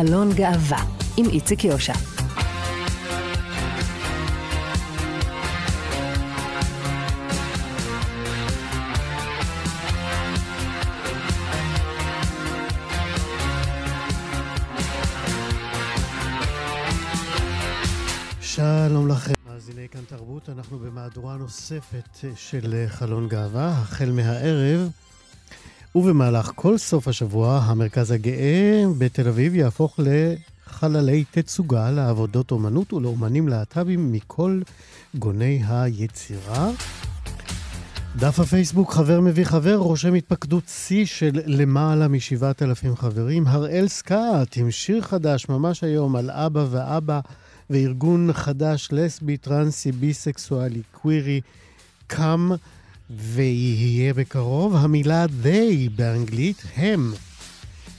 חלון 0.00 0.32
גאווה 0.32 0.84
עם 1.16 1.26
איציק 1.28 1.64
יושע. 1.64 1.92
שלום 18.40 19.08
לכם, 19.08 19.32
מאזיני 19.46 19.88
כאן 19.88 20.00
תרבות, 20.08 20.48
אנחנו 20.48 20.78
במהדורה 20.78 21.36
נוספת 21.36 22.18
של 22.36 22.84
חלון 22.88 23.28
גאווה, 23.28 23.68
החל 23.68 24.10
מהערב. 24.10 24.99
ובמהלך 25.94 26.52
כל 26.54 26.78
סוף 26.78 27.08
השבוע, 27.08 27.58
המרכז 27.64 28.10
הגאה 28.10 28.84
בתל 28.98 29.28
אביב 29.28 29.54
יהפוך 29.54 30.00
לחללי 30.02 31.24
תצוגה 31.30 31.90
לעבודות 31.90 32.50
אומנות 32.50 32.92
ולאומנים 32.92 33.48
להט"בים 33.48 34.12
מכל 34.12 34.60
גוני 35.14 35.62
היצירה. 35.68 36.70
דף 38.16 38.40
הפייסבוק 38.40 38.92
חבר 38.92 39.20
מביא 39.20 39.44
חבר 39.44 39.74
רושם 39.74 40.14
התפקדות 40.14 40.68
שיא 40.68 41.06
של 41.06 41.40
למעלה 41.46 42.08
משבעת 42.08 42.62
אלפים 42.62 42.96
חברים. 42.96 43.46
הראל 43.46 43.88
סקאט 43.88 44.56
עם 44.56 44.70
שיר 44.70 45.02
חדש 45.02 45.48
ממש 45.48 45.84
היום 45.84 46.16
על 46.16 46.30
אבא 46.30 46.64
ואבא 46.70 47.20
וארגון 47.70 48.32
חדש 48.32 48.88
לסבי, 48.92 49.36
טרנסי, 49.36 49.92
ביסקסואלי, 49.92 50.82
קווירי, 50.92 51.40
קאם. 52.06 52.52
ויהיה 53.16 54.14
בקרוב. 54.14 54.76
המילה 54.76 55.24
they 55.24 55.90
באנגלית, 55.96 56.62
הם, 56.76 57.12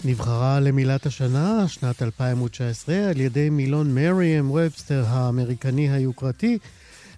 נבחרה 0.05 0.59
למילת 0.59 1.05
השנה, 1.05 1.67
שנת 1.67 2.01
2019, 2.01 2.95
על 3.09 3.19
ידי 3.21 3.49
מילון 3.49 3.95
מריאם 3.95 4.51
ובסטר 4.51 5.05
האמריקני 5.07 5.91
היוקרתי, 5.91 6.57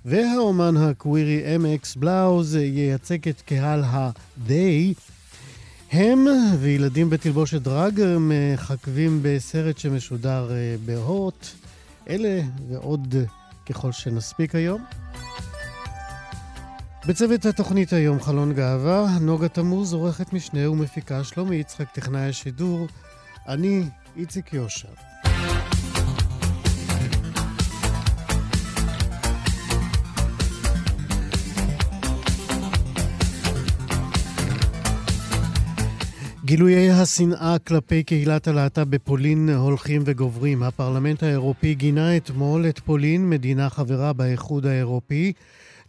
והאומן 0.06 0.78
הקווירי 0.78 1.56
אמקס 1.56 1.96
בלאוז 1.96 2.56
ייצג 2.56 3.30
את 3.30 3.42
קהל 3.42 3.84
ה-they. 3.84 4.94
הם 5.92 6.26
וילדים 6.60 7.10
בתלבושת 7.10 7.62
דרג 7.62 8.02
מחכבים 8.20 9.20
בסרט 9.22 9.78
שמשודר 9.78 10.52
אה, 10.52 10.76
בהוט. 10.86 11.48
אלה 12.10 12.42
ועוד 12.70 13.16
ככל 13.66 13.92
שנספיק 13.92 14.56
היום. 14.56 14.84
בצוות 17.08 17.46
התוכנית 17.46 17.94
היום 17.94 18.20
חלון 18.20 18.54
גאווה, 18.54 19.18
נוגה 19.22 19.48
תמוז, 19.48 19.94
עורכת 19.94 20.34
משנה 20.34 20.70
ומפיקה, 20.70 21.24
שלומי 21.24 21.56
יצחק, 21.56 21.92
טכנאי 21.92 22.30
השידור, 22.30 22.88
אני 23.48 23.84
איציק 24.18 24.54
יושע. 24.54 24.88
גילויי 36.46 36.92
השנאה 36.92 37.56
כלפי 37.68 38.04
קהילת 38.04 38.48
הלהט"ב 38.48 38.84
בפולין 38.90 39.50
הולכים 39.50 40.02
וגוברים. 40.06 40.64
הפרלמנט 40.64 41.24
האירופי 41.24 41.76
גינה 41.76 42.18
אתמול 42.18 42.70
את 42.70 42.80
פולין, 42.80 43.30
מדינה 43.30 43.70
חברה 43.70 44.14
באיחוד 44.14 44.66
האירופי, 44.66 45.34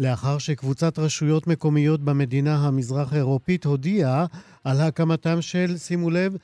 לאחר 0.01 0.39
שקבוצת 0.39 0.99
רשויות 0.99 1.47
מקומיות 1.47 2.01
במדינה 2.01 2.67
המזרח 2.67 3.13
האירופית 3.13 3.65
הודיעה 3.65 4.27
על 4.65 4.81
הקמתם 4.81 5.43
של, 5.43 5.77
שימו 5.77 6.11
לב, 6.11 6.37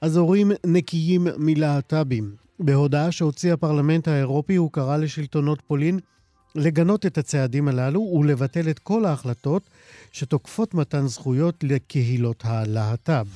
אזורים 0.00 0.52
נקיים 0.66 1.26
מלהט"בים. 1.38 2.34
בהודעה 2.60 3.12
שהוציא 3.12 3.52
הפרלמנט 3.52 4.08
האירופי 4.08 4.56
הוא 4.56 4.72
קרא 4.72 4.96
לשלטונות 4.96 5.62
פולין 5.66 5.98
לגנות 6.54 7.06
את 7.06 7.18
הצעדים 7.18 7.68
הללו 7.68 8.00
ולבטל 8.00 8.70
את 8.70 8.78
כל 8.78 9.04
ההחלטות 9.04 9.62
שתוקפות 10.12 10.74
מתן 10.74 11.06
זכויות 11.06 11.64
לקהילות 11.64 12.42
הלהט"ב. 12.44 13.26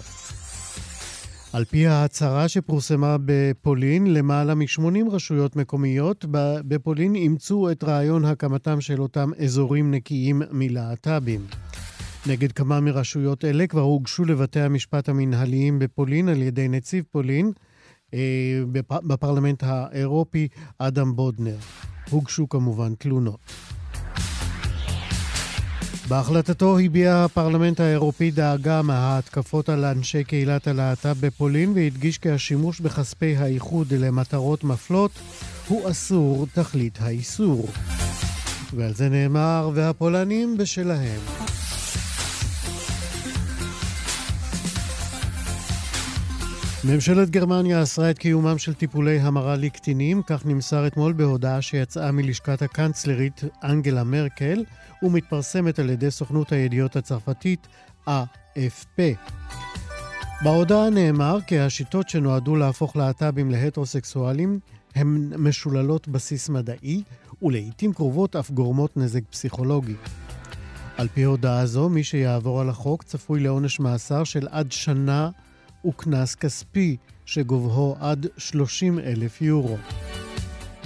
על 1.53 1.65
פי 1.65 1.87
ההצהרה 1.87 2.49
שפורסמה 2.49 3.17
בפולין, 3.25 4.15
למעלה 4.15 4.55
מ-80 4.55 5.11
רשויות 5.11 5.57
מקומיות 5.57 6.25
בפולין 6.65 7.15
אימצו 7.15 7.71
את 7.71 7.85
רעיון 7.85 8.25
הקמתם 8.25 8.81
של 8.81 9.03
אותם 9.03 9.31
אזורים 9.45 9.91
נקיים 9.91 10.43
מלהט"בים. 10.51 11.41
נגד 12.27 12.53
כמה 12.53 12.81
מרשויות 12.81 13.45
אלה 13.45 13.67
כבר 13.67 13.81
הוגשו 13.81 14.25
לבתי 14.25 14.61
המשפט 14.61 15.09
המנהליים 15.09 15.79
בפולין 15.79 16.29
על 16.29 16.43
ידי 16.43 16.69
נציב 16.69 17.05
פולין 17.11 17.53
אה, 18.15 18.63
בפרלמנט 18.87 19.63
האירופי 19.67 20.49
אדם 20.79 21.17
בודנר. 21.17 21.57
הוגשו 22.11 22.49
כמובן 22.49 22.95
תלונות. 22.95 23.41
בהחלטתו 26.11 26.79
הביע 26.79 27.25
הפרלמנט 27.25 27.81
האירופי 27.81 28.31
דאגה 28.31 28.83
מההתקפות 28.83 29.69
על 29.69 29.85
אנשי 29.85 30.25
קהילת 30.25 30.67
הלהט"ב 30.67 31.27
בפולין 31.27 31.73
והדגיש 31.75 32.19
כי 32.19 32.31
השימוש 32.31 32.81
בכספי 32.81 33.37
האיחוד 33.37 33.93
למטרות 33.93 34.65
מפלות 34.65 35.11
הוא 35.69 35.91
אסור 35.91 36.47
תכלית 36.55 36.99
האיסור. 37.01 37.69
ועל 38.75 38.95
זה 38.95 39.09
נאמר, 39.09 39.71
והפולנים 39.75 40.57
בשלהם. 40.57 41.21
ממשלת 46.85 47.31
גרמניה 47.31 47.83
אסרה 47.83 48.11
את 48.11 48.19
קיומם 48.19 48.59
של 48.59 48.75
טיפולי 48.75 49.21
המרה 49.21 49.57
לקטינים, 49.57 50.23
כך 50.23 50.47
נמסר 50.47 50.87
אתמול 50.87 51.13
בהודעה 51.13 51.63
שיצאה 51.63 52.13
מלשכת 52.13 52.63
הקנצלרית 52.63 53.41
אנגלה 53.65 54.05
מרקל 54.05 54.65
ומתפרסמת 55.03 55.79
על 55.79 55.91
ידי 55.91 56.11
סוכנות 56.11 56.53
הידיעות 56.53 56.97
הצרפתית 56.97 57.69
AFP. 58.09 59.01
בהודעה 60.45 60.91
נאמר 60.91 61.39
כי 61.47 61.59
השיטות 61.59 62.09
שנועדו 62.09 62.57
להפוך 62.57 62.97
להט"בים 62.97 63.51
להטרוסקסואלים 63.51 64.61
הן 64.95 65.33
משוללות 65.39 66.09
בסיס 66.09 66.49
מדעי 66.49 67.03
ולעיתים 67.43 67.93
קרובות 67.93 68.37
אף 68.37 68.51
גורמות 68.51 68.97
נזק 68.97 69.23
פסיכולוגי. 69.31 69.95
על 70.97 71.09
פי 71.09 71.23
הודעה 71.23 71.67
זו, 71.67 71.89
מי 71.89 72.05
שיעבור 72.05 72.61
על 72.61 72.69
החוק 72.69 73.03
צפוי 73.03 73.41
לעונש 73.41 73.81
מאסר 73.81 74.25
של 74.25 74.49
עד 74.51 74.73
שנה 74.73 75.31
וקנס 75.87 76.35
כספי 76.35 76.97
שגובהו 77.27 77.97
עד 78.01 78.27
30 78.37 78.99
אלף 78.99 79.43
יורו. 79.43 79.77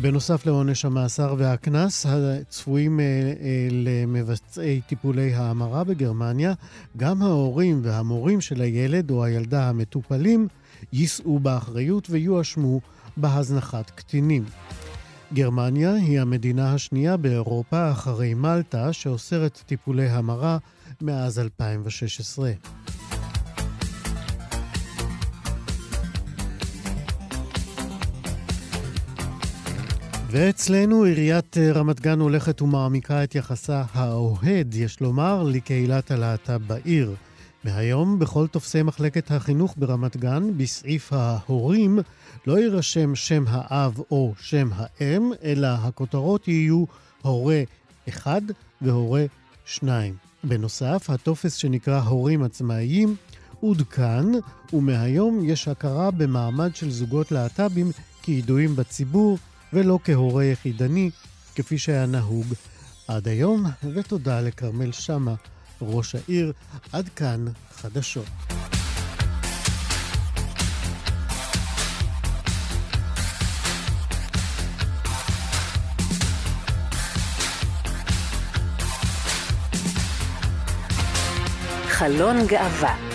בנוסף 0.00 0.47
לעונש 0.47 0.84
המאסר 0.84 1.34
והקנס 1.38 2.06
הצפויים 2.06 3.00
אה, 3.00 3.05
אה, 3.05 3.69
למבצעי 3.71 4.81
טיפולי 4.81 5.34
ההמרה 5.34 5.84
בגרמניה, 5.84 6.53
גם 6.97 7.22
ההורים 7.22 7.81
והמורים 7.84 8.41
של 8.41 8.60
הילד 8.60 9.10
או 9.10 9.25
הילדה 9.25 9.69
המטופלים 9.69 10.49
יישאו 10.93 11.38
באחריות 11.38 12.10
ויואשמו 12.10 12.81
בהזנחת 13.16 13.91
קטינים. 13.91 14.45
גרמניה 15.33 15.95
היא 15.95 16.21
המדינה 16.21 16.74
השנייה 16.74 17.16
באירופה 17.16 17.91
אחרי 17.91 18.34
מלטה 18.34 18.92
שאוסרת 18.92 19.63
טיפולי 19.66 20.09
המרה 20.09 20.59
מאז 21.01 21.39
2016. 21.39 22.53
ואצלנו 30.36 31.03
עיריית 31.03 31.59
אה, 31.59 31.72
רמת 31.72 32.01
גן 32.01 32.21
הולכת 32.21 32.63
ומעמיקה 32.63 33.25
את 33.25 33.34
יחסה 33.34 33.83
האוהד, 33.92 34.75
יש 34.75 35.01
לומר, 35.01 35.42
לקהילת 35.42 36.10
הלהט"ב 36.10 36.63
בעיר. 36.66 37.15
מהיום, 37.65 38.19
בכל 38.19 38.47
טופסי 38.47 38.83
מחלקת 38.83 39.31
החינוך 39.31 39.75
ברמת 39.78 40.16
גן, 40.16 40.59
בסעיף 40.59 41.13
ההורים, 41.13 41.98
לא 42.47 42.59
יירשם 42.59 43.15
שם 43.15 43.45
האב 43.48 44.01
או 44.10 44.34
שם 44.41 44.69
האם, 44.75 45.31
אלא 45.45 45.66
הכותרות 45.66 46.48
יהיו 46.48 46.84
הורה 47.22 47.63
אחד 48.09 48.42
והורה 48.83 49.25
שניים. 49.65 50.15
בנוסף, 50.45 51.10
הטופס 51.10 51.54
שנקרא 51.54 52.01
הורים 52.01 52.42
עצמאיים 52.42 53.16
עודכן, 53.60 54.27
ומהיום 54.72 55.45
יש 55.45 55.69
הכרה 55.69 56.10
במעמד 56.10 56.77
של 56.77 56.91
זוגות 56.91 57.33
להט"בים 57.33 57.91
כידועים 58.22 58.77
בציבור 58.77 59.39
ולא 59.74 59.98
כהורה 60.04 60.44
יחידני, 60.44 61.10
כפי 61.54 61.78
שהיה 61.78 62.06
נהוג 62.06 62.47
עד 63.09 63.28
היום, 63.28 63.65
ותודה 63.94 64.41
לכרמל 64.41 64.92
שאמה, 64.92 65.34
ראש 65.82 66.15
העיר. 66.15 66.53
עד 66.92 67.09
כאן 67.09 67.44
חדשות. 67.76 68.26
חלון 81.88 82.47
גאווה 82.47 83.14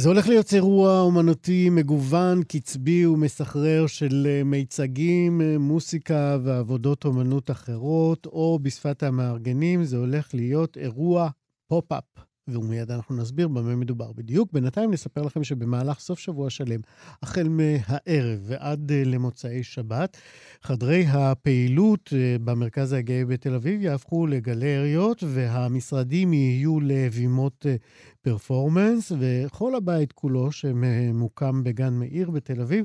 זה 0.00 0.08
הולך 0.08 0.28
להיות 0.28 0.54
אירוע 0.54 1.00
אומנותי 1.00 1.70
מגוון, 1.70 2.42
קצבי 2.42 3.06
ומסחרר 3.06 3.86
של 3.86 4.26
אה, 4.30 4.44
מיצגים, 4.44 5.40
אה, 5.40 5.58
מוסיקה 5.58 6.38
ועבודות 6.44 7.04
אומנות 7.04 7.50
אחרות, 7.50 8.26
או 8.26 8.58
בשפת 8.62 9.02
המארגנים, 9.02 9.84
זה 9.84 9.96
הולך 9.96 10.34
להיות 10.34 10.76
אירוע 10.76 11.28
pop-up. 11.68 12.27
ומיד 12.54 12.90
אנחנו 12.90 13.16
נסביר 13.16 13.48
במה 13.48 13.76
מדובר 13.76 14.12
בדיוק. 14.12 14.52
בינתיים 14.52 14.90
נספר 14.90 15.22
לכם 15.22 15.44
שבמהלך 15.44 16.00
סוף 16.00 16.18
שבוע 16.18 16.50
שלם, 16.50 16.80
החל 17.22 17.48
מהערב 17.48 18.38
ועד 18.42 18.92
אה, 18.92 19.02
למוצאי 19.04 19.62
שבת, 19.62 20.16
חדרי 20.62 21.04
הפעילות 21.08 22.10
אה, 22.16 22.36
במרכז 22.44 22.92
הגאה 22.92 23.24
בתל 23.24 23.54
אביב 23.54 23.82
יהפכו 23.82 24.26
לגלריות, 24.26 25.24
והמשרדים 25.26 26.32
יהיו 26.32 26.80
לבימות 26.80 27.66
אה, 27.68 27.76
performance, 28.22 29.12
וכל 29.18 29.74
הבית 29.74 30.12
כולו, 30.12 30.52
שממוקם 30.52 31.64
בגן 31.64 31.94
מאיר 31.94 32.30
בתל 32.30 32.60
אביב, 32.60 32.84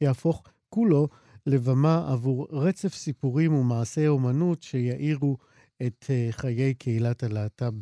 יהפוך 0.00 0.42
כולו 0.68 1.08
לבמה 1.46 2.12
עבור 2.12 2.46
רצף 2.50 2.94
סיפורים 2.94 3.54
ומעשי 3.54 4.08
אומנות 4.08 4.62
שיאירו 4.62 5.36
את 5.86 6.10
חיי 6.30 6.74
קהילת 6.74 7.22
הלהט"ב 7.22 7.64
אה, 7.64 7.80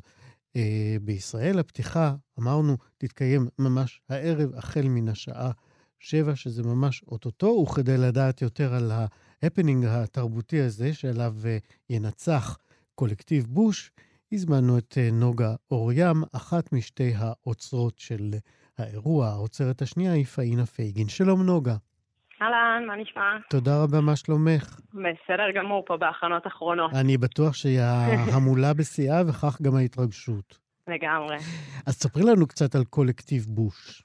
בישראל. 1.03 1.59
הפתיחה, 1.59 2.15
אמרנו, 2.39 2.77
תתקיים 2.99 3.49
ממש 3.59 4.01
הערב, 4.09 4.55
החל 4.55 4.89
מן 4.89 5.09
השעה 5.09 5.51
שבע, 5.99 6.37
שזה 6.37 6.63
ממש 6.63 7.03
אוטוטו, 7.09 7.67
וכדי 7.69 7.97
לדעת 7.97 8.43
יותר 8.43 8.75
על 8.75 8.93
ההפנינג 9.43 9.85
התרבותי 9.85 10.61
הזה, 10.61 10.95
שעליו 10.95 11.35
אה, 11.45 11.59
ינצח 11.91 12.59
קולקטיב 12.95 13.47
בוש, 13.47 13.91
הזמנו 14.33 14.79
את 14.79 14.99
אה, 14.99 15.11
נוגה 15.13 15.55
אוריים, 15.71 16.23
אחת 16.33 16.73
משתי 16.73 17.13
האוצרות 17.17 17.99
של 17.99 18.35
האירוע. 18.79 19.29
האוצרת 19.29 19.83
השנייה 19.83 20.13
היא 20.13 20.25
פאינה 20.25 20.67
פייגין. 20.67 21.09
שלום 21.09 21.43
נוגה. 21.43 21.77
אהלן, 22.43 22.85
מה 22.87 22.97
נשמע? 22.97 23.37
תודה 23.51 23.71
רבה, 23.83 24.01
מה 24.01 24.17
שלומך? 24.17 24.81
בסדר 24.95 25.51
גמור 25.55 25.85
פה 25.87 25.97
בהכנות 25.97 26.47
אחרונות. 26.47 26.91
אני 27.01 27.17
בטוח 27.17 27.55
שההמולה 27.55 28.75
בשיאה 28.75 29.23
וכך 29.29 29.63
גם 29.63 29.77
ההתרגשות. 29.77 30.59
לגמרי. 30.89 31.37
אז 31.87 31.95
ספרי 31.95 32.23
לנו 32.23 32.47
קצת 32.47 32.75
על 32.75 32.85
קולקטיב 32.85 33.43
בוש. 33.49 34.03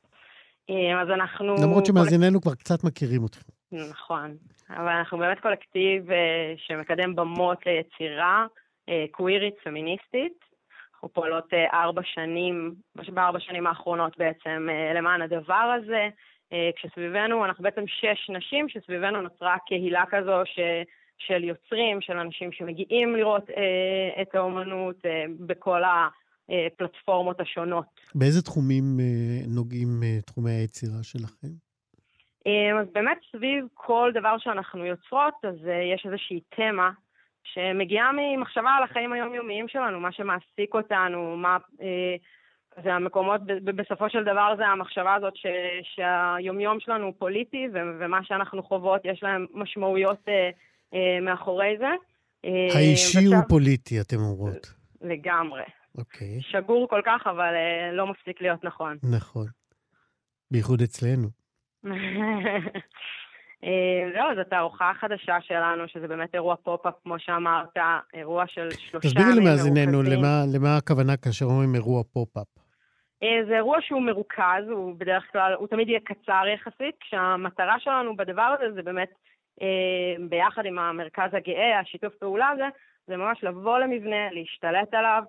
אה, 0.69 1.01
אז 1.01 1.09
אנחנו... 1.09 1.55
למרות 1.63 1.85
שמאזיננו 1.85 2.41
כבר 2.41 2.55
קצת 2.55 2.83
מכירים 2.83 3.25
אתכם. 3.25 3.51
נכון, 3.91 4.35
אבל 4.69 4.89
אנחנו 4.89 5.17
באמת 5.17 5.39
קולקטיב 5.39 6.11
אה, 6.11 6.53
שמקדם 6.57 7.15
במות 7.15 7.57
ליצירה 7.65 8.45
אה, 8.89 9.05
קווירית 9.11 9.53
פמיניסטית. 9.63 10.51
אנחנו 10.93 11.09
פועלות 11.13 11.53
ארבע 11.73 12.01
שנים, 12.03 12.75
בארבע 13.13 13.39
שנים 13.39 13.67
האחרונות 13.67 14.17
בעצם, 14.17 14.67
למען 14.95 15.21
הדבר 15.21 15.77
הזה. 15.77 16.09
אה, 16.53 16.69
כשסביבנו, 16.75 17.45
אנחנו 17.45 17.63
בעצם 17.63 17.87
שש 17.87 18.29
נשים, 18.29 18.69
שסביבנו 18.69 19.21
נוצרה 19.21 19.57
קהילה 19.67 20.03
כזו 20.09 20.41
ש, 20.45 20.59
של 21.17 21.43
יוצרים, 21.43 22.01
של 22.01 22.17
אנשים 22.17 22.51
שמגיעים 22.51 23.15
לראות 23.15 23.49
אה, 23.49 24.21
את 24.21 24.35
האומנות 24.35 25.05
אה, 25.05 25.25
בכל 25.39 25.81
הפלטפורמות 26.49 27.39
השונות. 27.39 27.85
באיזה 28.15 28.41
תחומים 28.41 28.83
אה, 28.99 29.45
נוגעים 29.55 30.03
אה, 30.03 30.21
תחומי 30.21 30.51
היצירה 30.51 31.03
שלכם? 31.03 31.47
אה, 32.47 32.79
אז 32.81 32.87
באמת 32.93 33.17
סביב 33.31 33.65
כל 33.73 34.11
דבר 34.13 34.37
שאנחנו 34.37 34.85
יוצרות, 34.85 35.33
אז 35.43 35.67
אה, 35.67 35.93
יש 35.93 36.05
איזושהי 36.05 36.39
תמה 36.49 36.91
שמגיעה 37.43 38.11
ממחשבה 38.13 38.69
על 38.69 38.83
החיים 38.83 39.13
היומיומיים 39.13 39.67
שלנו, 39.67 39.99
מה 39.99 40.11
שמעסיק 40.11 40.73
אותנו, 40.73 41.37
מה... 41.37 41.57
אה, 41.81 42.15
זה 42.83 42.93
המקומות, 42.93 43.41
בסופו 43.63 44.09
של 44.09 44.23
דבר 44.23 44.53
זה 44.57 44.67
המחשבה 44.67 45.13
הזאת 45.13 45.35
ש, 45.35 45.45
שהיומיום 45.95 46.79
שלנו 46.79 47.05
הוא 47.05 47.13
פוליטי, 47.17 47.67
ו, 47.73 47.77
ומה 47.99 48.23
שאנחנו 48.23 48.63
חוות 48.63 49.01
יש 49.03 49.23
להם 49.23 49.45
משמעויות 49.53 50.19
אה, 50.27 50.49
אה, 50.93 51.19
מאחורי 51.21 51.75
זה. 51.79 51.89
אה, 52.45 52.67
האישי 52.75 53.17
ושם, 53.17 53.35
הוא 53.35 53.43
פוליטי, 53.49 54.01
אתם 54.01 54.17
אומרות. 54.17 54.73
לגמרי. 55.01 55.63
אוקיי. 55.97 56.41
שגור 56.41 56.87
כל 56.89 57.01
כך, 57.05 57.21
אבל 57.25 57.53
אה, 57.55 57.91
לא 57.91 58.07
מפסיק 58.07 58.41
להיות 58.41 58.63
נכון. 58.63 58.97
נכון. 59.11 59.47
בייחוד 60.51 60.81
אצלנו. 60.81 61.27
אה, 63.63 64.09
לא, 64.15 64.35
זו 64.35 64.49
תערוכה 64.49 64.91
חדשה 64.99 65.37
שלנו, 65.41 65.83
שזה 65.87 66.07
באמת 66.07 66.35
אירוע 66.35 66.55
פופ-אפ, 66.55 66.93
כמו 67.03 67.15
שאמרת, 67.19 67.77
אירוע 68.13 68.43
של 68.47 68.69
שלושה... 68.71 69.07
תסבירי 69.07 69.35
למאזיננו 69.35 70.03
למה, 70.03 70.43
למה 70.53 70.77
הכוונה 70.77 71.17
כאשר 71.17 71.45
אומרים 71.45 71.75
אירוע 71.75 72.03
פופ-אפ. 72.13 72.60
אה, 73.23 73.45
זה 73.47 73.55
אירוע 73.55 73.77
שהוא 73.81 74.01
מרוכז, 74.01 74.69
הוא 74.69 74.95
בדרך 74.97 75.31
כלל, 75.31 75.53
הוא 75.53 75.67
תמיד 75.67 75.89
יהיה 75.89 75.99
קצר 75.99 76.43
יחסית, 76.53 76.95
כשהמטרה 76.99 77.79
שלנו 77.79 78.15
בדבר 78.15 78.55
הזה 78.59 78.71
זה 78.71 78.81
באמת, 78.81 79.09
אה, 79.61 80.15
ביחד 80.29 80.65
עם 80.65 80.79
המרכז 80.79 81.33
הגאה, 81.33 81.79
השיתוף 81.79 82.15
פעולה 82.15 82.49
הזה, 82.49 82.67
זה 83.07 83.17
ממש 83.17 83.43
לבוא 83.43 83.79
למבנה, 83.79 84.31
להשתלט 84.31 84.93
עליו, 84.93 85.23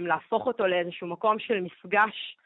להפוך 0.00 0.46
אותו 0.46 0.66
לאיזשהו 0.66 1.06
מקום 1.06 1.38
של 1.38 1.60
מפגש 1.60 2.36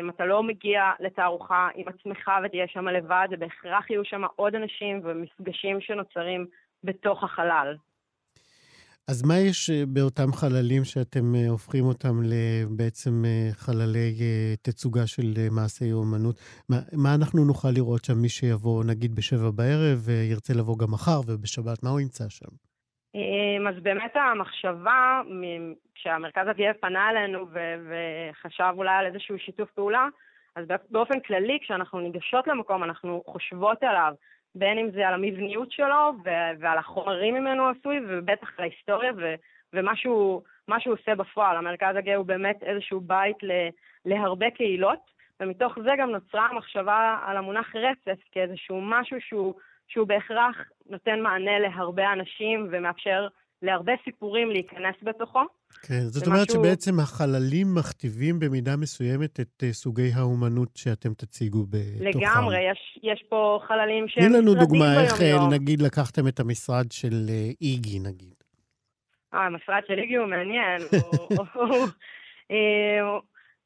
אם 0.00 0.10
אתה 0.10 0.26
לא 0.26 0.42
מגיע 0.42 0.92
לתערוכה 1.00 1.68
עם 1.74 1.88
עצמך 1.88 2.30
ותהיה 2.44 2.68
שם 2.68 2.88
לבד, 2.88 3.26
זה 3.30 3.36
בהכרח 3.36 3.90
יהיו 3.90 4.04
שם 4.04 4.22
עוד 4.36 4.54
אנשים 4.54 5.00
ומפגשים 5.04 5.80
שנוצרים 5.80 6.46
בתוך 6.84 7.24
החלל. 7.24 7.76
אז 9.10 9.22
מה 9.28 9.34
יש 9.48 9.70
אה, 9.70 9.82
באותם 9.94 10.30
חללים 10.32 10.84
שאתם 10.84 11.34
אה, 11.34 11.48
הופכים 11.48 11.84
אותם 11.84 12.14
בעצם 12.78 13.12
אה, 13.24 13.48
חללי 13.52 14.10
תצוגה 14.62 15.06
של 15.06 15.28
מעשי 15.50 15.92
אומנות? 15.92 16.36
מה, 16.70 16.76
מה 17.02 17.14
אנחנו 17.18 17.44
נוכל 17.44 17.68
לראות 17.74 18.04
שם 18.04 18.18
מי 18.22 18.28
שיבוא, 18.28 18.84
נגיד, 18.90 19.10
בשבע 19.16 19.50
בערב, 19.58 19.98
וירצה 20.06 20.52
לבוא 20.58 20.78
גם 20.78 20.90
מחר, 20.92 21.20
ובשבת, 21.26 21.78
מה 21.84 21.90
הוא 21.90 22.00
ימצא 22.00 22.24
שם? 22.28 22.52
אמ, 23.14 23.66
אז 23.68 23.82
באמת 23.82 24.14
המחשבה, 24.16 25.20
כשהמרכז 25.94 26.46
הגאה 26.48 26.74
פנה 26.80 27.10
אלינו 27.10 27.46
וחשב 27.88 28.72
אולי 28.76 28.94
על 28.98 29.06
איזשהו 29.06 29.38
שיתוף 29.38 29.70
פעולה, 29.70 30.06
אז 30.56 30.64
באופן 30.90 31.20
כללי, 31.20 31.58
כשאנחנו 31.62 32.00
ניגשות 32.00 32.46
למקום, 32.46 32.84
אנחנו 32.84 33.22
חושבות 33.26 33.82
עליו, 33.82 34.12
בין 34.58 34.78
אם 34.78 34.90
זה 34.90 35.08
על 35.08 35.14
המבניות 35.14 35.72
שלו 35.72 36.12
ועל 36.60 36.78
החומרים 36.78 37.34
ממנו 37.34 37.68
עשוי, 37.68 38.00
ובטח 38.08 38.48
על 38.58 38.64
ההיסטוריה 38.64 39.12
ומה 39.72 39.96
שהוא, 39.96 40.42
שהוא 40.78 40.94
עושה 40.94 41.14
בפועל. 41.14 41.56
המרכז 41.56 41.96
הגאה 41.96 42.16
הוא 42.16 42.26
באמת 42.26 42.62
איזשהו 42.62 43.00
בית 43.00 43.36
להרבה 44.04 44.50
קהילות, 44.50 45.18
ומתוך 45.40 45.78
זה 45.84 45.90
גם 45.98 46.10
נוצרה 46.10 46.46
המחשבה 46.46 47.18
על 47.26 47.36
המונח 47.36 47.76
רצף 47.76 48.20
כאיזשהו 48.32 48.80
משהו 48.80 49.20
שהוא 49.20 49.54
שהוא 49.88 50.06
בהכרח 50.06 50.56
נותן 50.90 51.20
מענה 51.20 51.58
להרבה 51.58 52.12
אנשים 52.12 52.68
ומאפשר 52.70 53.28
להרבה 53.62 53.92
סיפורים 54.04 54.50
להיכנס 54.50 54.94
בתוכו. 55.02 55.40
כן, 55.82 56.00
זאת 56.00 56.26
אומרת 56.26 56.48
משהו... 56.48 56.64
שבעצם 56.64 57.00
החללים 57.00 57.66
מכתיבים 57.78 58.38
במידה 58.40 58.76
מסוימת 58.76 59.40
את 59.40 59.62
uh, 59.62 59.72
סוגי 59.72 60.10
האומנות 60.14 60.76
שאתם 60.76 61.14
תציגו 61.14 61.64
בתוכם. 61.70 62.18
לגמרי, 62.20 62.70
יש, 62.70 62.98
יש 63.02 63.24
פה 63.28 63.60
חללים 63.68 64.08
שהם 64.08 64.24
משרדים 64.24 64.44
ביום-יום. 64.44 64.56
תני 64.56 64.60
לנו 64.60 64.66
דוגמה 64.66 65.04
איך, 65.04 65.22
אה, 65.22 65.58
נגיד, 65.58 65.82
לקחתם 65.82 66.28
את 66.28 66.40
המשרד 66.40 66.92
של 66.92 67.26
uh, 67.28 67.56
איגי, 67.60 67.98
נגיד. 67.98 68.34
אה, 69.34 69.46
המשרד 69.46 69.82
של 69.86 69.98
איגי 69.98 70.16
הוא 70.16 70.26
מעניין. 70.26 70.80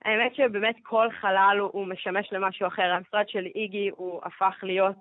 האמת 0.05 0.35
שבאמת 0.35 0.77
כל 0.83 1.09
חלל 1.21 1.57
הוא, 1.61 1.71
הוא 1.73 1.87
משמש 1.87 2.33
למשהו 2.33 2.67
אחר. 2.67 2.83
המשרד 2.83 3.29
של 3.29 3.47
איגי 3.55 3.91
הוא 3.97 4.21
הפך 4.25 4.55
להיות... 4.63 4.99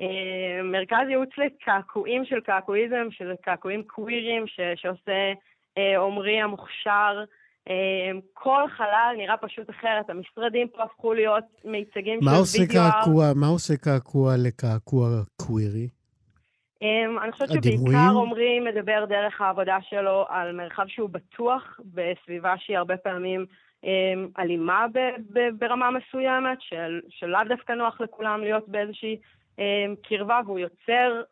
אה, 0.00 0.62
מרכז 0.62 1.08
ייעוץ 1.08 1.30
לקעקועים 1.38 2.24
של 2.24 2.40
קעקועיזם, 2.40 3.06
שזה 3.10 3.34
קעקועים 3.42 3.82
קווירים 3.82 4.46
ש, 4.46 4.60
שעושה 4.76 5.32
אה, 5.78 6.00
עמרי 6.02 6.40
המוכשר. 6.40 7.24
אה, 7.68 8.10
כל 8.32 8.62
חלל 8.76 9.14
נראה 9.16 9.36
פשוט 9.36 9.70
אחרת. 9.70 10.10
המשרדים 10.10 10.68
פה 10.68 10.82
הפכו 10.82 11.14
להיות 11.14 11.44
מיצגים 11.64 12.20
של 12.22 12.60
וידאו. 12.60 12.74
קעקוע, 12.74 13.32
מה 13.34 13.46
עושה 13.46 13.76
קעקוע 13.76 14.34
לקעקוע 14.38 15.08
קווירי? 15.36 15.88
אני 17.22 17.32
חושבת 17.32 17.48
שבעיקר 17.48 18.18
עמרי 18.22 18.60
מדבר 18.60 19.04
דרך 19.04 19.40
העבודה 19.40 19.78
שלו 19.82 20.24
על 20.28 20.52
מרחב 20.52 20.84
שהוא 20.88 21.10
בטוח 21.10 21.80
בסביבה 21.84 22.54
שהיא 22.58 22.78
הרבה 22.78 22.96
פעמים 22.96 23.46
אמ, 23.84 24.28
אלימה 24.38 24.86
ב- 24.92 25.38
ב- 25.38 25.58
ברמה 25.58 25.90
מסוימת, 25.90 26.58
של, 26.60 27.00
שלאו 27.08 27.40
דווקא 27.48 27.72
נוח 27.72 28.00
לכולם 28.00 28.40
להיות 28.40 28.68
באיזושהי 28.68 29.12
אמ, 29.12 29.51
קרבה, 30.02 30.40
והוא 30.46 30.58
יוצר, 30.58 31.22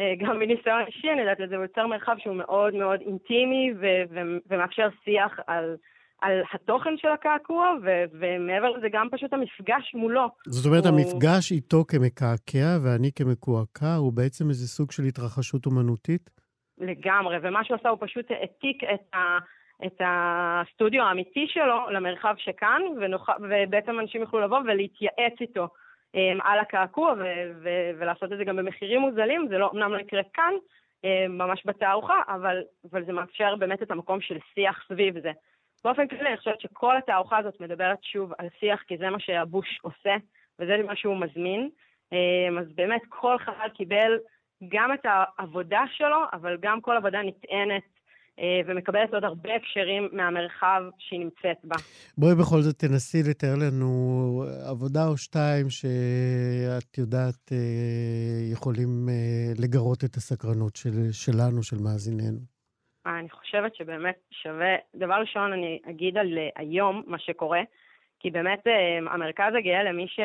אה, 0.00 0.14
גם 0.18 0.38
מניסיון 0.38 0.80
אישי, 0.86 1.12
אני 1.12 1.20
יודעת 1.20 1.40
לזה, 1.40 1.56
הוא 1.56 1.64
יוצר 1.64 1.86
מרחב 1.86 2.16
שהוא 2.18 2.36
מאוד 2.36 2.74
מאוד 2.74 3.00
אינטימי 3.00 3.72
ו- 3.80 4.02
ו- 4.10 4.38
ומאפשר 4.50 4.88
שיח 5.04 5.38
על, 5.46 5.76
על 6.22 6.42
התוכן 6.52 6.96
של 6.96 7.08
הקעקוע, 7.08 7.74
ו- 7.82 8.04
ומעבר 8.12 8.70
לזה 8.70 8.86
גם 8.92 9.08
פשוט 9.10 9.32
המפגש 9.32 9.94
מולו. 9.94 10.28
זאת 10.46 10.66
אומרת, 10.66 10.86
הוא- 10.86 10.94
המפגש 10.94 11.52
איתו 11.52 11.84
כמקעקע 11.88 12.78
ואני 12.82 13.10
כמקועקע 13.14 13.94
הוא 13.98 14.12
בעצם 14.12 14.48
איזה 14.48 14.66
סוג 14.68 14.92
של 14.92 15.02
התרחשות 15.02 15.66
אומנותית? 15.66 16.30
לגמרי, 16.78 17.36
ומה 17.42 17.64
שהוא 17.64 17.76
עשה 17.80 17.88
הוא 17.88 17.98
פשוט 18.00 18.30
העתיק 18.30 18.84
את, 18.94 19.14
ה, 19.14 19.18
את 19.86 20.00
הסטודיו 20.04 21.02
האמיתי 21.02 21.46
שלו 21.48 21.90
למרחב 21.90 22.34
שכאן, 22.38 22.82
ונוח, 23.00 23.28
ובעצם 23.40 24.00
אנשים 24.00 24.20
יוכלו 24.20 24.40
לבוא 24.40 24.58
ולהתייעץ 24.58 25.40
איתו 25.40 25.68
על 26.42 26.58
הקעקוע 26.58 27.12
ו, 27.18 27.24
ו, 27.62 27.68
ולעשות 27.98 28.32
את 28.32 28.38
זה 28.38 28.44
גם 28.44 28.56
במחירים 28.56 29.00
מוזלים, 29.00 29.48
זה 29.48 29.58
לא, 29.58 29.70
אמנם 29.74 29.92
לא 29.92 29.98
יקרה 29.98 30.22
כאן, 30.34 30.52
um, 31.06 31.28
ממש 31.28 31.62
בתערוכה, 31.66 32.22
אבל, 32.28 32.62
אבל 32.90 33.04
זה 33.04 33.12
מאפשר 33.12 33.56
באמת 33.56 33.82
את 33.82 33.90
המקום 33.90 34.20
של 34.20 34.38
שיח 34.54 34.84
סביב 34.88 35.20
זה. 35.20 35.32
באופן 35.84 36.08
כללי, 36.08 36.28
אני 36.28 36.36
חושבת 36.36 36.60
שכל 36.60 36.96
התערוכה 36.96 37.38
הזאת 37.38 37.60
מדברת 37.60 37.98
שוב 38.02 38.32
על 38.38 38.46
שיח, 38.60 38.82
כי 38.82 38.98
זה 38.98 39.10
מה 39.10 39.20
שהבוש 39.20 39.78
עושה, 39.82 40.16
וזה 40.58 40.76
מה 40.86 40.96
שהוא 40.96 41.16
מזמין. 41.16 41.70
Um, 42.14 42.60
אז 42.60 42.66
באמת 42.74 43.02
כל 43.08 43.36
אחד 43.36 43.68
קיבל 43.74 44.18
גם 44.68 44.92
את 44.92 45.04
העבודה 45.04 45.82
שלו, 45.92 46.24
אבל 46.32 46.56
גם 46.60 46.80
כל 46.80 46.96
עבודה 46.96 47.22
נטענת 47.22 47.82
ומקבלת 48.66 49.14
עוד 49.14 49.24
הרבה 49.24 49.54
הקשרים 49.54 50.08
מהמרחב 50.12 50.82
שהיא 50.98 51.20
נמצאת 51.20 51.56
בה. 51.64 51.76
בואי 52.18 52.34
בכל 52.34 52.60
זאת 52.60 52.76
תנסי 52.78 53.18
לתאר 53.30 53.54
לנו 53.54 53.88
עבודה 54.70 55.08
או 55.08 55.16
שתיים 55.16 55.66
שאת 55.70 56.98
יודעת 56.98 57.52
אה, 57.52 58.52
יכולים 58.52 59.08
אה, 59.08 59.52
לגרות 59.62 60.04
את 60.04 60.14
הסקרנות 60.16 60.76
של, 60.76 61.12
שלנו, 61.12 61.62
של 61.62 61.76
מאזיננו. 61.84 62.58
אני 63.06 63.30
חושבת 63.30 63.74
שבאמת 63.74 64.18
שווה, 64.30 64.76
דבר 64.94 65.14
ראשון 65.14 65.52
אני 65.52 65.78
אגיד 65.90 66.18
על 66.18 66.38
אה, 66.38 66.48
היום 66.56 67.02
מה 67.06 67.18
שקורה, 67.18 67.60
כי 68.20 68.30
באמת 68.30 68.66
אה, 68.66 69.12
המרכז 69.14 69.52
הגאה 69.58 69.82
למי, 69.82 70.06
ש, 70.08 70.20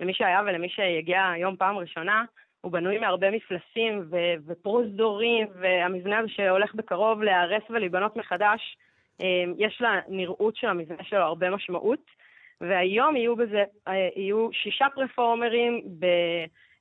למי 0.00 0.14
שהיה 0.14 0.40
ולמי 0.46 0.68
שיגיע 0.68 1.28
היום 1.28 1.56
פעם 1.56 1.76
ראשונה, 1.76 2.24
הוא 2.60 2.72
בנוי 2.72 2.98
מהרבה 2.98 3.30
מפלסים 3.30 4.04
ו- 4.10 4.34
ופרוזדורים, 4.46 5.46
והמבנה 5.60 6.18
הזה 6.18 6.28
שהולך 6.28 6.74
בקרוב 6.74 7.22
להיהרס 7.22 7.62
ולהיבנות 7.70 8.16
מחדש, 8.16 8.76
אה, 9.20 9.44
יש 9.58 9.82
לנראות 9.82 10.56
של 10.56 10.66
המבנה 10.66 11.04
שלו 11.04 11.20
הרבה 11.20 11.50
משמעות. 11.50 12.18
והיום 12.60 13.16
יהיו 13.16 13.36
בזה, 13.36 13.64
אה, 13.88 14.08
יהיו 14.16 14.48
שישה 14.52 14.86
פרפורמרים 14.94 15.82
ב, 15.98 16.04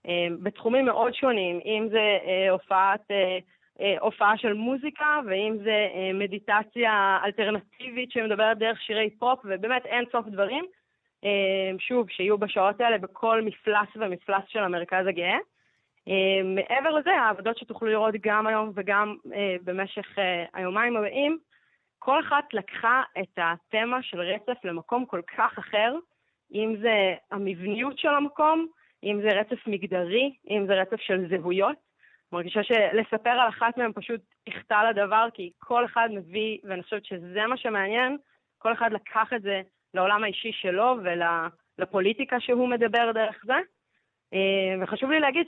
אה, 0.07 0.27
בתחומים 0.43 0.85
מאוד 0.85 1.13
שונים, 1.13 1.59
אם 1.65 1.87
זה 1.91 2.17
הופעת, 2.49 3.11
הופעה 3.99 4.37
של 4.37 4.53
מוזיקה, 4.53 5.19
ואם 5.27 5.57
זה 5.63 5.87
מדיטציה 6.13 7.19
אלטרנטיבית 7.25 8.11
שמדברת 8.11 8.57
דרך 8.57 8.81
שירי 8.81 9.09
פופ, 9.09 9.39
ובאמת 9.45 9.85
אין 9.85 10.05
סוף 10.11 10.25
דברים. 10.27 10.65
שוב, 11.79 12.09
שיהיו 12.09 12.37
בשעות 12.37 12.81
האלה 12.81 12.97
בכל 12.97 13.41
מפלס 13.41 13.87
ומפלס 13.95 14.43
של 14.47 14.59
המרכז 14.59 15.07
הגאה. 15.07 15.37
Uh, 16.07 16.43
מעבר 16.43 16.89
לזה, 16.89 17.11
העבודות 17.11 17.57
שתוכלו 17.57 17.87
לראות 17.87 18.15
גם 18.21 18.47
היום 18.47 18.71
וגם 18.75 19.15
uh, 19.25 19.29
במשך 19.63 20.17
uh, 20.17 20.21
היומיים 20.53 20.97
הבאים, 20.97 21.37
כל 21.99 22.19
אחת 22.19 22.53
לקחה 22.53 23.03
את 23.19 23.37
התמה 23.37 24.03
של 24.03 24.21
רצף 24.21 24.65
למקום 24.65 25.05
כל 25.05 25.21
כך 25.37 25.57
אחר, 25.59 25.95
אם 26.53 26.75
זה 26.81 27.15
המבניות 27.31 27.99
של 27.99 28.07
המקום, 28.07 28.67
אם 29.03 29.19
זה 29.21 29.27
רצף 29.27 29.67
מגדרי, 29.67 30.35
אם 30.49 30.65
זה 30.67 30.73
רצף 30.73 30.99
של 30.99 31.27
זהויות. 31.29 31.77
מרגישה 32.31 32.63
שלספר 32.63 33.29
על 33.29 33.49
אחת 33.49 33.77
מהן 33.77 33.91
פשוט 33.95 34.21
יחטא 34.47 34.89
לדבר, 34.89 35.27
כי 35.33 35.51
כל 35.57 35.85
אחד 35.85 36.09
מביא, 36.11 36.57
ואני 36.63 36.83
חושבת 36.83 37.05
שזה 37.05 37.45
מה 37.47 37.57
שמעניין, 37.57 38.17
כל 38.57 38.73
אחד 38.73 38.91
לקח 38.93 39.33
את 39.35 39.41
זה 39.41 39.61
לעולם 39.93 40.23
האישי 40.23 40.51
שלו 40.51 40.95
ולפוליטיקה 41.03 42.39
שהוא 42.39 42.69
מדבר 42.69 43.11
דרך 43.11 43.43
זה. 43.45 43.57
וחשוב 44.81 45.11
לי 45.11 45.19
להגיד. 45.19 45.47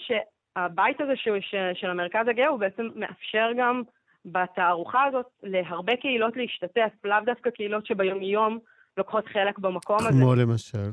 הבית 0.66 1.02
הזה 1.02 1.16
שהוא, 1.16 1.38
ש, 1.40 1.56
של 1.74 1.90
המרכז 1.90 2.28
הגאה 2.28 2.48
הוא 2.48 2.60
בעצם 2.60 2.88
מאפשר 2.96 3.50
גם 3.58 3.82
בתערוכה 4.26 5.04
הזאת 5.04 5.26
להרבה 5.44 5.96
קהילות 5.96 6.38
להשתתף, 6.38 6.92
לאו 7.04 7.18
דווקא 7.26 7.50
קהילות 7.50 7.86
שביום-יום 7.86 8.60
לוקחות 8.98 9.28
חלק 9.28 9.60
במקום 9.60 10.00
כמו 10.00 10.08
הזה. 10.08 10.22
כמו 10.22 10.36
למשל? 10.36 10.90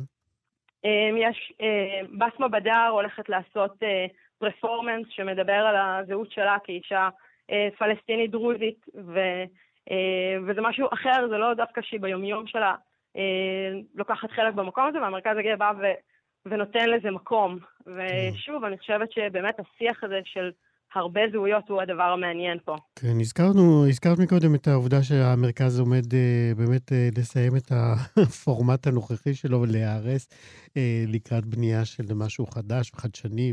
אמ, 0.84 1.16
יש, 1.16 1.52
אמ, 1.60 2.18
בסמה 2.18 2.48
בדר 2.48 2.88
הולכת 2.90 3.28
לעשות 3.28 3.82
פרפורמנס 4.38 5.06
שמדבר 5.10 5.52
על 5.52 5.76
הזהות 5.76 6.30
שלה 6.30 6.56
כאישה 6.64 7.08
אה, 7.50 7.68
פלסטינית 7.78 8.30
דרוזית, 8.30 8.86
ו, 8.94 9.18
אה, 9.90 10.36
וזה 10.46 10.60
משהו 10.60 10.88
אחר, 10.92 11.28
זה 11.28 11.36
לא 11.38 11.54
דווקא 11.54 11.82
שהיא 11.82 12.00
ביום-יום 12.00 12.46
שלה 12.46 12.74
אה, 13.16 13.70
לוקחת 13.94 14.30
חלק 14.30 14.54
במקום 14.54 14.86
הזה, 14.86 15.00
והמרכז 15.00 15.36
הגאה 15.38 15.56
בא 15.56 15.72
ו... 15.78 15.84
ונותן 16.50 16.88
לזה 16.90 17.10
מקום. 17.10 17.58
ושוב, 17.86 18.64
אני 18.64 18.78
חושבת 18.78 19.12
שבאמת 19.12 19.54
השיח 19.60 20.04
הזה 20.04 20.20
של 20.24 20.50
הרבה 20.94 21.20
זהויות 21.32 21.68
הוא 21.68 21.82
הדבר 21.82 22.02
המעניין 22.02 22.58
פה. 22.64 22.76
כן, 22.96 23.20
הזכרנו, 23.20 23.86
הזכרת 23.88 24.18
מקודם 24.18 24.54
את 24.54 24.68
העובדה 24.68 25.02
שהמרכז 25.02 25.80
עומד 25.80 26.14
אה, 26.14 26.52
באמת 26.56 26.92
אה, 26.92 27.08
לסיים 27.18 27.56
את 27.56 27.72
הפורמט 28.16 28.86
הנוכחי 28.86 29.34
שלו 29.34 29.60
ולהיהרס 29.60 30.28
אה, 30.76 31.04
לקראת 31.08 31.46
בנייה 31.46 31.84
של 31.84 32.04
משהו 32.14 32.46
חדש 32.46 32.90
וחדשני 32.94 33.52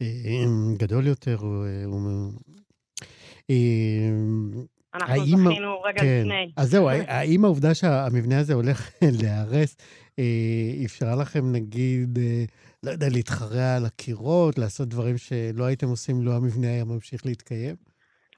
וגדול 0.00 1.06
יותר. 1.06 1.36
אנחנו 4.94 5.12
האם... 5.14 5.22
זכינו 5.52 5.80
רגע 5.82 6.00
כן. 6.00 6.20
לפני. 6.20 6.52
אז 6.56 6.70
זהו, 6.70 6.88
האם 7.08 7.44
העובדה 7.44 7.74
שהמבנה 7.74 8.38
הזה 8.38 8.54
הולך 8.54 8.90
להיהרס 9.20 9.76
אה, 10.18 10.84
אפשרה 10.84 11.16
לכם, 11.22 11.52
נגיד, 11.52 12.18
אה, 12.18 12.44
לא 12.82 12.90
יודע, 12.90 13.06
להתחרע 13.12 13.76
על 13.76 13.86
הקירות, 13.86 14.58
לעשות 14.58 14.88
דברים 14.88 15.16
שלא 15.16 15.64
הייתם 15.64 15.86
עושים 15.86 16.16
לו 16.22 16.32
המבנה 16.32 16.66
היה 16.66 16.84
ממשיך 16.84 17.26
להתקיים? 17.26 17.74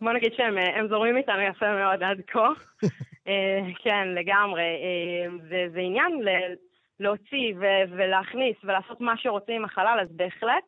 בוא 0.01 0.13
נגיד 0.13 0.33
שהם 0.37 0.59
אה, 0.59 0.89
זורמים 0.89 1.17
איתנו 1.17 1.43
יפה 1.51 1.67
מאוד 1.75 2.03
עד 2.03 2.21
כה. 2.27 2.49
כן, 3.85 4.09
לגמרי. 4.15 4.63
זה, 5.49 5.67
זה 5.73 5.81
עניין 5.81 6.13
ל- 6.23 6.55
להוציא 7.01 7.55
ו- 7.61 7.85
ולהכניס 7.97 8.57
ולעשות 8.65 9.01
מה 9.01 9.15
שרוצים 9.17 9.55
עם 9.55 9.65
החלל, 9.65 9.99
אז 10.03 10.09
בהחלט. 10.11 10.65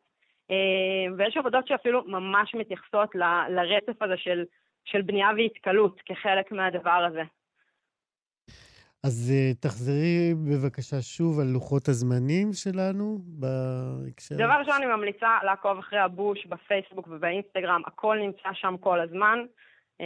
ויש 1.17 1.37
עבודות 1.37 1.67
שאפילו 1.67 2.03
ממש 2.07 2.55
מתייחסות 2.55 3.15
ל- 3.15 3.47
לרצף 3.55 4.01
הזה 4.01 4.13
של, 4.17 4.43
של 4.91 5.01
בנייה 5.01 5.29
והתקלות 5.37 6.01
כחלק 6.05 6.51
מהדבר 6.51 7.05
הזה. 7.11 7.23
אז 9.03 9.33
uh, 9.33 9.61
תחזרי 9.61 10.33
בבקשה 10.33 11.01
שוב 11.01 11.39
על 11.39 11.47
לוחות 11.47 11.87
הזמנים 11.87 12.53
שלנו 12.53 13.17
בהקשר. 13.21 14.35
דבר 14.35 14.53
ראשון, 14.59 14.75
אני 14.75 14.85
ממליצה 14.85 15.29
לעקוב 15.43 15.77
אחרי 15.79 15.99
הבוש 15.99 16.45
בפייסבוק 16.45 17.07
ובאינסטגרם, 17.07 17.81
הכל 17.85 18.17
נמצא 18.21 18.49
שם 18.53 18.75
כל 18.79 18.99
הזמן, 18.99 19.39
um, 20.01 20.05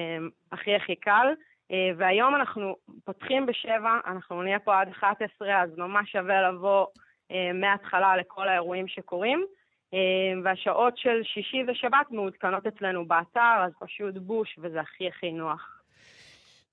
הכי 0.51 0.75
הכי 0.75 0.95
קל. 0.95 1.27
Uh, 1.71 1.73
והיום 1.97 2.35
אנחנו 2.35 2.75
פותחים 3.03 3.45
בשבע, 3.45 3.93
אנחנו 4.05 4.43
נהיה 4.43 4.59
פה 4.59 4.81
עד 4.81 4.87
11, 4.87 5.61
אז 5.61 5.69
ממש 5.77 6.11
שווה 6.11 6.49
לבוא 6.49 6.85
uh, 6.85 7.33
מההתחלה 7.53 8.17
לכל 8.17 8.47
האירועים 8.47 8.87
שקורים. 8.87 9.45
Uh, 9.93 9.95
והשעות 10.43 10.97
של 10.97 11.21
שישי 11.23 11.57
ושבת 11.67 12.11
מעודכנות 12.11 12.67
אצלנו 12.67 13.07
באתר, 13.07 13.65
אז 13.65 13.71
פשוט 13.79 14.17
בוש, 14.17 14.59
וזה 14.61 14.81
הכי 14.81 15.07
הכי 15.07 15.31
נוח. 15.31 15.81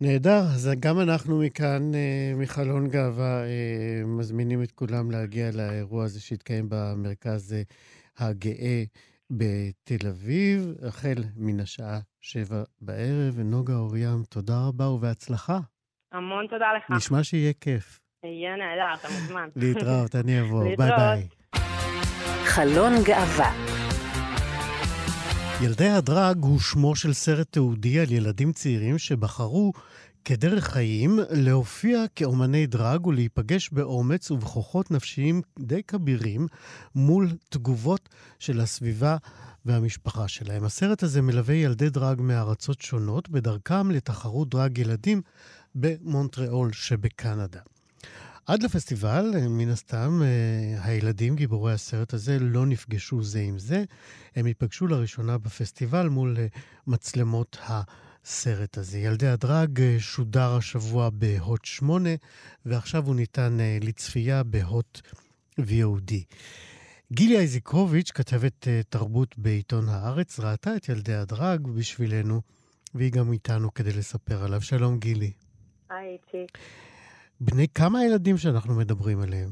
נהדר, 0.00 0.40
אז 0.54 0.70
גם 0.80 1.00
אנחנו 1.00 1.40
מכאן, 1.42 1.94
אה, 1.94 2.32
מחלון 2.37 2.88
גאווה, 2.88 3.44
אה, 3.44 4.02
מזמינים 4.06 4.62
את 4.62 4.72
כולם 4.72 5.10
להגיע 5.10 5.50
לאירוע 5.54 6.04
הזה 6.04 6.20
שהתקיים 6.20 6.66
במרכז 6.68 7.52
אה, 7.52 7.62
הגאה 8.18 8.82
בתל 9.30 10.08
אביב, 10.08 10.75
החל 10.88 11.22
מן 11.37 11.60
השעה 11.60 11.98
שבע 12.20 12.62
בערב. 12.80 13.34
ונוגה 13.34 13.75
אוריאם, 13.75 14.22
תודה 14.30 14.54
רבה 14.68 14.88
ובהצלחה. 14.88 15.58
המון 16.12 16.46
תודה 16.46 16.66
לך. 16.76 16.90
נשמע 16.90 17.25
שיהיה 17.25 17.52
כיף. 17.60 18.00
יהיה 18.25 18.56
נהדר, 18.56 18.94
אתה 19.00 19.08
מוזמן. 19.08 19.48
להתראות, 19.56 20.14
אני 20.14 20.40
אבוא. 20.40 20.64
ביי 20.78 20.90
ביי. 20.96 21.38
חלון 22.48 22.92
גאווה 23.04 23.52
ילדי 25.62 25.88
הדרג 25.88 26.42
הוא 26.42 26.60
שמו 26.60 26.96
של 26.96 27.12
סרט 27.12 27.46
תיעודי 27.50 28.00
על 28.00 28.12
ילדים 28.12 28.52
צעירים 28.52 28.98
שבחרו 28.98 29.72
כדרך 30.24 30.64
חיים 30.64 31.18
להופיע 31.30 32.04
כאומני 32.16 32.66
דרג 32.66 33.06
ולהיפגש 33.06 33.70
באומץ 33.72 34.30
ובכוחות 34.30 34.90
נפשיים 34.90 35.42
די 35.58 35.82
כבירים 35.82 36.46
מול 36.94 37.28
תגובות 37.48 38.08
של 38.38 38.60
הסביבה 38.60 39.16
והמשפחה 39.64 40.28
שלהם. 40.28 40.64
הסרט 40.64 41.02
הזה 41.02 41.22
מלווה 41.22 41.54
ילדי 41.54 41.90
דרג 41.90 42.20
מארצות 42.20 42.80
שונות 42.80 43.28
בדרכם 43.28 43.90
לתחרות 43.90 44.48
דרג 44.48 44.78
ילדים 44.78 45.22
במונטריאול 45.74 46.72
שבקנדה. 46.72 47.60
עד 48.48 48.62
לפסטיבל, 48.62 49.30
מן 49.48 49.68
הסתם, 49.68 50.22
הילדים 50.82 51.36
גיבורי 51.36 51.72
הסרט 51.72 52.14
הזה 52.14 52.38
לא 52.38 52.66
נפגשו 52.66 53.22
זה 53.22 53.40
עם 53.40 53.58
זה. 53.58 53.84
הם 54.36 54.46
ייפגשו 54.46 54.86
לראשונה 54.86 55.38
בפסטיבל 55.38 56.08
מול 56.08 56.36
מצלמות 56.86 57.58
הסרט 57.66 58.78
הזה. 58.78 58.98
ילדי 58.98 59.26
הדרג 59.26 59.98
שודר 59.98 60.56
השבוע 60.56 61.10
בהוט 61.12 61.64
8, 61.64 62.10
ועכשיו 62.66 63.06
הוא 63.06 63.14
ניתן 63.14 63.58
לצפייה 63.80 64.42
בהוט 64.42 65.00
VOD. 65.60 66.12
גילי 67.12 67.38
איזיקוביץ', 67.38 68.10
כתבת 68.10 68.68
תרבות 68.88 69.38
בעיתון 69.38 69.88
הארץ, 69.88 70.40
ראתה 70.40 70.76
את 70.76 70.88
ילדי 70.88 71.14
הדרג 71.14 71.66
בשבילנו, 71.66 72.40
והיא 72.94 73.12
גם 73.12 73.32
איתנו 73.32 73.74
כדי 73.74 73.92
לספר 73.92 74.44
עליו. 74.44 74.60
שלום, 74.60 74.98
גילי. 74.98 75.32
היי, 75.90 76.12
איציק. 76.12 76.58
בני 77.40 77.68
כמה 77.68 78.04
ילדים 78.04 78.37
שאנחנו 78.37 78.75
מדברים 78.75 79.21
עליהם? 79.21 79.49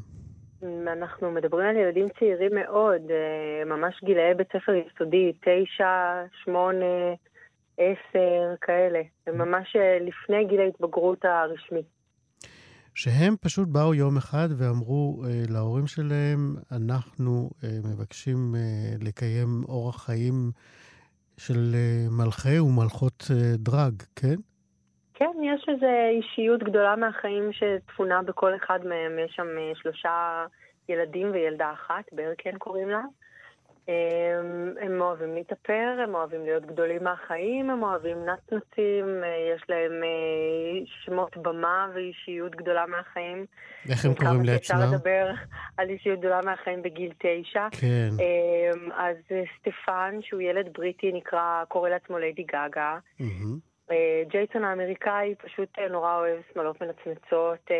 אנחנו 0.92 1.30
מדברים 1.30 1.66
על 1.66 1.76
ילדים 1.76 2.06
צעירים 2.18 2.50
מאוד, 2.54 3.02
ממש 3.66 3.94
גילאי 4.04 4.34
בית 4.36 4.48
ספר 4.48 4.72
יסודי, 4.72 5.32
תשע, 5.40 6.22
שמונה, 6.44 7.14
עשר, 7.78 8.54
כאלה. 8.60 9.00
הם 9.26 9.38
ממש 9.38 9.76
לפני 10.00 10.44
גיל 10.48 10.60
ההתבגרות 10.60 11.24
הרשמי. 11.24 11.82
שהם 12.94 13.34
פשוט 13.40 13.68
באו 13.68 13.94
יום 13.94 14.16
אחד 14.16 14.48
ואמרו 14.56 15.24
אה, 15.24 15.42
להורים 15.48 15.86
שלהם, 15.86 16.56
אנחנו 16.72 17.50
אה, 17.64 17.68
מבקשים 17.84 18.54
אה, 18.54 18.60
לקיים 19.00 19.64
אורח 19.68 20.04
חיים 20.04 20.50
של 21.38 21.74
אה, 21.74 22.06
מלכי 22.10 22.58
ומלכות 22.58 23.24
אה, 23.30 23.56
דרג, 23.56 24.02
כן? 24.16 24.36
כן, 25.18 25.32
יש 25.42 25.66
איזו 25.68 25.86
אישיות 26.10 26.62
גדולה 26.62 26.96
מהחיים 26.96 27.50
שתפונה 27.52 28.22
בכל 28.22 28.56
אחד 28.56 28.80
מהם. 28.84 29.18
יש 29.18 29.32
שם 29.36 29.46
אה, 29.58 29.72
שלושה 29.74 30.46
ילדים 30.88 31.30
וילדה 31.32 31.72
אחת, 31.72 32.04
ברקן 32.12 32.58
קוראים 32.58 32.88
לה. 32.88 33.02
הם, 33.88 34.74
הם 34.80 35.00
אוהבים 35.00 35.34
להתאפר, 35.34 35.98
הם 36.04 36.14
אוהבים 36.14 36.44
להיות 36.44 36.66
גדולים 36.66 37.04
מהחיים, 37.04 37.70
הם 37.70 37.82
אוהבים 37.82 38.16
נצנצים, 38.18 39.04
יש 39.54 39.62
להם 39.68 39.92
שמות 41.04 41.36
במה 41.36 41.88
ואישיות 41.94 42.56
גדולה 42.56 42.86
מהחיים. 42.86 43.46
איך 43.90 44.04
הם 44.04 44.14
קוראים 44.14 44.40
לעצמם? 44.44 44.76
אפשר 44.76 44.96
לדבר 44.96 45.30
על 45.76 45.88
אישיות 45.88 46.18
גדולה 46.18 46.40
מהחיים 46.44 46.82
בגיל 46.82 47.12
תשע. 47.18 47.68
כן. 47.80 48.10
אז 48.94 49.16
סטפן, 49.60 50.18
שהוא 50.22 50.40
ילד 50.40 50.68
בריטי, 50.72 51.12
נקרא, 51.12 51.64
קורא 51.68 51.88
לעצמו 51.88 52.18
ליידי 52.18 52.44
גאגה. 52.52 52.98
ג'ייסון 54.28 54.64
האמריקאי 54.64 55.34
פשוט 55.34 55.78
נורא 55.90 56.16
אוהב 56.18 56.40
שמאלות 56.52 56.80
מנצנצות, 56.80 57.70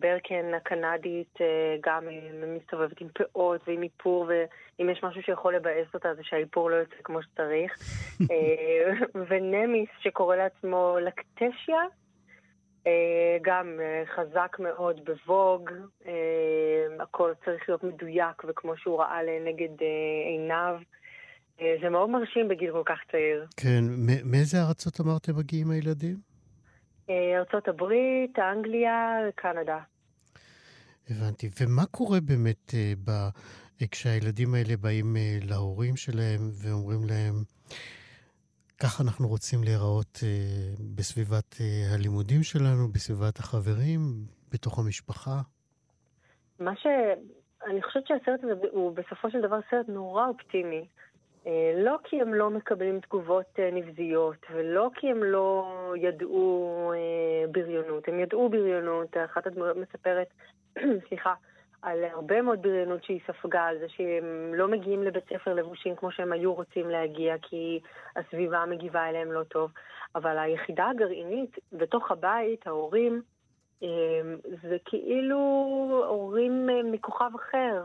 ברקן 0.00 0.54
הקנדית 0.54 1.38
גם 1.80 2.04
מסתובבת 2.46 3.00
עם 3.00 3.08
פאות 3.08 3.60
ועם 3.66 3.82
איפור, 3.82 4.26
ואם 4.28 4.90
יש 4.90 5.04
משהו 5.04 5.22
שיכול 5.22 5.56
לבאס 5.56 5.94
אותה 5.94 6.14
זה 6.14 6.22
שהאיפור 6.24 6.70
לא 6.70 6.76
יוצא 6.76 6.94
כמו 7.04 7.22
שצריך. 7.22 7.76
ונמיס 9.28 9.88
שקורא 10.00 10.36
לעצמו 10.36 10.96
לקטשיה, 11.02 11.82
גם 13.42 13.80
חזק 14.06 14.56
מאוד 14.58 15.00
בווג, 15.04 15.70
הכל 17.00 17.32
צריך 17.44 17.68
להיות 17.68 17.84
מדויק 17.84 18.42
וכמו 18.46 18.76
שהוא 18.76 19.00
ראה 19.00 19.22
לנגד 19.22 19.80
עיניו. 20.24 20.76
זה 21.82 21.88
מאוד 21.90 22.10
מרשים 22.10 22.48
בגיל 22.48 22.72
כל 22.72 22.82
כך 22.86 22.98
צעיר. 23.12 23.46
כן, 23.56 23.84
מאיזה 24.24 24.62
ארצות 24.68 25.00
אמרתם 25.00 25.36
מגיעים 25.36 25.70
הילדים? 25.70 26.16
ארצות 27.10 27.68
הברית, 27.68 28.38
אנגליה 28.38 29.18
וקנדה. 29.28 29.78
הבנתי. 31.10 31.48
ומה 31.60 31.86
קורה 31.86 32.18
באמת 32.20 32.74
ב... 33.04 33.10
כשהילדים 33.90 34.54
האלה 34.54 34.76
באים 34.80 35.16
להורים 35.42 35.96
שלהם 35.96 36.40
ואומרים 36.62 37.00
להם, 37.08 37.34
ככה 38.82 39.02
אנחנו 39.04 39.28
רוצים 39.28 39.64
להיראות 39.64 40.18
בסביבת 40.96 41.56
הלימודים 41.94 42.42
שלנו, 42.42 42.88
בסביבת 42.92 43.38
החברים, 43.38 44.00
בתוך 44.52 44.78
המשפחה? 44.78 45.40
מה 46.58 46.76
ש... 46.76 46.86
אני 47.66 47.82
חושבת 47.82 48.06
שהסרט 48.06 48.44
הזה 48.44 48.52
הוא 48.72 48.96
בסופו 48.96 49.30
של 49.30 49.40
דבר 49.40 49.58
סרט 49.70 49.88
נורא 49.88 50.26
אופטימי. 50.28 50.86
לא 51.76 51.96
כי 52.04 52.20
הם 52.20 52.34
לא 52.34 52.50
מקבלים 52.50 53.00
תגובות 53.00 53.58
נבזיות, 53.72 54.46
ולא 54.50 54.90
כי 54.94 55.10
הם 55.10 55.24
לא 55.24 55.66
ידעו 55.96 56.92
בריונות. 57.50 58.08
הם 58.08 58.20
ידעו 58.20 58.48
בריונות, 58.48 59.16
אחת 59.24 59.46
הדמויות 59.46 59.76
מספרת, 59.76 60.26
סליחה, 61.08 61.34
על 61.82 62.04
הרבה 62.04 62.42
מאוד 62.42 62.62
בריונות 62.62 63.04
שהיא 63.04 63.20
ספגה, 63.26 63.62
על 63.62 63.78
זה 63.78 63.88
שהם 63.88 64.54
לא 64.54 64.68
מגיעים 64.68 65.02
לבית 65.02 65.24
ספר 65.28 65.54
לבושים 65.54 65.96
כמו 65.96 66.12
שהם 66.12 66.32
היו 66.32 66.54
רוצים 66.54 66.90
להגיע, 66.90 67.34
כי 67.42 67.80
הסביבה 68.16 68.64
מגיבה 68.66 69.08
אליהם 69.08 69.32
לא 69.32 69.42
טוב. 69.42 69.70
אבל 70.14 70.38
היחידה 70.38 70.88
הגרעינית 70.88 71.58
בתוך 71.72 72.10
הבית, 72.10 72.66
ההורים, 72.66 73.22
זה 74.44 74.76
כאילו 74.84 75.38
הורים 76.08 76.68
מכוכב 76.84 77.30
אחר. 77.34 77.84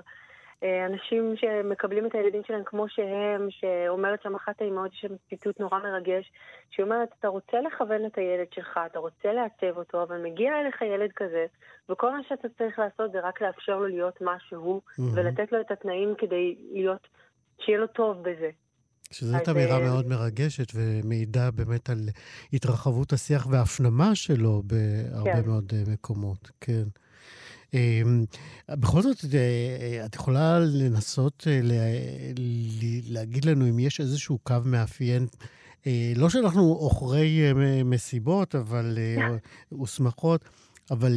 אנשים 0.63 1.33
שמקבלים 1.37 2.05
את 2.05 2.15
הילדים 2.15 2.41
שלהם 2.47 2.61
כמו 2.65 2.89
שהם, 2.89 3.47
שאומרת 3.49 4.21
שם 4.23 4.35
אחת 4.35 4.61
האימהות, 4.61 4.93
יש 4.93 5.01
שם 5.01 5.15
ציטוט 5.29 5.59
נורא 5.59 5.79
מרגש, 5.79 6.31
שהיא 6.71 6.83
אומרת, 6.83 7.09
אתה 7.19 7.27
רוצה 7.27 7.57
לכוון 7.67 8.05
את 8.05 8.17
הילד 8.17 8.47
שלך, 8.53 8.79
אתה 8.91 8.99
רוצה 8.99 9.33
לעצב 9.33 9.77
אותו, 9.77 10.03
אבל 10.03 10.21
מגיע 10.23 10.51
אליך 10.61 10.81
ילד 10.81 11.11
כזה, 11.15 11.45
וכל 11.89 12.11
מה 12.11 12.19
שאתה 12.29 12.47
צריך 12.57 12.79
לעשות 12.79 13.11
זה 13.11 13.19
רק 13.19 13.41
לאפשר 13.41 13.77
לו 13.77 13.87
להיות 13.87 14.21
מה 14.21 14.35
שהוא, 14.49 14.81
mm-hmm. 14.87 15.01
ולתת 15.15 15.51
לו 15.51 15.61
את 15.61 15.71
התנאים 15.71 16.13
כדי 16.17 16.55
להיות, 16.71 17.07
שיהיה 17.59 17.77
לו 17.77 17.87
טוב 17.87 18.17
בזה. 18.21 18.49
שזאת 19.11 19.49
אמירה 19.49 19.79
מאוד 19.79 20.07
מרגשת 20.07 20.71
ומעידה 20.75 21.51
באמת 21.51 21.89
על 21.89 21.97
התרחבות 22.53 23.13
השיח 23.13 23.47
וההפנמה 23.51 24.15
שלו 24.15 24.61
בהרבה 24.65 25.41
כן. 25.41 25.49
מאוד 25.49 25.73
מקומות, 25.93 26.51
כן. 26.61 26.83
בכל 28.69 29.01
זאת, 29.01 29.25
את 30.05 30.15
יכולה 30.15 30.59
לנסות 30.59 31.47
להגיד 33.09 33.45
לנו 33.45 33.69
אם 33.69 33.79
יש 33.79 33.99
איזשהו 33.99 34.39
קו 34.43 34.55
מאפיין, 34.65 35.27
לא 36.15 36.29
שאנחנו 36.29 36.61
עוכרי 36.61 37.53
מסיבות, 37.85 38.55
אבל, 38.55 38.97
ושמחות, 39.81 40.45
אבל 40.91 41.13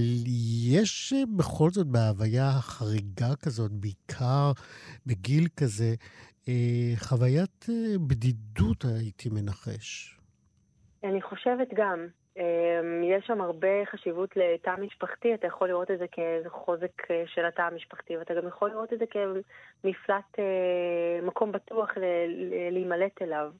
יש 0.69 1.15
בכל 1.37 1.71
זאת 1.71 1.87
בהוויה 1.87 2.61
חריגה 2.61 3.37
כזאת, 3.37 3.73
בעיקר 3.73 4.53
בגיל 5.07 5.49
כזה, 5.57 5.95
חוויית 6.97 7.67
בדידות, 8.07 8.85
הייתי 8.85 9.29
מנחש. 9.29 10.19
אני 11.05 11.23
חושבת 11.23 11.69
גם. 11.77 12.07
יש 13.03 13.27
שם 13.27 13.41
הרבה 13.41 13.85
חשיבות 13.85 14.37
לתא 14.37 14.75
משפחתי, 14.81 15.35
אתה 15.35 15.47
יכול 15.47 15.69
לראות 15.69 15.91
את 15.91 15.99
זה 15.99 16.07
כאיזה 16.13 16.51
חוזק 16.51 17.03
של 17.27 17.45
התא 17.45 17.63
המשפחתי, 17.63 18.17
ואתה 18.17 18.35
גם 18.35 18.49
יכול 18.49 18.71
לראות 18.71 18.93
את 18.93 18.99
זה 18.99 19.05
כמפלט, 19.07 20.39
מקום 21.23 21.53
בטוח 21.53 21.91
להימלט 22.71 23.23
אליו. 23.23 23.51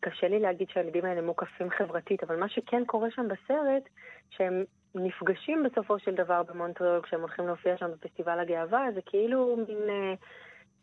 קשה 0.00 0.28
לי 0.28 0.38
להגיד 0.38 0.70
שהילדים 0.70 1.04
האלה 1.04 1.20
מוקפים 1.20 1.70
חברתית, 1.70 2.22
אבל 2.24 2.36
מה 2.36 2.48
שכן 2.48 2.82
קורה 2.86 3.10
שם 3.10 3.28
בסרט, 3.28 3.88
שהם 4.30 4.64
נפגשים 4.94 5.62
בסופו 5.62 5.98
של 5.98 6.14
דבר 6.14 6.42
במונטריאול 6.42 7.02
כשהם 7.02 7.20
הולכים 7.20 7.46
להופיע 7.46 7.76
שם 7.76 7.90
בפסטיבל 7.92 8.38
הגאווה, 8.38 8.86
זה 8.94 9.00
כאילו 9.06 9.56
מין... 9.56 10.16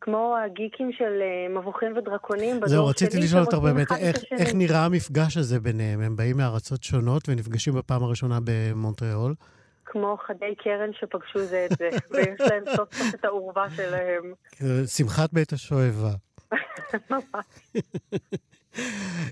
כמו 0.01 0.35
הגיקים 0.45 0.91
של 0.91 1.21
מבוכים 1.49 1.97
ודרקונים. 1.97 2.59
זהו, 2.65 2.85
רציתי 2.87 3.17
לשאול 3.17 3.41
אותך 3.41 3.57
באמת, 3.57 3.91
איך, 3.91 4.15
איך 4.31 4.49
נראה 4.53 4.85
המפגש 4.85 5.37
הזה 5.37 5.59
ביניהם? 5.59 6.01
הם 6.01 6.15
באים 6.15 6.37
מארצות 6.37 6.83
שונות 6.83 7.29
ונפגשים 7.29 7.73
בפעם 7.73 8.03
הראשונה 8.03 8.39
במונטריאול? 8.43 9.35
כמו 9.85 10.17
חדי 10.27 10.55
קרן 10.63 10.89
שפגשו 10.99 11.39
זה 11.39 11.67
את 11.71 11.77
זה, 11.77 11.89
ויש 12.11 12.41
להם 12.41 12.63
סוף 12.75 12.93
סוף 12.95 13.15
את 13.15 13.25
העורבה 13.25 13.65
שלהם. 13.75 14.33
שמחת 14.87 15.33
בית 15.33 15.53
השואבה. 15.53 16.11
ממש. 17.09 17.45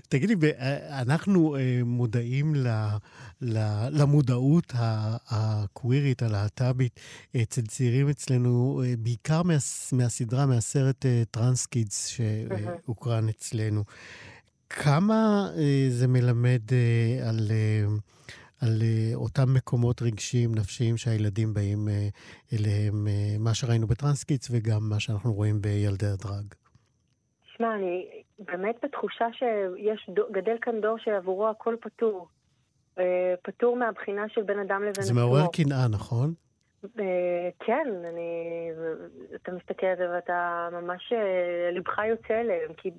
תגידי, 0.08 0.34
אנחנו 0.90 1.56
מודעים 1.84 2.54
למודעות 3.90 4.72
הקווירית, 5.30 6.22
הלהט"בית, 6.22 7.00
אצל 7.42 7.62
צעירים 7.62 8.08
אצלנו, 8.08 8.82
בעיקר 8.98 9.42
מהסדרה, 9.92 10.46
מהסרט 10.46 11.06
טרנס 11.30 11.66
קידס 11.66 12.08
שהוקרן 12.08 13.28
אצלנו. 13.28 13.84
כמה 14.70 15.48
זה 15.90 16.08
מלמד 16.08 16.62
על... 17.28 17.50
על 18.60 18.82
אותם 19.14 19.54
מקומות 19.54 20.02
רגשיים, 20.02 20.54
נפשיים 20.54 20.96
שהילדים 20.96 21.54
באים 21.54 21.88
אליהם, 22.52 23.08
מה 23.38 23.54
שראינו 23.54 23.86
ב 23.86 23.92
Trans 23.92 24.23
Kids 24.23 24.48
וגם 24.50 24.88
מה 24.88 25.00
שאנחנו 25.00 25.34
רואים 25.34 25.62
בילדי 25.62 26.06
הדראג. 26.06 26.44
תשמע, 27.44 27.74
אני 27.78 28.04
באמת 28.38 28.76
בתחושה 28.82 29.26
שיש, 29.32 30.10
גדל 30.30 30.56
כאן 30.60 30.80
דור 30.80 30.98
שעבורו 30.98 31.48
הכל 31.48 31.76
פתור. 31.80 32.28
אה, 32.98 33.34
פתור 33.42 33.76
מהבחינה 33.76 34.28
של 34.28 34.42
בין 34.42 34.58
אדם 34.58 34.82
לבין 34.82 34.90
עצמו. 34.90 35.04
זה 35.04 35.14
מעורר 35.14 35.46
קנאה, 35.52 35.88
נכון? 35.88 36.34
אה, 37.00 37.48
כן, 37.60 37.86
אני... 38.04 38.70
אתה 39.34 39.52
מסתכל 39.52 39.86
על 39.86 39.96
זה 39.96 40.10
ואתה 40.10 40.68
ממש... 40.72 41.12
אה, 41.12 41.70
לבך 41.72 41.98
יוצא 42.08 42.40
אליהם, 42.40 42.72
כי 42.76 42.90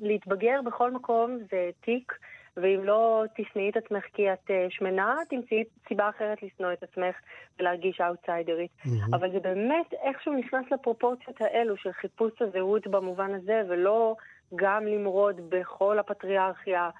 להתבגר 0.00 0.60
בכל 0.66 0.90
מקום 0.90 1.38
זה 1.50 1.70
תיק, 1.80 2.12
ואם 2.56 2.80
לא 2.84 3.24
תשנאי 3.36 3.70
את 3.70 3.76
עצמך 3.76 4.04
כי 4.12 4.32
את 4.32 4.50
שמנה, 4.68 5.16
תמצאי 5.30 5.64
סיבה 5.88 6.08
אחרת 6.08 6.42
לשנוא 6.42 6.72
את 6.72 6.82
עצמך 6.82 7.16
ולהרגיש 7.58 8.00
אאוטסיידרית. 8.00 8.70
Mm-hmm. 8.78 9.16
אבל 9.16 9.32
זה 9.32 9.40
באמת 9.40 9.94
איכשהו 10.02 10.32
נכנס 10.32 10.64
לפרופורציות 10.72 11.40
האלו 11.40 11.76
של 11.76 11.92
חיפוש 11.92 12.32
הזהות 12.40 12.86
במובן 12.86 13.34
הזה, 13.34 13.62
ולא 13.68 14.16
גם 14.54 14.86
למרוד 14.86 15.40
בכל 15.48 15.98
הפטריארכיה 15.98 16.90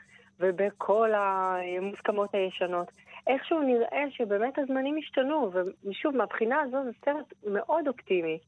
ובכל 0.40 1.11
המוסכמות 1.14 2.30
הישנות. 2.33 2.88
איכשהו 3.26 3.62
נראה 3.62 4.04
שבאמת 4.11 4.59
הזמנים 4.59 4.96
השתנו, 4.98 5.50
ושוב, 5.85 6.16
מהבחינה 6.16 6.61
הזו 6.61 6.76
זה 6.85 6.90
סרט 7.04 7.35
מאוד 7.46 7.88
אופטימי. 7.88 8.38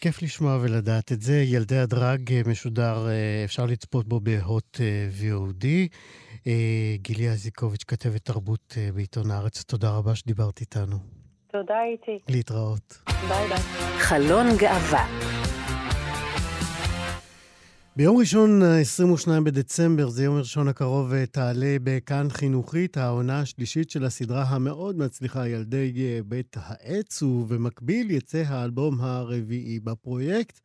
כיף 0.00 0.22
לשמוע 0.22 0.58
ולדעת 0.62 1.12
את 1.12 1.20
זה. 1.20 1.34
ילדי 1.34 1.78
הדרג 1.78 2.32
אה, 2.32 2.40
משודר, 2.46 3.08
אה, 3.08 3.42
אפשר 3.44 3.66
לצפות 3.66 4.08
בו 4.08 4.20
בהוט 4.20 4.78
אה, 4.80 5.08
VOD. 5.20 5.66
גילי 6.96 7.28
אזיקוביץ', 7.28 7.84
כתבת 7.84 8.24
תרבות 8.24 8.74
בעיתון 8.94 9.30
הארץ, 9.30 9.62
תודה 9.62 9.90
רבה 9.90 10.14
שדיברת 10.14 10.60
איתנו. 10.60 10.96
תודה, 11.52 11.82
איתי. 11.92 12.18
להתראות. 12.28 13.02
ביי 13.28 13.48
ביי. 13.48 13.58
חלון 13.98 14.46
גאווה 14.58 15.37
ביום 17.98 18.16
ראשון, 18.16 18.62
22 18.62 19.44
בדצמבר, 19.44 20.08
זה 20.08 20.24
יום 20.24 20.36
ראשון 20.36 20.68
הקרוב, 20.68 21.24
תעלה 21.24 21.76
בכאן 21.82 22.26
חינוכית 22.30 22.96
העונה 22.96 23.40
השלישית 23.40 23.90
של 23.90 24.04
הסדרה 24.04 24.42
המאוד 24.42 24.98
מצליחה, 24.98 25.48
ילדי 25.48 25.92
אה, 25.98 26.20
בית 26.26 26.56
העץ, 26.60 27.22
ובמקביל 27.22 28.10
יצא 28.10 28.42
האלבום 28.46 29.00
הרביעי 29.00 29.80
בפרויקט. 29.80 30.60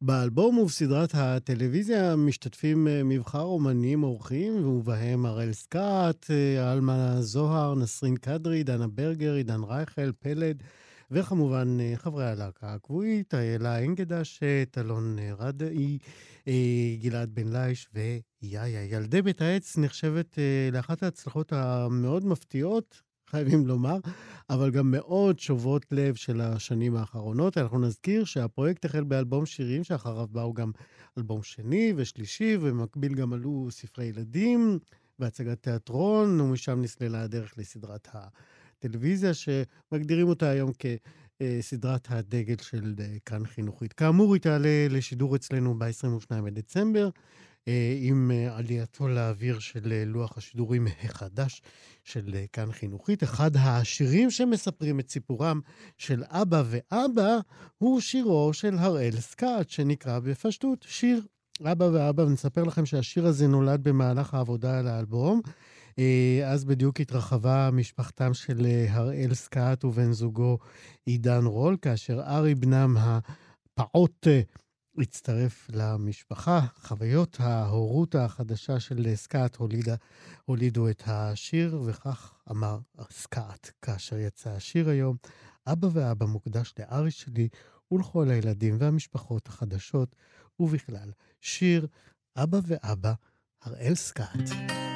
באלבום 0.00 0.58
ובסדרת 0.58 1.10
הטלוויזיה 1.14 2.16
משתתפים 2.16 2.88
אה, 2.88 3.02
מבחר 3.04 3.42
אומנים 3.42 4.02
אורחים, 4.02 4.66
ובהם 4.68 5.26
הראל 5.26 5.52
סקעת, 5.52 6.26
אה, 6.30 6.72
עלמה 6.72 7.16
זוהר, 7.20 7.74
נסרין 7.74 8.16
קדרי, 8.16 8.62
דנה 8.62 8.86
ברגר, 8.88 9.34
עידן 9.34 9.60
רייכל, 9.62 10.12
פלד. 10.20 10.62
וכמובן 11.14 11.78
חברי 11.96 12.26
הלהקה 12.26 12.74
הקבועית, 12.74 13.34
איילה 13.34 13.84
אנגדש, 13.84 14.40
טלון 14.70 15.16
רדאי, 15.38 15.98
אה, 16.48 16.96
גלעד 17.02 17.34
בן 17.34 17.48
לייש 17.48 17.88
ויאיה. 17.94 18.84
ילדי 18.84 19.22
בית 19.22 19.42
העץ 19.42 19.78
נחשבת 19.78 20.38
אה, 20.38 20.68
לאחת 20.72 21.02
ההצלחות 21.02 21.52
המאוד 21.52 22.26
מפתיעות, 22.26 23.02
חייבים 23.30 23.66
לומר, 23.66 23.98
אבל 24.50 24.70
גם 24.70 24.90
מאוד 24.90 25.38
שובות 25.38 25.86
לב 25.90 26.14
של 26.14 26.40
השנים 26.40 26.96
האחרונות. 26.96 27.58
אנחנו 27.58 27.78
נזכיר 27.78 28.24
שהפרויקט 28.24 28.84
החל 28.84 29.04
באלבום 29.04 29.46
שירים, 29.46 29.84
שאחריו 29.84 30.26
באו 30.30 30.52
גם 30.54 30.70
אלבום 31.18 31.42
שני 31.42 31.92
ושלישי, 31.96 32.56
ובמקביל 32.60 33.14
גם 33.14 33.32
עלו 33.32 33.66
ספרי 33.70 34.04
ילדים 34.04 34.78
והצגת 35.18 35.62
תיאטרון, 35.62 36.40
ומשם 36.40 36.82
נסללה 36.82 37.22
הדרך 37.22 37.58
לסדרת 37.58 38.08
הטלוויזיה, 38.84 39.30
שמגדירים 39.34 40.28
אותה 40.28 40.50
היום 40.50 40.70
כ... 40.78 40.86
אה, 41.42 41.58
סדרת 41.60 42.06
הדגל 42.10 42.56
של 42.62 42.94
אה, 43.00 43.16
כאן 43.26 43.46
חינוכית. 43.46 43.92
כאמור, 43.92 44.34
היא 44.34 44.42
תעלה 44.42 44.86
לשידור 44.90 45.36
אצלנו 45.36 45.78
ב-22 45.78 46.42
בדצמבר, 46.44 47.08
אה, 47.68 47.96
עם 48.00 48.30
עלייתו 48.50 49.08
לאוויר 49.08 49.58
של 49.58 50.04
לוח 50.06 50.38
השידורים 50.38 50.86
החדש 51.04 51.62
של 52.04 52.36
כאן 52.52 52.72
חינוכית. 52.72 53.22
אחד 53.22 53.56
השירים 53.56 54.30
שמספרים 54.30 55.00
את 55.00 55.10
סיפורם 55.10 55.60
של 55.98 56.22
אבא 56.26 56.62
ואבא 56.66 57.38
הוא 57.78 58.00
שירו 58.00 58.52
של 58.52 58.78
הראל 58.78 59.20
סקאט, 59.20 59.70
שנקרא 59.70 60.18
בפשטות 60.18 60.86
שיר 60.88 61.22
אבא 61.64 61.84
ואבא. 61.84 62.22
ונספר 62.22 62.62
לכם 62.62 62.86
שהשיר 62.86 63.26
הזה 63.26 63.46
נולד 63.46 63.82
במהלך 63.82 64.34
העבודה 64.34 64.78
על 64.78 64.88
האלבום. 64.88 65.40
אה, 65.98 66.40
אז 66.46 66.64
בדיוק 66.64 67.00
התרחבה 67.00 67.70
משפחתם 67.72 68.34
של 68.34 68.66
אה, 68.66 68.86
הראל 68.90 69.34
סקאט 69.34 69.84
ובן 69.84 70.12
זוגו 70.12 70.58
עידן 71.06 71.44
רול, 71.44 71.76
כאשר 71.82 72.20
ארי 72.20 72.54
בנם 72.54 72.96
הפעוט 72.98 74.26
אה, 74.26 74.40
הצטרף 74.98 75.70
למשפחה. 75.72 76.60
חוויות 76.82 77.36
ההורות 77.40 78.14
החדשה 78.14 78.80
של 78.80 79.14
סקאט 79.14 79.56
הולידה, 79.56 79.94
הולידו 80.44 80.88
את 80.88 81.02
השיר, 81.06 81.80
וכך 81.86 82.34
אמר 82.50 82.78
סקאט 83.10 83.70
כאשר 83.82 84.18
יצא 84.18 84.50
השיר 84.50 84.88
היום. 84.88 85.16
אבא 85.66 85.88
ואבא 85.92 86.26
מוקדש 86.26 86.74
לארי 86.78 87.10
שלי 87.10 87.48
ולכל 87.92 88.30
הילדים 88.30 88.76
והמשפחות 88.78 89.48
החדשות, 89.48 90.16
ובכלל, 90.60 91.10
שיר 91.40 91.86
אבא 92.36 92.58
ואבא, 92.66 93.12
הראל 93.62 93.94
סקאט. 93.94 94.91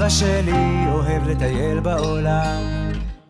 אבא 0.00 0.08
שלי 0.08 0.86
אוהב 0.88 1.28
לטייל 1.28 1.80
בעולם, 1.80 2.62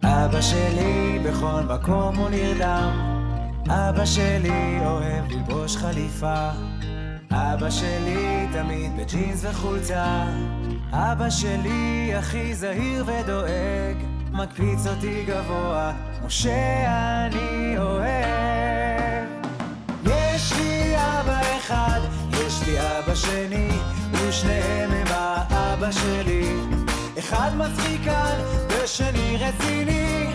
אבא 0.02 0.40
שלי 0.40 1.18
בכל 1.24 1.60
מקום 1.68 2.16
הוא 2.16 2.30
נרדם, 2.30 2.90
אבא 3.68 4.04
שלי 4.04 4.78
אוהב 4.86 5.30
ללבוש 5.30 5.76
חליפה, 5.76 6.48
אבא 7.30 7.70
שלי 7.70 8.46
תמיד 8.52 8.96
בג'ינס 8.96 9.44
וחולצה, 9.44 10.24
אבא 10.92 11.30
שלי 11.30 12.12
הכי 12.14 12.54
זהיר 12.54 13.04
ודואג, 13.06 13.96
מקפיץ 14.32 14.86
אותי 14.86 15.24
גבוה, 15.24 15.92
כמו 16.18 16.30
שאני 16.30 17.74
אוהב. 17.78 19.26
יש 20.06 20.52
לי 20.58 20.96
אבא 20.96 21.40
אחד, 21.58 22.00
יש 22.32 22.62
לי 22.66 22.78
אבא 22.80 23.14
שני, 23.14 23.68
ושניהם 24.12 24.90
הם 24.90 25.06
האבא 25.82 25.92
שלי. 25.92 26.42
אחד 27.18 27.50
מצחיקן 27.56 28.38
ושני 28.68 29.36
רציני, 29.36 30.26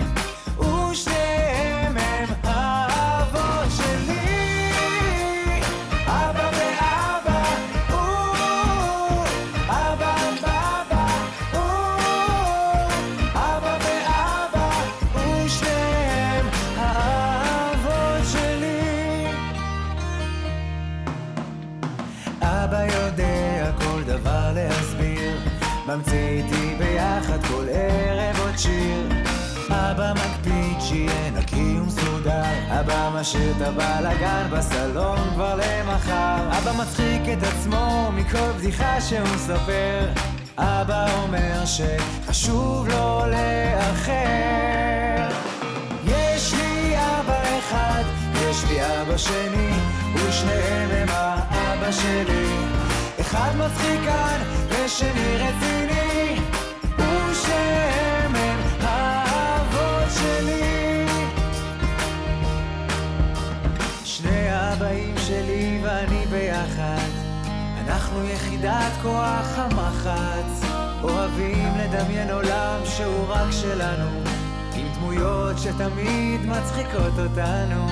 ממציא 25.87 26.27
איתי 26.29 26.75
ביחד 26.77 27.45
כל 27.47 27.65
ערב 27.71 28.39
עוד 28.39 28.57
שיר. 28.57 29.07
אבא 29.69 30.13
מקפיד 30.13 30.77
שיהיה 30.79 31.31
נקי 31.31 31.79
ומסודר, 31.79 32.43
אבא 32.79 33.11
משאיר 33.19 33.53
את 33.57 33.61
הבלאגן 33.61 34.47
בסלון 34.51 35.17
כבר 35.33 35.55
למחר. 35.55 36.57
אבא 36.57 36.71
מצחיק 36.81 37.21
את 37.33 37.43
עצמו 37.43 38.11
מכל 38.15 38.51
בדיחה 38.57 39.01
שהוא 39.01 39.27
מספר. 39.35 40.09
אבא 40.57 41.07
אומר 41.23 41.65
שחשוב 41.65 42.87
לו 42.87 43.21
לאחר. 43.31 44.15
יש 46.05 46.53
לי 46.53 46.95
אבא 46.97 47.59
אחד, 47.59 48.03
יש 48.49 48.63
לי 48.69 48.77
אבא 48.81 49.17
שני, 49.17 49.71
ושניהם 50.15 50.89
הם 50.91 51.07
האבא 51.09 51.91
שלי. 51.91 52.55
אחד 53.21 53.51
מצחיקן 53.57 54.39
ושני 54.85 55.37
רציני, 55.37 56.39
ושניהם 56.97 58.35
הם 58.35 58.59
האבות 58.81 60.11
שלי. 60.11 61.05
שני 64.03 64.49
האבאים 64.49 65.15
שלי 65.17 65.79
ואני 65.83 66.25
ביחד, 66.25 67.09
אנחנו 67.87 68.23
יחידת 68.25 68.91
כוח 69.01 69.57
המחץ, 69.57 70.69
אוהבים 71.03 71.73
לדמיין 71.77 72.29
עולם 72.29 72.79
שהוא 72.85 73.25
רק 73.27 73.51
שלנו, 73.51 74.09
עם 74.75 74.87
דמויות 74.95 75.59
שתמיד 75.59 76.45
מצחיקות 76.45 77.19
אותנו, 77.19 77.87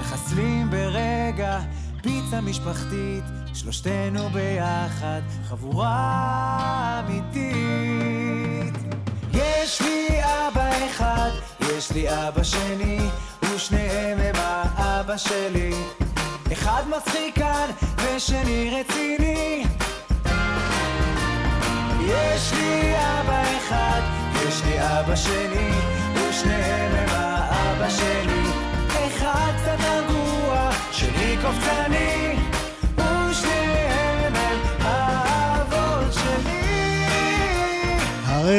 מחסלים 0.00 0.70
ברגע 0.70 1.60
פיצה 2.02 2.40
משפחתית, 2.40 3.24
שלושתנו 3.54 4.28
ביחד, 4.28 5.20
חבורה 5.48 7.00
אמיתית. 7.00 8.74
יש 9.32 9.80
לי 9.80 10.08
אבא 10.24 10.70
אחד, 10.86 11.30
יש 11.60 11.92
לי 11.92 12.08
אבא 12.08 12.42
שני, 12.42 12.98
ושניהם 13.42 14.18
הם 14.18 14.34
האבא 14.36 15.16
שלי. 15.16 15.70
אחד 16.52 16.82
מצחיקן 16.96 17.70
ושני 17.96 18.70
רציני. 18.70 19.64
יש 22.00 22.52
לי 22.52 22.94
אבא 22.96 23.42
אחד, 23.58 24.00
יש 24.46 24.62
לי 24.64 24.80
אבא 24.80 25.16
שני, 25.16 25.70
ושניהם 26.14 26.94
הם 26.94 27.08
האבא 27.10 27.88
שלי. 27.88 28.59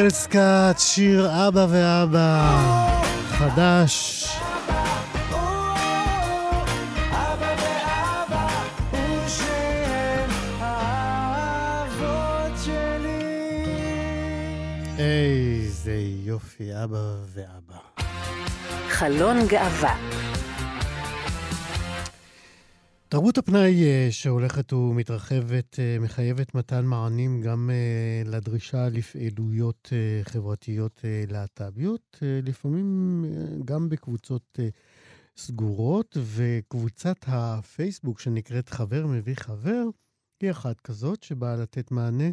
הראל 0.01 0.09
סקאט, 0.09 0.79
שיר 0.79 1.47
אבא 1.47 1.67
ואבא, 1.69 2.57
חדש. 3.29 4.27
איזה 14.97 15.95
יופי, 16.23 16.71
אבא 16.83 16.97
ואבא. 17.33 18.05
חלון 18.89 19.47
גאווה. 19.47 19.95
תרבות 23.11 23.37
הפנאי 23.37 23.83
אה, 23.83 24.07
שהולכת 24.11 24.73
ומתרחבת 24.73 25.79
אה, 25.79 25.97
מחייבת 25.99 26.55
מתן 26.55 26.85
מענים 26.85 27.41
גם 27.41 27.69
אה, 27.73 28.31
לדרישה 28.31 28.89
לפעילויות 28.89 29.93
חברתיות 30.23 31.01
להט"ביות, 31.27 32.17
לפעמים 32.21 33.25
גם 33.65 33.89
בקבוצות 33.89 34.59
סגורות, 35.37 36.17
וקבוצת 36.35 37.17
הפייסבוק 37.27 38.19
שנקראת 38.19 38.69
חבר 38.69 39.07
מביא 39.07 39.35
חבר, 39.35 39.83
היא 40.41 40.51
אחת 40.51 40.81
כזאת 40.81 41.23
שבאה 41.23 41.55
לתת 41.55 41.91
מענה 41.91 42.29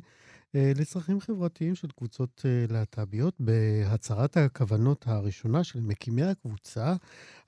לצרכים 0.54 1.20
חברתיים 1.20 1.74
של 1.74 1.88
קבוצות 1.96 2.44
להט"ביות. 2.68 3.34
בהצהרת 3.40 4.36
הכוונות 4.36 5.04
הראשונה 5.08 5.64
של 5.64 5.80
מקימי 5.80 6.22
הקבוצה, 6.22 6.94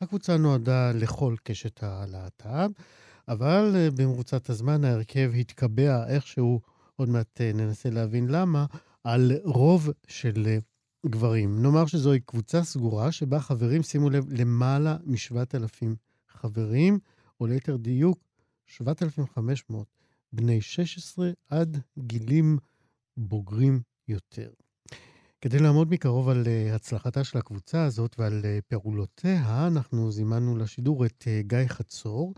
הקבוצה 0.00 0.36
נועדה 0.36 0.92
לכל 0.92 1.34
קשת 1.44 1.82
הלהט"ב. 1.82 2.70
אבל 3.30 3.72
אה, 3.74 3.90
במרוצת 3.90 4.50
הזמן 4.50 4.84
ההרכב 4.84 5.32
התקבע 5.40 6.06
איכשהו, 6.06 6.60
עוד 6.96 7.08
מעט 7.08 7.40
אה, 7.40 7.52
ננסה 7.54 7.90
להבין 7.90 8.28
למה, 8.28 8.66
על 9.04 9.32
רוב 9.44 9.90
של 10.06 10.46
אה, 10.46 10.58
גברים. 11.06 11.62
נאמר 11.62 11.86
שזוהי 11.86 12.20
קבוצה 12.20 12.64
סגורה 12.64 13.12
שבה 13.12 13.40
חברים, 13.40 13.82
שימו 13.82 14.10
לב, 14.10 14.24
למעלה 14.28 14.96
מ-7,000 15.04 15.84
חברים, 16.28 16.98
או 17.40 17.46
ליתר 17.46 17.76
דיוק, 17.76 18.18
7,500 18.66 19.86
בני 20.32 20.60
16 20.60 21.30
עד 21.48 21.80
גילים 21.98 22.58
בוגרים 23.16 23.80
יותר. 24.08 24.50
כדי 25.40 25.58
לעמוד 25.58 25.90
מקרוב 25.90 26.28
על 26.28 26.44
הצלחתה 26.74 27.24
של 27.24 27.38
הקבוצה 27.38 27.84
הזאת 27.84 28.16
ועל 28.18 28.42
פעולותיה, 28.68 29.66
אנחנו 29.66 30.10
זימנו 30.12 30.56
לשידור 30.56 31.06
את 31.06 31.24
גיא 31.40 31.66
חצור, 31.66 32.34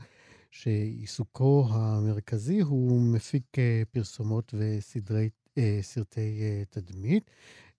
שעיסוקו 0.53 1.67
המרכזי 1.71 2.61
הוא 2.61 3.03
מפיק 3.03 3.59
אה, 3.59 3.83
פרסומות 3.91 4.55
וסרטי 4.55 6.43
אה, 6.43 6.63
תדמית. 6.71 7.31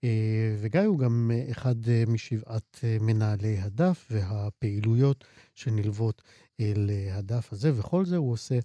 אה, 0.04 0.56
וגיא 0.60 0.82
הוא 0.82 1.00
גם 1.00 1.32
אחד 1.52 1.76
משבעת 2.08 2.80
מנהלי 3.02 3.58
הדף 3.58 4.08
והפעילויות 4.12 5.24
שנלוות 5.56 6.22
הדף 7.12 7.54
הזה, 7.54 7.80
וכל 7.80 8.06
זה 8.06 8.18
הוא 8.18 8.32
עושה 8.32 8.60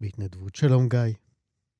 בהתנדבות. 0.00 0.54
שלום, 0.54 0.88
גיא. 0.88 1.23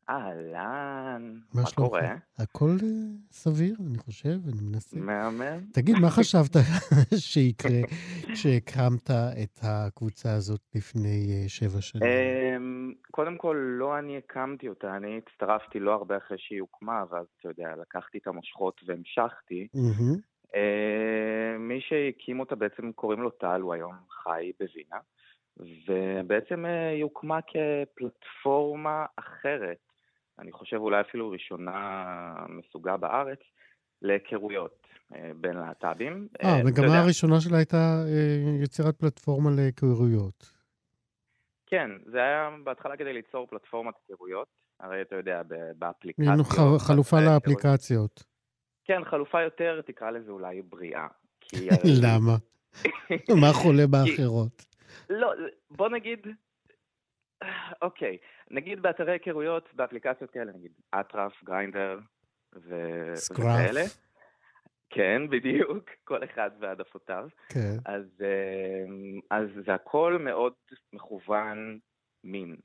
אהלן, 0.08 1.34
מה? 1.54 1.62
קורה? 1.74 2.14
הכל 2.38 2.76
אה, 2.82 2.88
סביר, 3.30 3.74
אני 3.86 3.98
חושב, 3.98 4.38
אני 4.52 4.60
מנסה. 4.70 4.96
מהמם. 4.98 5.60
תגיד, 5.72 5.96
מה 6.02 6.10
חשבת 6.18 6.56
שיקרה 7.32 7.80
כשהקמת 8.32 9.10
את 9.10 9.58
הקבוצה 9.62 10.32
הזאת 10.32 10.60
לפני 10.74 11.26
אה, 11.32 11.48
שבע 11.48 11.80
שנים? 11.80 12.08
אמ, 12.08 12.92
קודם 13.10 13.36
כל, 13.36 13.56
לא 13.78 13.98
אני 13.98 14.16
הקמתי 14.16 14.68
אותה, 14.68 14.96
אני 14.96 15.18
הצטרפתי 15.18 15.80
לא 15.80 15.92
הרבה 15.92 16.16
אחרי 16.16 16.38
שהיא 16.40 16.60
הוקמה, 16.60 17.04
ואז, 17.10 17.26
אתה 17.40 17.48
יודע, 17.48 17.74
לקחתי 17.80 18.18
את 18.18 18.26
המושכות 18.26 18.80
והמשכתי. 18.86 19.68
אה, 20.54 21.58
מי 21.58 21.80
שהקים 21.80 22.40
אותה 22.40 22.54
בעצם 22.54 22.92
קוראים 22.92 23.22
לו 23.22 23.30
טל, 23.30 23.60
הוא 23.60 23.74
היום 23.74 23.94
חי 24.10 24.52
בווינה, 24.60 24.98
ובעצם 25.88 26.64
היא 26.64 27.02
הוקמה 27.02 27.38
כפלטפורמה 27.42 29.06
אחרת, 29.16 29.78
אני 30.38 30.52
חושב 30.52 30.76
אולי 30.76 31.00
אפילו 31.00 31.30
ראשונה 31.30 32.34
מסוגה 32.48 32.96
בארץ, 32.96 33.38
להיכרויות 34.02 34.86
אה, 35.14 35.30
בין 35.36 35.56
להט"בים. 35.56 36.28
אה, 36.42 36.48
אה, 36.48 36.60
המגמה 36.60 36.86
יודע, 36.86 36.98
הראשונה 36.98 37.40
שלה 37.40 37.56
הייתה 37.56 38.04
אה, 38.06 38.62
יצירת 38.62 38.96
פלטפורמה 38.96 39.50
להיכרויות. 39.56 40.52
כן, 41.66 41.90
זה 42.04 42.18
היה 42.18 42.50
בהתחלה 42.64 42.96
כדי 42.96 43.12
ליצור 43.12 43.46
פלטפורמת 43.46 43.94
היכרויות, 44.08 44.48
הרי 44.80 45.02
אתה 45.02 45.16
יודע, 45.16 45.42
באפליקציות. 45.78 46.46
חלופה 46.78 47.20
לאפליקציות. 47.20 48.24
כן, 48.84 49.04
חלופה 49.04 49.42
יותר, 49.42 49.80
תקרא 49.86 50.10
לזה 50.10 50.30
אולי 50.30 50.62
בריאה. 50.62 51.06
למה? 52.02 52.36
מה 53.40 53.52
חולה 53.52 53.86
באחרות? 53.86 54.64
לא, 55.10 55.32
בוא 55.70 55.88
נגיד, 55.88 56.26
אוקיי, 57.82 58.18
נגיד 58.50 58.82
באתרי 58.82 59.12
היכרויות, 59.12 59.68
באפליקציות 59.74 60.30
כאלה, 60.30 60.52
נגיד 60.52 60.72
אטרף, 61.00 61.44
גריינדר 61.44 61.98
ו-. 62.54 63.14
וכאלה. 63.32 63.84
כן, 64.90 65.22
בדיוק, 65.30 65.90
כל 66.08 66.24
אחד 66.24 66.50
והעדפותיו. 66.60 67.28
כן. 67.48 67.76
אז, 67.84 68.02
אה, 68.22 68.84
אז 69.30 69.48
זה 69.66 69.74
הכל 69.74 70.18
מאוד 70.20 70.52
מכוון 70.92 71.78
מין. 72.24 72.56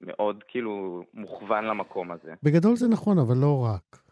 מאוד 0.00 0.44
כאילו 0.48 1.02
מוכוון 1.14 1.64
למקום 1.64 2.10
הזה. 2.10 2.34
בגדול 2.42 2.76
זה 2.76 2.88
נכון, 2.88 3.18
אבל 3.18 3.36
לא 3.36 3.64
רק. 3.64 4.02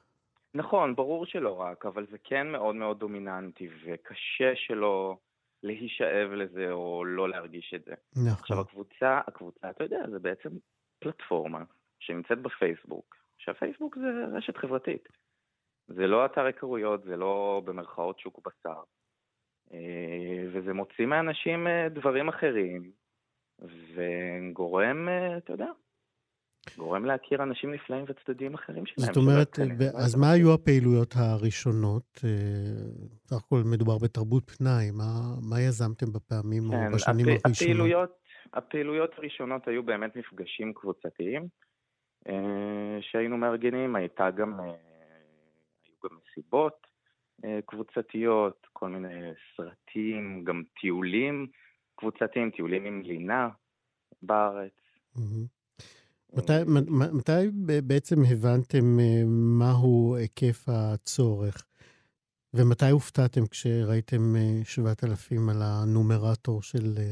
נכון, 0.55 0.97
ברור 0.97 1.27
שלא 1.27 1.61
רק, 1.61 1.87
אבל 1.87 2.07
זה 2.11 2.17
כן 2.25 2.47
מאוד 2.53 2.75
מאוד 2.75 2.99
דומיננטי, 2.99 3.69
וקשה 3.85 4.53
שלא 4.55 5.17
להישאב 5.63 6.31
לזה 6.31 6.71
או 6.73 7.05
לא 7.05 7.29
להרגיש 7.29 7.75
את 7.75 7.85
זה. 7.85 7.95
נכון. 8.17 8.33
עכשיו, 8.41 8.61
הקבוצה, 8.61 9.21
הקבוצה, 9.27 9.71
אתה 9.71 9.85
יודע, 9.85 10.11
זה 10.11 10.19
בעצם 10.19 10.49
פלטפורמה 10.99 11.65
שנמצאת 12.01 12.39
בפייסבוק, 12.43 13.17
שהפייסבוק 13.39 13.99
זה 13.99 14.37
רשת 14.37 14.57
חברתית. 14.57 15.09
זה 15.87 16.07
לא 16.07 16.27
אתר 16.27 16.45
היכרויות, 16.45 17.05
זה 17.05 17.17
לא 17.17 17.63
במרכאות 17.65 18.19
שוק 18.19 18.41
בשר. 18.47 18.83
אה, 19.73 20.45
וזה 20.53 20.73
מוציא 20.73 21.07
מאנשים 21.07 21.67
אה, 21.67 21.89
דברים 21.89 22.29
אחרים, 22.29 22.93
וגורם, 23.95 25.09
אה, 25.09 25.37
אתה 25.37 25.53
יודע, 25.53 25.71
גורם 26.79 27.05
להכיר 27.05 27.43
אנשים 27.43 27.75
נפלאים 27.75 28.05
וצדדים 28.09 28.55
אחרים 28.55 28.87
שלהם. 28.87 29.07
זאת 29.07 29.17
אומרת, 29.17 29.59
ב-. 29.79 29.83
אז 29.83 30.15
מה 30.15 30.31
היו 30.31 30.55
הפעילויות 30.55 31.15
הראשונות? 31.17 32.21
אה, 32.25 32.31
סך 33.27 33.37
הכל 33.37 33.63
מדובר 33.73 33.99
בתרבות 33.99 34.51
פנאי, 34.51 34.91
מה- 34.91 35.35
מה 35.51 35.61
יזמתם 35.61 36.07
בפעמים 36.13 36.63
או 36.67 36.71
כן, 36.71 36.93
בשנים 36.93 37.27
הפ- 37.29 37.47
הראשונות? 37.47 37.57
הפעילויות, 37.57 38.11
הפעילויות 38.55 39.11
הראשונות 39.19 39.69
היו 39.69 39.83
באמת 39.83 40.17
מפגשים 40.17 40.73
קבוצתיים 40.75 41.47
אה, 42.29 42.35
שהיינו 43.01 43.37
מארגנים, 43.37 43.97
הייתה 43.97 44.31
גם, 44.31 44.61
אה, 44.61 44.65
היו 45.85 45.95
גם 46.05 46.17
מסיבות 46.31 46.87
אה, 47.45 47.59
קבוצתיות, 47.67 48.67
כל 48.73 48.89
מיני 48.89 49.31
סרטים, 49.57 50.45
גם 50.45 50.63
טיולים 50.81 51.47
קבוצתיים, 51.97 52.51
טיולים 52.51 52.85
עם 52.85 53.03
לינה 53.03 53.49
בארץ. 54.23 54.73
מהמם. 55.17 55.47
מתי, 56.37 56.53
מתי 57.19 57.43
בעצם 57.87 58.17
הבנתם 58.33 59.01
אה, 59.01 59.23
מהו 59.59 60.17
היקף 60.17 60.65
הצורך? 60.69 61.67
ומתי 62.55 62.91
הופתעתם 62.91 63.41
כשראיתם 63.51 64.37
אה, 64.37 64.65
7,000 64.65 65.49
על 65.49 65.57
הנומרטור 65.63 66.63
של 66.63 66.87
אה, 66.99 67.05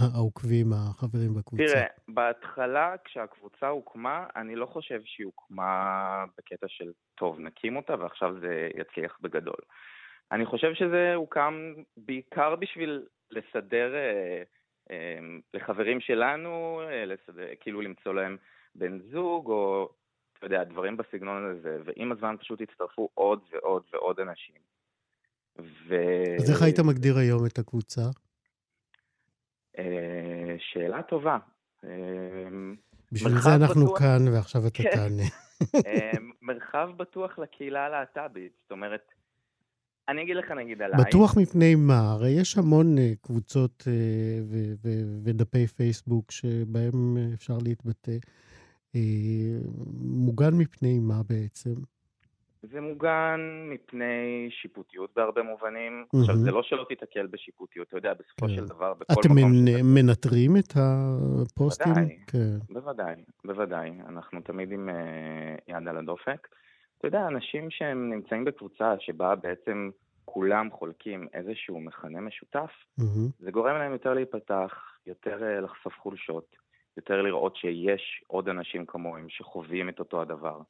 העוקבים, 0.00 0.66
החברים 0.72 1.34
בקבוצה? 1.34 1.64
תראה, 1.66 1.86
בהתחלה 2.08 2.94
כשהקבוצה 3.04 3.68
הוקמה, 3.68 4.26
אני 4.36 4.56
לא 4.56 4.66
חושב 4.66 5.00
שהיא 5.04 5.26
הוקמה 5.26 6.24
בקטע 6.38 6.66
של 6.68 6.92
טוב, 7.14 7.40
נקים 7.40 7.76
אותה 7.76 7.94
ועכשיו 8.00 8.40
זה 8.40 8.68
יצליח 8.76 9.18
בגדול. 9.20 9.60
אני 10.32 10.46
חושב 10.46 10.74
שזה 10.74 11.14
הוקם 11.14 11.74
בעיקר 11.96 12.56
בשביל 12.56 13.02
לסדר 13.30 13.94
אה, 13.94 14.00
אה, 14.00 14.42
לחברים 15.54 16.00
שלנו, 16.00 16.80
אה, 16.84 17.04
לסדר, 17.04 17.46
כאילו 17.60 17.80
למצוא 17.80 18.14
להם 18.14 18.36
בן 18.74 18.98
זוג, 19.12 19.50
או 19.50 19.92
אתה 20.38 20.46
יודע, 20.46 20.64
דברים 20.64 20.96
בסגנון 20.96 21.50
הזה, 21.50 21.78
ועם 21.84 22.12
הזמן 22.12 22.36
פשוט 22.40 22.60
הצטרפו 22.60 23.08
עוד 23.14 23.40
ועוד 23.52 23.82
ועוד 23.92 24.20
אנשים. 24.20 24.54
ו... 25.58 25.94
אז 26.38 26.50
איך 26.50 26.62
היית 26.62 26.78
מגדיר 26.80 27.18
היום 27.18 27.46
את 27.46 27.58
הקבוצה? 27.58 28.02
אה, 29.78 30.56
שאלה 30.58 31.02
טובה. 31.02 31.38
בשביל 33.12 33.32
זה 33.38 33.54
אנחנו 33.54 33.84
בטוח... 33.84 33.98
כאן, 33.98 34.28
ועכשיו 34.34 34.66
אתה 34.66 34.82
כן. 34.82 34.90
תענה. 34.90 35.28
מרחב 36.42 36.90
בטוח 36.96 37.38
לקהילה 37.38 37.86
הלהט"בית, 37.86 38.52
זאת 38.62 38.70
אומרת, 38.70 39.12
אני 40.08 40.22
אגיד 40.22 40.36
לך 40.36 40.50
נגיד 40.50 40.82
עליי. 40.82 41.00
בטוח 41.00 41.36
מפני 41.36 41.74
מה? 41.74 42.12
הרי 42.12 42.30
יש 42.30 42.58
המון 42.58 42.96
uh, 42.98 43.00
קבוצות 43.22 43.84
ו- 43.86 44.72
ו- 44.84 45.22
ודפי 45.24 45.66
פייסבוק 45.66 46.30
שבהם 46.30 47.16
אפשר 47.34 47.58
להתבטא. 47.64 48.16
Uh, 48.92 48.98
מוגן 50.00 50.54
מפני 50.54 50.98
מה 50.98 51.20
בעצם? 51.28 51.74
זה 52.62 52.80
מוגן 52.80 53.40
מפני 53.70 54.48
שיפוטיות 54.50 55.10
בהרבה 55.16 55.42
מובנים. 55.42 56.04
Mm-hmm. 56.04 56.20
עכשיו, 56.20 56.36
זה 56.36 56.50
לא 56.50 56.62
שלא 56.62 56.84
תיתקל 56.88 57.26
בשיפוטיות, 57.26 57.88
אתה 57.88 57.96
יודע, 57.96 58.12
בסופו 58.14 58.46
כן. 58.46 58.54
של 58.54 58.64
דבר, 58.64 58.94
בכל 58.94 59.20
אתם 59.20 59.32
מקום... 59.32 59.52
אתם 59.76 59.94
מנטרים 59.94 60.56
את 60.56 60.72
הפוסטים? 60.76 61.94
בוודאי, 61.94 62.18
כן. 62.26 62.58
בוודאי, 62.70 63.14
בוודאי. 63.44 63.90
אנחנו 64.08 64.40
תמיד 64.40 64.72
עם 64.72 64.88
uh, 64.88 65.72
יד 65.72 65.88
על 65.88 65.96
הדופק. 65.96 66.48
אתה 67.02 67.08
יודע, 67.08 67.26
אנשים 67.28 67.70
שהם 67.70 68.10
נמצאים 68.10 68.44
בקבוצה 68.44 68.94
שבה 68.98 69.34
בעצם 69.34 69.90
כולם 70.24 70.70
חולקים 70.70 71.28
איזשהו 71.32 71.80
מכנה 71.80 72.20
משותף, 72.20 72.70
mm-hmm. 73.00 73.04
זה 73.38 73.50
גורם 73.50 73.76
להם 73.76 73.92
יותר 73.92 74.14
להיפתח, 74.14 74.98
יותר 75.06 75.38
uh, 75.40 75.60
לחשוף 75.64 75.92
חולשות, 75.98 76.56
יותר 76.96 77.22
לראות 77.22 77.56
שיש 77.56 78.24
עוד 78.26 78.48
אנשים 78.48 78.86
כמוהם 78.86 79.26
שחווים 79.28 79.88
את 79.88 79.98
אותו 79.98 80.22
הדבר. 80.22 80.60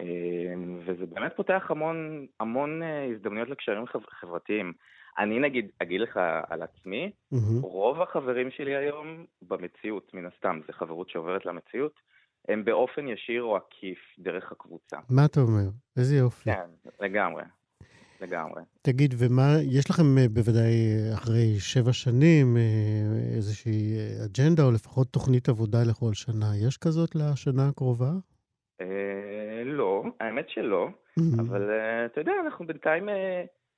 אמ, 0.00 0.78
וזה 0.84 1.06
באמת 1.06 1.36
פותח 1.36 1.66
המון, 1.68 2.26
המון 2.40 2.82
אה, 2.82 3.04
הזדמנויות 3.04 3.48
לקשרים 3.48 3.84
חברתיים. 4.10 4.72
אני 5.18 5.38
נגיד, 5.38 5.70
אגיד 5.82 6.00
לך 6.00 6.20
על 6.48 6.62
עצמי, 6.62 7.12
mm-hmm. 7.34 7.62
רוב 7.62 8.00
החברים 8.00 8.50
שלי 8.50 8.76
היום 8.76 9.24
במציאות, 9.42 10.14
מן 10.14 10.26
הסתם, 10.26 10.60
זו 10.66 10.72
חברות 10.72 11.10
שעוברת 11.10 11.46
למציאות, 11.46 12.00
הם 12.48 12.64
באופן 12.64 13.08
ישיר 13.08 13.42
או 13.42 13.56
עקיף 13.56 13.98
דרך 14.18 14.52
הקבוצה. 14.52 14.96
מה 15.10 15.24
אתה 15.24 15.40
אומר? 15.40 15.68
איזה 15.98 16.16
יופי. 16.16 16.44
כן, 16.44 16.70
לגמרי. 17.00 17.42
לגמרי. 18.20 18.62
תגיד, 18.82 19.14
ומה, 19.18 19.48
יש 19.78 19.90
לכם 19.90 20.18
אה, 20.18 20.28
בוודאי 20.28 20.74
אה, 20.96 21.14
אחרי 21.14 21.58
שבע 21.58 21.92
שנים 21.92 22.56
איזושהי 23.36 23.96
אג'נדה, 24.26 24.62
או 24.62 24.72
לפחות 24.72 25.08
תוכנית 25.08 25.48
עבודה 25.48 25.78
לכל 25.90 26.14
שנה. 26.14 26.46
יש 26.66 26.76
כזאת 26.76 27.14
לשנה 27.14 27.68
הקרובה? 27.68 28.10
לא, 29.64 30.04
האמת 30.20 30.48
שלא, 30.48 30.88
mm-hmm. 30.88 31.40
אבל 31.40 31.70
אתה 32.06 32.20
יודע, 32.20 32.32
אנחנו 32.44 32.66
בינתיים 32.66 33.08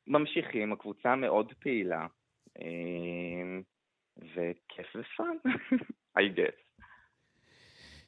ממשיכים, 0.07 0.73
הקבוצה 0.73 1.17
מאוד 1.17 1.53
פעילה, 1.61 2.07
וכיף 4.19 4.87
ופאן, 4.97 5.37
I 6.19 6.23
guess. 6.37 6.70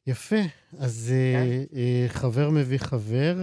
יפה, 0.07 0.37
אז 0.79 1.13
כן. 1.13 1.45
uh, 1.47 1.75
uh, 1.75 2.13
חבר 2.13 2.51
מביא 2.51 2.79
חבר, 2.79 3.35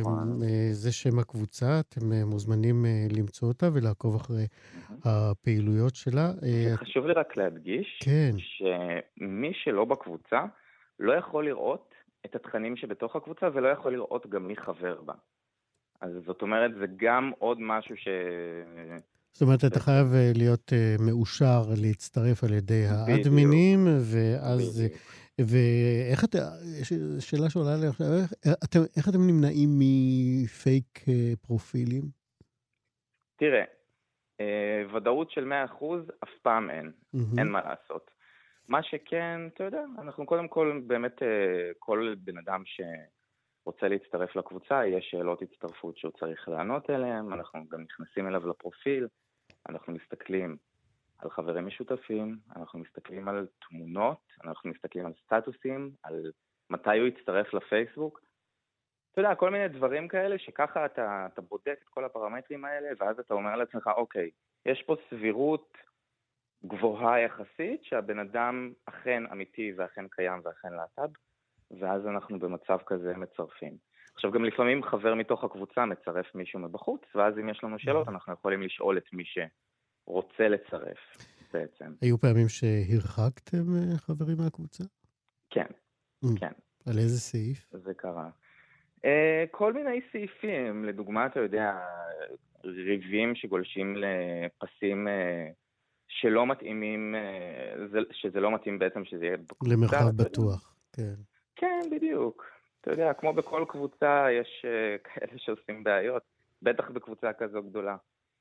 נכון. 0.00 0.42
uh, 0.42 0.44
זה 0.72 0.92
שם 0.92 1.18
הקבוצה, 1.18 1.80
אתם 1.80 2.12
מוזמנים 2.12 2.84
למצוא 3.16 3.48
אותה 3.48 3.68
ולעקוב 3.72 4.14
אחרי 4.16 4.44
mm-hmm. 4.44 4.92
הפעילויות 5.04 5.94
שלה. 5.94 6.32
חשוב 6.74 7.06
לי 7.06 7.12
רק 7.12 7.36
להדגיש, 7.36 8.00
כן. 8.04 8.30
שמי 8.38 9.52
שלא 9.64 9.84
בקבוצה 9.84 10.44
לא 11.00 11.12
יכול 11.12 11.44
לראות 11.44 11.94
את 12.26 12.34
התכנים 12.34 12.76
שבתוך 12.76 13.16
הקבוצה 13.16 13.48
ולא 13.54 13.68
יכול 13.68 13.92
לראות 13.92 14.26
גם 14.30 14.48
מי 14.48 14.56
חבר 14.56 15.00
בה. 15.04 15.14
אז 16.00 16.10
זאת 16.26 16.42
אומרת, 16.42 16.70
זה 16.80 16.86
גם 16.96 17.30
עוד 17.38 17.58
משהו 17.60 17.96
ש... 17.96 18.08
זאת 19.32 19.42
אומרת, 19.42 19.64
אתה 19.64 19.80
חייב 19.80 20.06
אה, 20.14 20.32
להיות 20.34 20.72
מאושר 20.98 21.62
להצטרף 21.82 22.44
על 22.44 22.52
ידי 22.52 22.84
האדמינים, 22.86 23.86
ואז... 23.86 24.82
ואיך 25.40 26.24
אתה... 26.24 26.38
שאלה 27.20 27.50
שעולה 27.50 27.76
לי 27.80 27.86
עכשיו, 27.86 28.06
איך, 28.44 28.76
איך 28.96 29.08
אתם 29.08 29.26
נמנעים 29.26 29.68
מפייק 29.78 30.98
uh, 30.98 31.46
פרופילים? 31.46 32.02
תראה, 33.36 33.64
uh, 34.38 34.96
ודאות 34.96 35.30
של 35.30 35.52
100% 35.80 35.84
אף 36.24 36.30
פעם 36.42 36.70
אין, 36.70 36.92
mm-hmm. 37.16 37.38
אין 37.38 37.48
מה 37.48 37.60
לעשות. 37.60 38.10
מה 38.68 38.82
שכן, 38.82 39.40
אתה 39.54 39.64
יודע, 39.64 39.84
אנחנו 39.98 40.26
קודם 40.26 40.48
כל, 40.48 40.80
באמת, 40.86 41.22
אה, 41.22 41.70
כל 41.78 42.14
בן 42.18 42.38
אדם 42.38 42.62
שרוצה 42.64 43.88
להצטרף 43.88 44.36
לקבוצה, 44.36 44.86
יש 44.86 45.08
שאלות 45.10 45.42
הצטרפות 45.42 45.98
שהוא 45.98 46.12
צריך 46.20 46.48
לענות 46.48 46.90
עליהן, 46.90 47.32
אנחנו 47.32 47.68
גם 47.68 47.80
נכנסים 47.80 48.28
אליו 48.28 48.48
לפרופיל, 48.48 49.08
אנחנו 49.68 49.92
מסתכלים 49.92 50.56
על 51.24 51.30
חברים 51.30 51.66
משותפים, 51.66 52.38
אנחנו 52.56 52.78
מסתכלים 52.78 53.28
על 53.28 53.46
תמונות, 53.68 54.18
אנחנו 54.44 54.70
מסתכלים 54.70 55.06
על 55.06 55.12
סטטוסים, 55.24 55.90
על 56.02 56.30
מתי 56.70 56.98
הוא 56.98 57.06
יצטרף 57.06 57.54
לפייסבוק. 57.54 58.20
אתה 59.12 59.20
יודע, 59.20 59.34
כל 59.34 59.50
מיני 59.50 59.68
דברים 59.68 60.08
כאלה 60.08 60.38
שככה 60.38 60.86
אתה, 60.86 61.26
אתה 61.32 61.40
בודק 61.40 61.78
את 61.82 61.88
כל 61.88 62.04
הפרמטרים 62.04 62.64
האלה, 62.64 62.88
ואז 62.98 63.18
אתה 63.18 63.34
אומר 63.34 63.56
לעצמך, 63.56 63.90
אוקיי, 63.96 64.30
יש 64.66 64.82
פה 64.82 64.96
סבירות 65.10 65.78
גבוהה 66.64 67.20
יחסית, 67.20 67.84
שהבן 67.84 68.18
אדם 68.18 68.72
אכן 68.86 69.22
אמיתי 69.32 69.72
ואכן 69.76 70.08
קיים 70.08 70.40
ואכן 70.44 70.72
להט"ב, 70.72 71.10
ואז 71.80 72.06
אנחנו 72.06 72.38
במצב 72.38 72.78
כזה 72.86 73.16
מצרפים. 73.16 73.76
עכשיו, 74.14 74.30
גם 74.30 74.44
לפעמים 74.44 74.82
חבר 74.82 75.14
מתוך 75.14 75.44
הקבוצה 75.44 75.86
מצרף 75.86 76.34
מישהו 76.34 76.60
מבחוץ, 76.60 77.00
ואז 77.14 77.38
אם 77.38 77.48
יש 77.48 77.64
לנו 77.64 77.78
שאלות, 77.78 78.08
אנחנו 78.08 78.32
יכולים 78.32 78.62
לשאול 78.62 78.98
את 78.98 79.12
מי 79.12 79.24
שרוצה 80.04 80.48
לצרף 80.48 80.98
בעצם. 81.52 81.92
היו 82.00 82.18
פעמים 82.18 82.48
שהרחקתם 82.48 83.76
אה, 83.76 83.98
חברים 83.98 84.36
מהקבוצה? 84.38 84.84
כן, 85.50 85.66
mm. 86.24 86.40
כן. 86.40 86.52
על 86.86 86.98
איזה 86.98 87.20
סעיף? 87.20 87.66
זה 87.72 87.94
קרה. 87.94 88.30
Uh, 88.98 89.04
כל 89.50 89.72
מיני 89.72 90.00
סעיפים, 90.12 90.84
לדוגמה, 90.84 91.26
אתה 91.26 91.40
יודע, 91.40 91.78
ריבים 92.64 93.34
שגולשים 93.34 93.96
לפסים 93.96 95.06
uh, 95.06 95.54
שלא 96.08 96.46
מתאימים, 96.46 97.14
אה, 97.14 98.00
שזה 98.12 98.40
לא 98.40 98.54
מתאים 98.54 98.78
בעצם 98.78 99.04
שזה 99.04 99.24
יהיה 99.24 99.36
בקבוצה. 99.36 99.74
למרחב 99.74 100.10
בטוח, 100.16 100.74
כן. 100.92 101.14
כן, 101.56 101.80
בדיוק. 101.90 102.44
אתה 102.80 102.90
יודע, 102.90 103.12
כמו 103.12 103.32
בכל 103.32 103.64
קבוצה 103.68 104.26
יש 104.32 104.64
כאלה 105.04 105.38
שעושים 105.38 105.84
בעיות, 105.84 106.22
בטח 106.62 106.90
בקבוצה 106.90 107.32
כזו 107.32 107.62
גדולה. 107.62 107.96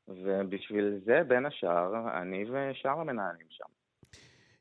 ובשביל 0.07 0.99
זה, 1.05 1.21
בין 1.27 1.45
השאר, 1.45 2.21
אני 2.21 2.45
ושאר 2.49 2.99
המנהלים 2.99 3.47
שם. 3.49 3.65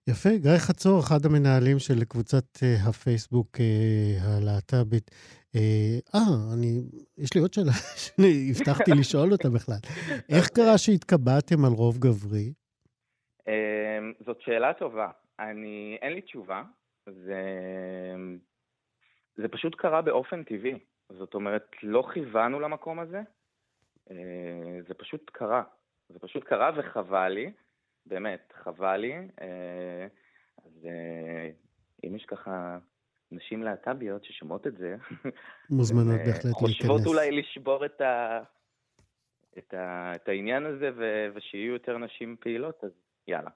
יפה, 0.08 0.28
גיא 0.36 0.58
חצור, 0.58 1.00
אחד 1.00 1.24
המנהלים 1.24 1.78
של 1.78 2.04
קבוצת 2.04 2.44
uh, 2.56 2.88
הפייסבוק 2.88 3.56
uh, 3.56 3.60
הלהט"בית. 4.22 5.10
אה, 5.56 6.20
אני, 6.54 6.80
יש 7.18 7.34
לי 7.34 7.40
עוד 7.40 7.52
שאלה 7.52 7.72
שהבטחתי 8.02 8.90
לשאול 9.00 9.32
אותה 9.32 9.48
בכלל. 9.48 9.80
איך 10.34 10.48
קרה 10.48 10.78
שהתקבעתם 10.78 11.64
על 11.64 11.72
רוב 11.72 11.98
גברי? 11.98 12.52
אמ, 13.48 14.12
זאת 14.26 14.40
שאלה 14.40 14.74
טובה. 14.74 15.10
אני, 15.38 15.98
אין 16.02 16.12
לי 16.12 16.20
תשובה. 16.20 16.62
זה, 17.06 17.42
זה 19.36 19.48
פשוט 19.48 19.74
קרה 19.74 20.02
באופן 20.02 20.42
טבעי. 20.42 20.78
זאת 21.18 21.34
אומרת, 21.34 21.66
לא 21.82 22.04
כיוונו 22.14 22.60
למקום 22.60 22.98
הזה, 23.00 23.20
זה 24.88 24.94
פשוט 24.98 25.30
קרה. 25.32 25.62
זה 26.12 26.18
פשוט 26.18 26.44
קרה 26.44 26.70
וחבל 26.76 27.28
לי, 27.28 27.52
באמת, 28.06 28.52
חבל 28.64 28.96
לי. 28.96 29.12
אה, 29.12 30.06
אז 30.64 30.86
אה, 30.86 31.50
אם 32.04 32.16
יש 32.16 32.24
ככה 32.24 32.78
נשים 33.32 33.62
להט"ביות 33.62 34.24
ששומעות 34.24 34.66
את 34.66 34.76
זה, 34.76 34.96
מוזמנות 35.70 36.20
בהחלט 36.26 36.44
להיכנס. 36.44 36.52
חושבות 36.52 37.06
אולי 37.06 37.30
לשבור 37.30 37.84
את, 37.84 38.00
ה, 38.00 38.40
את, 39.58 39.74
ה, 39.74 40.14
את 40.14 40.28
העניין 40.28 40.66
הזה 40.66 40.90
ו, 40.96 41.26
ושיהיו 41.34 41.72
יותר 41.72 41.98
נשים 41.98 42.36
פעילות, 42.40 42.84
אז 42.84 42.90
יאללה. 43.28 43.50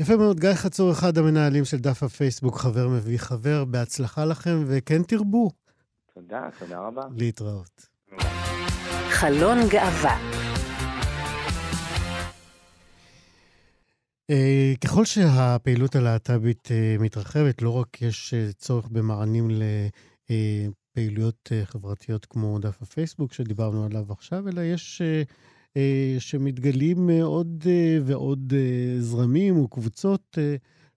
יפה 0.00 0.16
מאוד, 0.16 0.40
גיא 0.40 0.54
חצור, 0.54 0.92
אחד 0.92 1.18
המנהלים 1.18 1.64
של 1.64 1.76
דף 1.76 2.02
הפייסבוק, 2.02 2.54
חבר 2.54 2.88
מביא 2.88 3.18
חבר, 3.18 3.64
בהצלחה 3.64 4.24
לכם, 4.24 4.56
וכן 4.68 5.02
תרבו. 5.02 5.50
תודה, 6.14 6.48
תודה 6.58 6.78
רבה. 6.78 7.02
להתראות. 7.16 7.88
חלון 9.20 9.58
גאווה. 9.70 10.18
Uh, 14.32 14.78
ככל 14.84 15.04
שהפעילות 15.04 15.96
הלהט"בית 15.96 16.68
uh, 16.68 17.02
מתרחבת, 17.02 17.62
לא 17.62 17.70
רק 17.70 18.02
יש 18.02 18.34
uh, 18.34 18.52
צורך 18.52 18.88
במענים 18.88 19.48
לפעילויות 20.30 21.52
חברתיות 21.64 22.26
כמו 22.26 22.58
דף 22.58 22.82
הפייסבוק 22.82 23.32
שדיברנו 23.32 23.84
עליו 23.84 24.12
עכשיו, 24.12 24.48
אלא 24.48 24.60
יש 24.60 25.02
אה, 25.76 26.16
שמתגלים 26.18 27.10
אה, 27.10 27.22
עוד 27.22 27.64
אה, 27.66 27.98
ועוד 28.04 28.52
זרמים 28.98 29.58
וקבוצות 29.58 30.38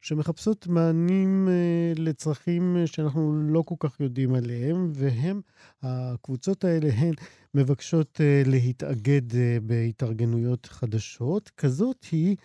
שמחפשות 0.02 0.68
מענים 0.68 1.50
לצרכים 1.96 2.78
שאנחנו 2.86 3.34
לא 3.34 3.62
כל 3.62 3.76
כך 3.80 4.00
יודעים 4.00 4.34
עליהם, 4.34 4.92
והם, 4.94 5.42
הקבוצות 5.82 6.64
האלה 6.64 6.90
הן 6.94 7.14
מבקשות 7.54 8.22
להתאגד 8.46 9.22
בהתארגנויות 9.64 10.66
חדשות. 10.66 11.52
כזאת 11.58 12.06
היא 12.12 12.36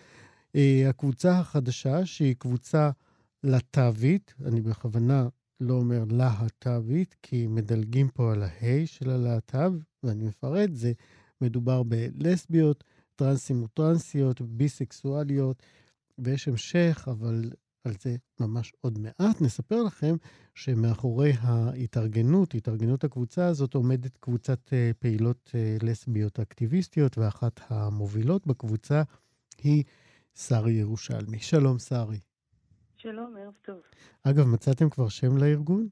אה, 0.55 0.89
הקבוצה 0.89 1.39
החדשה, 1.39 2.05
שהיא 2.05 2.35
קבוצה 2.39 2.89
להט"בית, 3.43 4.33
אני 4.45 4.61
בכוונה 4.61 5.27
לא 5.59 5.73
אומר 5.73 6.03
להט"בית, 6.09 7.15
כי 7.23 7.47
מדלגים 7.47 8.07
פה 8.09 8.33
על 8.33 8.43
ההי 8.43 8.87
של 8.87 9.09
הלהט"ב, 9.09 9.71
ואני 10.03 10.23
מפרט, 10.23 10.69
זה 10.73 10.91
מדובר 11.41 11.83
בלסביות, 11.83 12.83
טרנסים 13.15 13.63
וטרנסיות, 13.63 14.41
ביסקסואליות, 14.41 15.63
ויש 16.17 16.47
המשך, 16.47 17.07
אבל 17.11 17.41
על 17.85 17.91
זה 17.99 18.09
ממש 18.39 18.73
עוד 18.81 18.99
מעט. 18.99 19.41
נספר 19.41 19.83
לכם 19.83 20.15
שמאחורי 20.55 21.31
ההתארגנות, 21.41 22.53
התארגנות 22.53 23.03
הקבוצה 23.03 23.47
הזאת, 23.47 23.73
עומדת 23.73 24.17
קבוצת 24.17 24.73
אה, 24.73 24.91
פעילות 24.99 25.51
אה, 25.55 25.75
לסביות 25.83 26.39
אקטיביסטיות, 26.39 27.17
ואחת 27.17 27.59
המובילות 27.69 28.47
בקבוצה 28.47 29.01
היא 29.63 29.83
שרי 30.35 30.71
ירושלמי. 30.71 31.39
שלום, 31.39 31.79
שרי. 31.79 32.17
שלום, 32.97 33.35
ערב 33.39 33.53
טוב. 33.65 33.77
אגב, 34.23 34.45
מצאתם 34.53 34.89
כבר 34.89 35.09
שם 35.09 35.37
לארגון? 35.37 35.87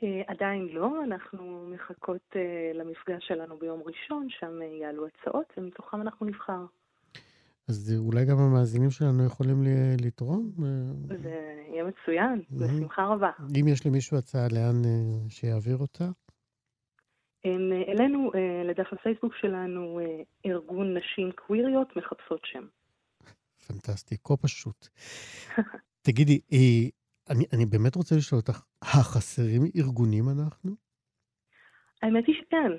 Uh, 0.00 0.06
עדיין 0.26 0.68
לא, 0.72 1.04
אנחנו 1.04 1.68
מחכות 1.74 2.36
למפגש 2.74 3.26
שלנו 3.28 3.58
ביום 3.58 3.82
ראשון, 3.84 4.26
שם 4.30 4.62
יעלו 4.80 5.06
הצעות, 5.06 5.46
ומתוכם 5.56 6.00
אנחנו 6.00 6.26
נבחר. 6.26 6.64
אז 7.68 7.94
אולי 7.98 8.24
גם 8.24 8.38
המאזינים 8.38 8.90
שלנו 8.90 9.24
יכולים 9.24 9.62
לתרום? 10.00 10.50
זה 11.22 11.62
יהיה 11.68 11.84
מצוין, 11.84 12.42
בשמחה 12.50 13.04
רבה. 13.04 13.30
אם 13.60 13.68
יש 13.68 13.86
למישהו 13.86 14.16
הצעה 14.16 14.48
לאן 14.52 14.82
שיעביר 15.28 15.76
אותה? 15.76 16.04
אלינו, 17.88 18.30
לדף 18.64 18.92
הפייסבוק 18.92 19.34
שלנו, 19.40 20.00
ארגון 20.46 20.96
נשים 20.96 21.30
קוויריות 21.46 21.96
מחפשות 21.96 22.40
שם. 22.44 22.64
פנטסטי, 23.66 24.16
כה 24.24 24.36
פשוט. 24.36 24.88
תגידי, 26.06 26.40
אני, 27.30 27.44
אני 27.52 27.66
באמת 27.66 27.96
רוצה 27.96 28.16
לשאול 28.16 28.40
אותך, 28.40 28.62
החסרים 28.82 29.62
ארגונים 29.76 30.24
אנחנו? 30.28 30.70
האמת 32.02 32.24
היא 32.26 32.34
שכן. 32.40 32.72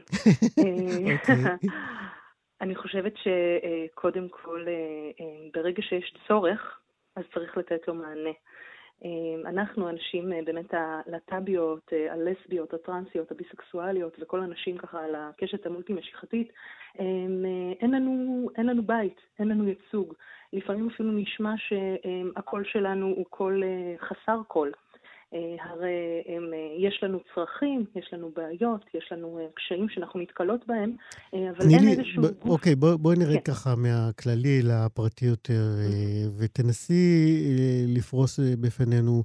אני 2.66 2.76
חושבת 2.76 3.14
שקודם 3.18 4.30
כל, 4.30 4.66
אה, 4.68 4.74
אה, 5.20 5.48
ברגע 5.54 5.82
שיש 5.82 6.14
צורך, 6.28 6.80
אז 7.16 7.24
צריך 7.34 7.58
לתת 7.58 7.88
לו 7.88 7.94
מענה. 7.94 8.30
אה, 9.06 9.50
אנחנו, 9.50 9.88
הנשים 9.90 10.30
באמת 10.46 10.74
הלהט"ביות, 10.74 11.94
הלסביות, 12.10 12.74
הטרנסיות, 12.74 13.32
הביסקסואליות 13.32 14.18
וכל 14.20 14.42
הנשים 14.42 14.78
ככה 14.78 15.04
על 15.04 15.16
הקשת 15.16 15.66
המולטי-משיכתית, 15.66 16.52
אין 17.00 17.92
אין 18.58 18.66
לנו 18.68 18.84
בית, 18.84 19.22
אין 19.40 19.48
לנו 19.48 19.68
ייצוג. 19.68 20.14
לפעמים 20.54 20.88
אפילו 20.88 21.12
נשמע 21.12 21.54
שהקול 21.58 22.64
שלנו 22.66 23.06
הוא 23.06 23.26
קול 23.26 23.64
חסר 24.00 24.42
קול. 24.48 24.72
אה, 25.34 25.64
הרי 25.64 26.24
הם, 26.28 26.54
אה, 26.54 26.88
יש 26.88 27.00
לנו 27.04 27.20
צרכים, 27.36 27.86
יש 27.96 28.10
לנו 28.14 28.32
בעיות, 28.36 28.86
יש 28.94 29.10
לנו 29.12 29.40
אה, 29.40 29.46
קשיים 29.56 29.90
שאנחנו 29.90 30.20
נתקלות 30.20 30.68
בהם, 30.68 30.96
אבל 31.34 31.70
אין 31.74 31.86
לי, 31.86 31.92
איזשהו... 31.92 32.24
ב- 32.24 32.26
גוף... 32.26 32.50
אוקיי, 32.50 32.76
בואי 32.76 32.98
בוא 32.98 33.14
נרד 33.14 33.34
כן. 33.34 33.54
ככה 33.54 33.76
מהכללי 33.76 34.62
לפרטי 34.64 35.26
יותר, 35.26 35.64
ותנסי 36.38 37.04
לפרוס 37.88 38.40
בפנינו 38.62 39.24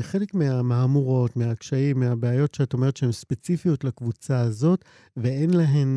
חלק 0.00 0.34
מהמהמורות, 0.34 1.36
מהקשיים, 1.36 2.00
מהבעיות 2.00 2.54
שאת 2.54 2.72
אומרת 2.72 2.96
שהן 2.96 3.12
ספציפיות 3.12 3.84
לקבוצה 3.84 4.40
הזאת, 4.40 4.84
ואין 5.16 5.50
להן 5.50 5.88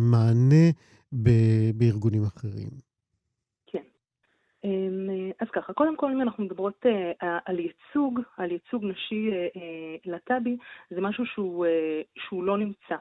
מענה 0.00 0.70
ב- 1.12 1.70
בארגונים 1.74 2.22
אחרים. 2.22 2.86
אמ, 4.64 5.10
אז 5.40 5.48
ככה, 5.52 5.72
קודם 5.72 5.96
כל 5.96 6.10
אם 6.10 6.22
אנחנו 6.22 6.44
מדברות 6.44 6.86
אה, 6.86 7.38
על 7.44 7.58
ייצוג, 7.58 8.20
על 8.36 8.52
ייצוג 8.52 8.84
נשי 8.84 9.30
אה, 9.32 9.36
אה, 9.56 9.96
להט"בי, 10.04 10.56
זה 10.90 11.00
משהו 11.00 11.26
שהוא, 11.26 11.66
שהוא 12.16 12.44
לא 12.44 12.58
נמצא. 12.58 12.96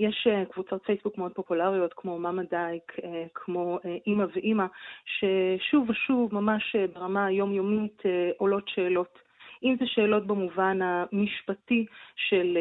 יש 0.00 0.28
קבוצות 0.50 0.82
פייסבוק 0.86 1.18
מאוד 1.18 1.32
פופולריות 1.32 1.94
כמו 1.96 2.18
מאמה 2.18 2.42
דייק, 2.42 2.92
כמו 3.34 3.78
אימא 4.06 4.24
ואימא, 4.34 4.66
ששוב 5.04 5.90
ושוב, 5.90 6.34
ממש 6.34 6.76
ברמה 6.94 7.26
היומיומית, 7.26 8.02
עולות 8.38 8.68
שאלות. 8.68 9.27
אם 9.62 9.76
זה 9.80 9.86
שאלות 9.86 10.26
במובן 10.26 10.78
המשפטי 10.82 11.86
של 12.16 12.58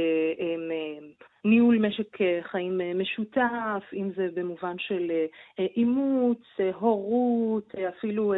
ניהול 1.47 1.87
משק 1.87 2.21
אה, 2.21 2.39
חיים 2.43 2.81
אה, 2.81 2.93
משותף, 2.93 3.83
אם 3.93 4.09
זה 4.15 4.27
במובן 4.33 4.75
של 4.77 5.11
אה, 5.59 5.65
אימוץ, 5.77 6.41
הורות, 6.73 7.75
אפילו 7.75 8.33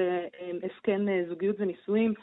הסכם 0.64 1.06
זוגיות 1.30 1.56
ונישואים. 1.60 2.14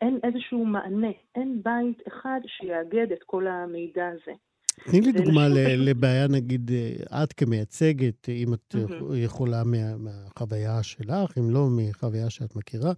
אין 0.00 0.18
איזשהו 0.24 0.64
מענה, 0.64 1.10
אין 1.34 1.60
בית 1.62 2.08
אחד 2.08 2.40
שיאגד 2.46 3.12
את 3.12 3.22
כל 3.22 3.46
המידע 3.46 4.08
הזה. 4.08 4.32
תני 4.84 5.00
לי 5.00 5.12
דוגמה 5.12 5.48
לבעיה, 5.48 6.28
נגיד, 6.28 6.70
את 7.12 7.32
כמייצגת, 7.32 8.28
אם 8.28 8.54
את 8.54 8.74
יכולה 9.14 9.62
מהחוויה 9.98 10.82
שלך, 10.82 11.38
אם 11.38 11.50
לא 11.50 11.68
מחוויה 11.70 12.30
שאת 12.30 12.56
מכירה, 12.56 12.92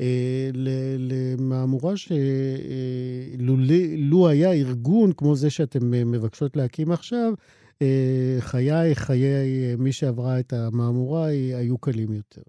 אה, 0.00 0.50
למהמורה 0.98 1.96
שלו 1.96 2.18
היה 4.28 4.52
ארגון 4.52 5.12
כמו 5.12 5.36
זה 5.36 5.50
שאתם 5.50 5.90
מבקשות 5.90 6.56
להקים 6.56 6.92
עכשיו, 6.92 7.32
אה, 7.82 8.36
חיי, 8.40 8.94
חיי 8.94 9.76
מי 9.78 9.92
שעברה 9.92 10.40
את 10.40 10.52
המהמורה 10.52 11.26
היו 11.54 11.78
קלים 11.78 12.12
יותר. 12.12 12.42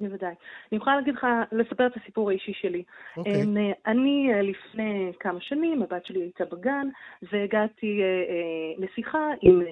בוודאי. 0.00 0.34
אני 0.72 0.78
יכולה 0.78 0.96
להגיד 0.96 1.14
לך, 1.14 1.26
לספר 1.52 1.86
את 1.86 1.96
הסיפור 1.96 2.30
האישי 2.30 2.52
שלי. 2.52 2.82
Okay. 2.82 3.18
אוקיי. 3.18 3.42
אמ, 3.42 3.56
אני 3.86 4.30
לפני 4.42 5.12
כמה 5.20 5.40
שנים, 5.40 5.82
הבת 5.82 6.06
שלי 6.06 6.20
הייתה 6.20 6.44
בגן, 6.44 6.88
והגעתי 7.32 8.02
אה, 8.02 8.84
לשיחה 8.84 9.28
עם 9.42 9.62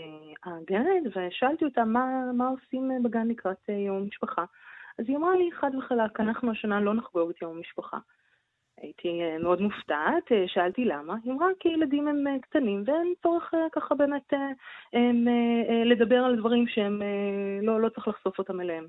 הגננת, 0.45 1.17
ושאלתי 1.17 1.65
אותה 1.65 1.85
מה, 1.85 2.33
מה 2.35 2.49
עושים 2.49 2.91
בגן 3.03 3.29
לקראת 3.29 3.69
יום 3.69 3.97
המשפחה. 3.97 4.45
אז 4.99 5.05
היא 5.09 5.17
אמרה 5.17 5.37
לי 5.37 5.51
חד 5.53 5.71
וחלק, 5.79 6.21
אנחנו 6.21 6.51
השנה 6.51 6.81
לא 6.81 6.95
נחגוג 6.95 7.31
את 7.31 7.43
יום 7.43 7.57
המשפחה. 7.57 7.99
הייתי 8.81 9.23
אה, 9.23 9.39
מאוד 9.39 9.61
מופתעת, 9.61 10.33
אה, 10.33 10.45
שאלתי 10.47 10.85
למה. 10.85 11.15
היא 11.25 11.33
אמרה 11.33 11.49
כי 11.61 11.69
ילדים 11.69 12.09
הם 12.09 12.27
אה, 12.27 12.39
קטנים 12.41 12.83
ואין 12.87 13.15
צורך 13.23 13.55
ככה 13.73 13.95
באמת 13.95 14.33
הם, 14.93 15.27
לדבר 15.85 16.17
על 16.25 16.37
דברים 16.37 16.67
שהם 16.69 17.03
לא, 17.63 17.81
לא 17.81 17.89
צריך 17.89 18.09
לחשוף 18.09 18.39
אותם 18.39 18.61
אליהם. 18.61 18.87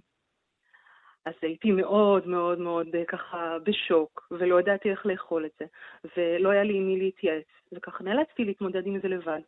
אז 1.28 1.34
הייתי 1.42 1.72
מאוד 1.72 2.28
מאוד 2.28 2.60
מאוד 2.60 2.88
ככה 3.08 3.58
בשוק, 3.64 4.28
ולא 4.32 4.60
ידעתי 4.60 4.92
איך 4.92 5.06
לאכול 5.06 5.46
את 5.46 5.52
זה, 5.60 5.66
ולא 6.18 6.50
היה 6.50 6.64
לי 6.64 6.78
עם 6.78 6.88
מי 6.88 6.98
להתייעץ. 6.98 7.46
וככה 7.72 8.04
נאלצתי 8.04 8.44
להתמודד 8.44 8.88
עם 8.88 9.00
זה 9.00 9.08
לבד. 9.08 9.40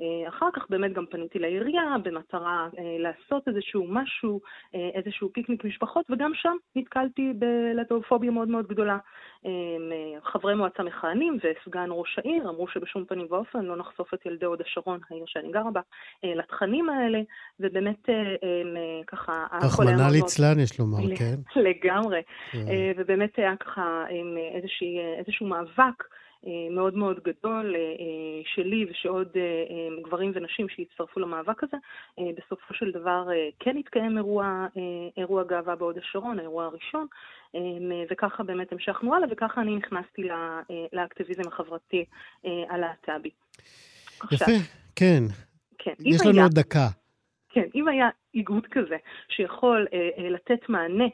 אה, 0.00 0.28
אחר 0.28 0.48
כך 0.52 0.70
באמת 0.70 0.92
גם 0.92 1.06
פניתי 1.06 1.38
לעירייה 1.38 1.96
במטרה 2.02 2.68
אה, 2.78 2.96
לעשות 2.98 3.48
איזשהו 3.48 3.86
משהו, 3.88 4.40
אה, 4.74 4.90
איזשהו 4.94 5.32
פיקניק 5.32 5.64
משפחות, 5.64 6.06
וגם 6.10 6.30
שם 6.34 6.56
נתקלתי 6.76 7.32
בלטופוביה 7.38 8.30
מאוד 8.30 8.48
מאוד 8.48 8.66
גדולה. 8.66 8.98
חברי 10.24 10.54
מועצה 10.54 10.82
מכהנים 10.82 11.38
וסגן 11.38 11.88
ראש 11.90 12.18
העיר 12.18 12.48
אמרו 12.48 12.68
שבשום 12.68 13.04
פנים 13.04 13.26
ואופן 13.30 13.64
לא 13.64 13.76
נחשוף 13.76 14.14
את 14.14 14.26
ילדי 14.26 14.46
הוד 14.46 14.60
השרון, 14.60 15.00
העיר 15.10 15.24
שאני 15.26 15.52
גרה 15.52 15.70
בה, 15.70 15.80
לתכנים 16.22 16.88
האלה, 16.88 17.20
ובאמת 17.60 18.08
ככה... 19.06 19.46
רחמנא 19.62 20.08
ליצלן, 20.12 20.60
יש 20.60 20.78
לומר, 20.78 21.16
כן? 21.16 21.34
לגמרי. 21.68 22.22
כן. 22.52 22.58
ובאמת 22.96 23.36
היה 23.36 23.56
ככה 23.56 24.04
איזשהו 25.18 25.46
מאבק. 25.46 26.04
אה, 26.46 26.74
מאוד 26.74 26.96
מאוד 26.96 27.20
גדול 27.24 27.74
אה, 27.74 27.80
אה, 27.80 28.42
שלי 28.54 28.86
ושעוד 28.90 29.28
גברים 30.04 30.32
ונשים 30.34 30.68
שהצטרפו 30.68 31.20
למאבק 31.20 31.62
הזה. 31.64 31.76
בסופו 32.18 32.74
של 32.74 32.90
דבר 32.90 33.28
כן 33.60 33.76
התקיים 33.76 34.16
אירוע, 34.16 34.66
אירוע 35.16 35.44
גאווה 35.44 35.76
בהוד 35.76 35.98
השרון, 35.98 36.38
האירוע 36.38 36.64
הראשון, 36.64 37.06
וככה 38.10 38.42
באמת 38.42 38.72
המשכנו 38.72 39.14
הלאה, 39.14 39.28
וככה 39.30 39.60
אני 39.60 39.76
נכנסתי 39.76 40.28
לאקטיביזם 40.92 41.48
החברתי 41.48 42.04
הלהט"בי. 42.44 43.30
יפה, 44.32 44.52
כן. 44.96 45.22
כן. 45.78 45.94
יש 46.00 46.26
לנו 46.26 46.42
עוד 46.42 46.52
דקה. 46.52 46.88
כן, 47.56 47.68
אם 47.74 47.88
היה 47.88 48.08
איגוד 48.34 48.66
כזה 48.70 48.96
שיכול 49.28 49.86
אה, 49.92 50.28
לתת 50.30 50.68
מענה 50.68 51.04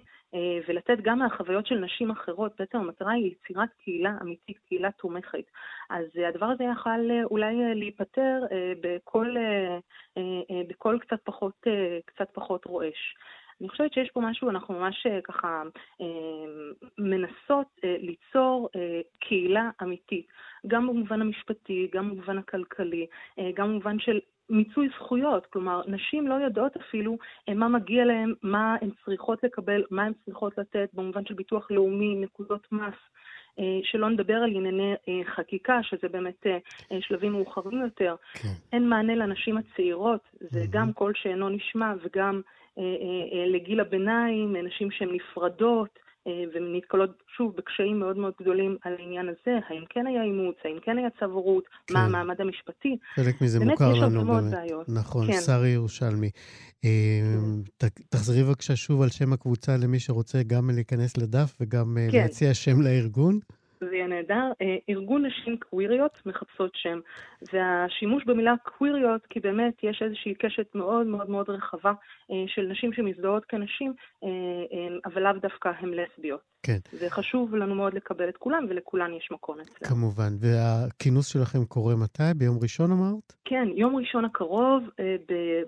ולתת 0.69 0.99
גם 1.03 1.19
מהחוויות 1.19 1.67
של 1.67 1.75
נשים 1.75 2.11
אחרות. 2.11 2.53
בעצם 2.59 2.79
המטרה 2.79 3.13
היא 3.13 3.33
יצירת 3.33 3.69
קהילה 3.85 4.13
אמיתית, 4.23 4.59
קהילה 4.69 4.91
תומכת. 4.91 5.45
אז 5.91 6.05
אה, 6.19 6.29
הדבר 6.29 6.47
הזה 6.47 6.65
יכל 6.65 7.11
אה, 7.11 7.25
אולי 7.25 7.75
להיפטר 7.75 8.41
בכל, 8.81 9.35
בכל 10.69 10.99
קצת 11.01 11.19
פחות, 11.25 11.67
קצת 12.05 12.29
פחות 12.33 12.65
רועש. 12.65 13.15
אני 13.61 13.69
חושבת 13.69 13.93
שיש 13.93 14.11
פה 14.11 14.21
משהו, 14.21 14.51
אנחנו 14.51 14.75
ממש 14.75 15.07
ככה 15.25 15.63
מנסות 16.99 17.67
ליצור 17.83 18.69
קהילה 19.21 19.71
אמיתית, 19.83 20.27
גם 20.67 20.87
במובן 20.87 21.21
המשפטי, 21.21 21.89
גם 21.93 22.11
במובן 22.11 22.39
הכלכלי, 22.39 23.07
גם 23.55 23.69
במובן 23.69 23.99
של 23.99 24.21
מיצוי 24.51 24.89
זכויות, 24.99 25.47
כלומר, 25.47 25.83
נשים 25.87 26.29
לא 26.29 26.35
יודעות 26.35 26.77
אפילו 26.77 27.19
מה 27.55 27.69
מגיע 27.69 28.05
להן, 28.05 28.35
מה 28.43 28.77
הן 28.81 28.91
צריכות 29.05 29.43
לקבל, 29.43 29.85
מה 29.91 30.03
הן 30.03 30.13
צריכות 30.25 30.59
לתת, 30.59 30.89
במובן 30.93 31.25
של 31.27 31.35
ביטוח 31.35 31.71
לאומי, 31.71 32.15
נקודות 32.15 32.73
מס. 32.73 32.95
אה, 33.59 33.81
שלא 33.83 34.11
נדבר 34.11 34.35
על 34.35 34.51
ענייני 34.57 34.95
אה, 35.09 35.21
חקיקה, 35.35 35.83
שזה 35.83 36.09
באמת 36.09 36.47
אה, 36.47 36.99
שלבים 37.01 37.33
מאוחרים 37.33 37.83
יותר. 37.83 38.15
כן. 38.35 38.49
אין 38.73 38.89
מענה 38.89 39.15
לנשים 39.15 39.59
הצעירות, 39.59 40.21
זה 40.41 40.63
mm-hmm. 40.63 40.71
גם 40.71 40.93
קול 40.93 41.13
שאינו 41.15 41.49
נשמע 41.49 41.93
וגם 42.03 42.41
לגיל 43.47 43.81
הביניים, 43.81 44.57
נשים 44.57 44.91
שהן 44.91 45.09
נפרדות. 45.13 45.99
ונתקלות 46.27 47.23
שוב 47.37 47.57
בקשיים 47.57 47.99
מאוד 47.99 48.17
מאוד 48.17 48.33
גדולים 48.41 48.77
על 48.83 48.93
העניין 48.99 49.29
הזה, 49.29 49.59
האם 49.69 49.85
כן 49.91 50.07
היה 50.07 50.23
אימוץ, 50.23 50.57
האם 50.65 50.77
כן 50.83 50.99
היה 50.99 51.09
צו 51.21 51.25
הורות, 51.25 51.65
כן. 51.87 51.95
מה 51.95 52.05
המעמד 52.05 52.41
המשפטי. 52.41 52.97
חלק 53.15 53.41
מזה 53.41 53.61
מוכר 53.61 53.93
לנו 53.93 54.25
באמת. 54.25 54.53
בעיות. 54.53 54.89
נכון, 54.89 55.27
כן. 55.27 55.41
שרי 55.41 55.69
ירושלמי. 55.69 56.31
כן. 56.83 56.89
תחזרי 58.09 58.43
בבקשה 58.43 58.77
שוב 58.77 59.03
על 59.03 59.09
שם 59.09 59.33
הקבוצה 59.33 59.77
למי 59.77 59.99
שרוצה 59.99 60.43
גם 60.43 60.71
להיכנס 60.71 61.17
לדף 61.17 61.57
וגם 61.61 61.97
כן. 62.13 62.19
להציע 62.19 62.55
שם 62.55 62.81
לארגון. 62.81 63.39
זה 63.89 63.97
יהיה 63.97 64.07
נהדר. 64.07 64.53
אה, 64.63 64.77
ארגון 64.89 65.27
נשים 65.27 65.57
קוויריות 65.57 66.19
מחפשות 66.27 66.71
שם. 66.75 67.01
והשימוש 67.53 68.25
במילה 68.25 68.55
קוויריות, 68.63 69.27
כי 69.27 69.41
באמת 69.41 69.75
יש 69.83 70.03
איזושהי 70.03 70.35
קשת 70.35 70.75
מאוד 70.75 71.07
מאוד 71.07 71.31
מאוד 71.31 71.51
רחבה 71.51 71.93
אה, 72.31 72.45
של 72.47 72.63
נשים 72.63 72.93
שמזדהות 72.93 73.45
כנשים, 73.45 73.93
אה, 74.25 74.29
אבל 75.05 75.23
לאו 75.23 75.33
דווקא 75.33 75.73
הן 75.79 75.95
לסביות. 75.95 76.52
כן. 76.63 76.79
וחשוב 77.01 77.55
לנו 77.55 77.75
מאוד 77.75 77.95
לקבל 77.95 78.29
את 78.29 78.37
כולם, 78.37 78.67
ולכולן 78.69 79.15
יש 79.15 79.29
מקום 79.33 79.61
אצלנו. 79.61 79.95
כמובן. 79.97 80.33
והכינוס 80.41 81.27
שלכם 81.27 81.65
קורה 81.65 81.95
מתי? 81.97 82.23
ביום 82.37 82.59
ראשון 82.63 82.91
אמרת? 82.93 83.33
כן, 83.45 83.69
יום 83.75 83.97
ראשון 83.97 84.25
הקרוב 84.25 84.83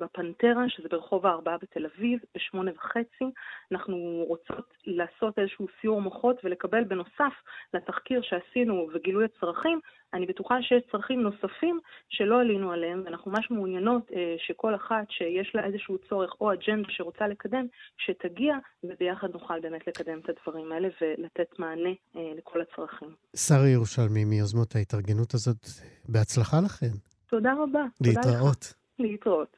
בפנתרה, 0.01 0.65
שזה 0.69 0.89
ברחוב 0.91 1.27
הארבעה 1.27 1.57
בתל 1.63 1.87
אביב, 1.87 2.19
בשמונה 2.35 2.71
וחצי. 2.77 3.25
אנחנו 3.73 4.25
רוצות 4.29 4.75
לעשות 4.87 5.39
איזשהו 5.39 5.67
סיור 5.81 6.03
מוחות 6.03 6.37
ולקבל 6.45 6.85
בנוסף 6.85 7.35
לתחקיר 7.75 8.21
שעשינו 8.23 8.89
וגילוי 8.95 9.25
הצרכים, 9.25 9.81
אני 10.15 10.27
בטוחה 10.27 10.63
שיש 10.63 10.83
צרכים 10.93 11.21
נוספים 11.21 11.81
שלא 12.09 12.41
עלינו 12.41 12.73
עליהם, 12.73 13.03
ואנחנו 13.05 13.31
ממש 13.31 13.51
מעוניינות 13.51 14.03
אה, 14.13 14.35
שכל 14.47 14.75
אחת 14.75 15.05
שיש 15.11 15.53
לה 15.55 15.65
איזשהו 15.67 15.99
צורך 16.09 16.31
או 16.41 16.53
אג'נדה 16.53 16.89
שרוצה 16.89 17.29
לקדם, 17.29 17.67
שתגיע, 17.99 18.55
וביחד 18.85 19.29
נוכל 19.33 19.61
באמת 19.61 19.87
לקדם 19.87 20.19
את 20.19 20.29
הדברים 20.29 20.73
האלה 20.73 20.89
ולתת 21.01 21.59
מענה 21.59 21.95
אה, 22.17 22.33
לכל 22.37 22.61
הצרכים. 22.61 23.09
שרי 23.37 23.69
ירושלמי, 23.69 24.25
מיוזמות 24.25 24.77
ההתארגנות 24.77 25.35
הזאת, 25.35 25.67
בהצלחה 26.09 26.57
לכן. 26.65 26.97
תודה 27.31 27.53
רבה. 27.63 27.85
להתראות. 28.01 28.75
תודה 28.99 29.09
להתראות. 29.11 29.57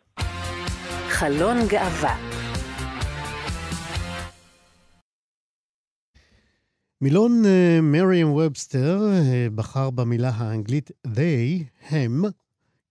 חלון 1.09 1.57
גאווה 1.71 2.46
מילון 7.01 7.43
מריאם 7.83 8.33
ובסטר 8.33 9.01
בחר 9.55 9.91
במילה 9.91 10.31
האנגלית 10.31 10.91
they, 11.07 11.65
הם, 11.89 12.25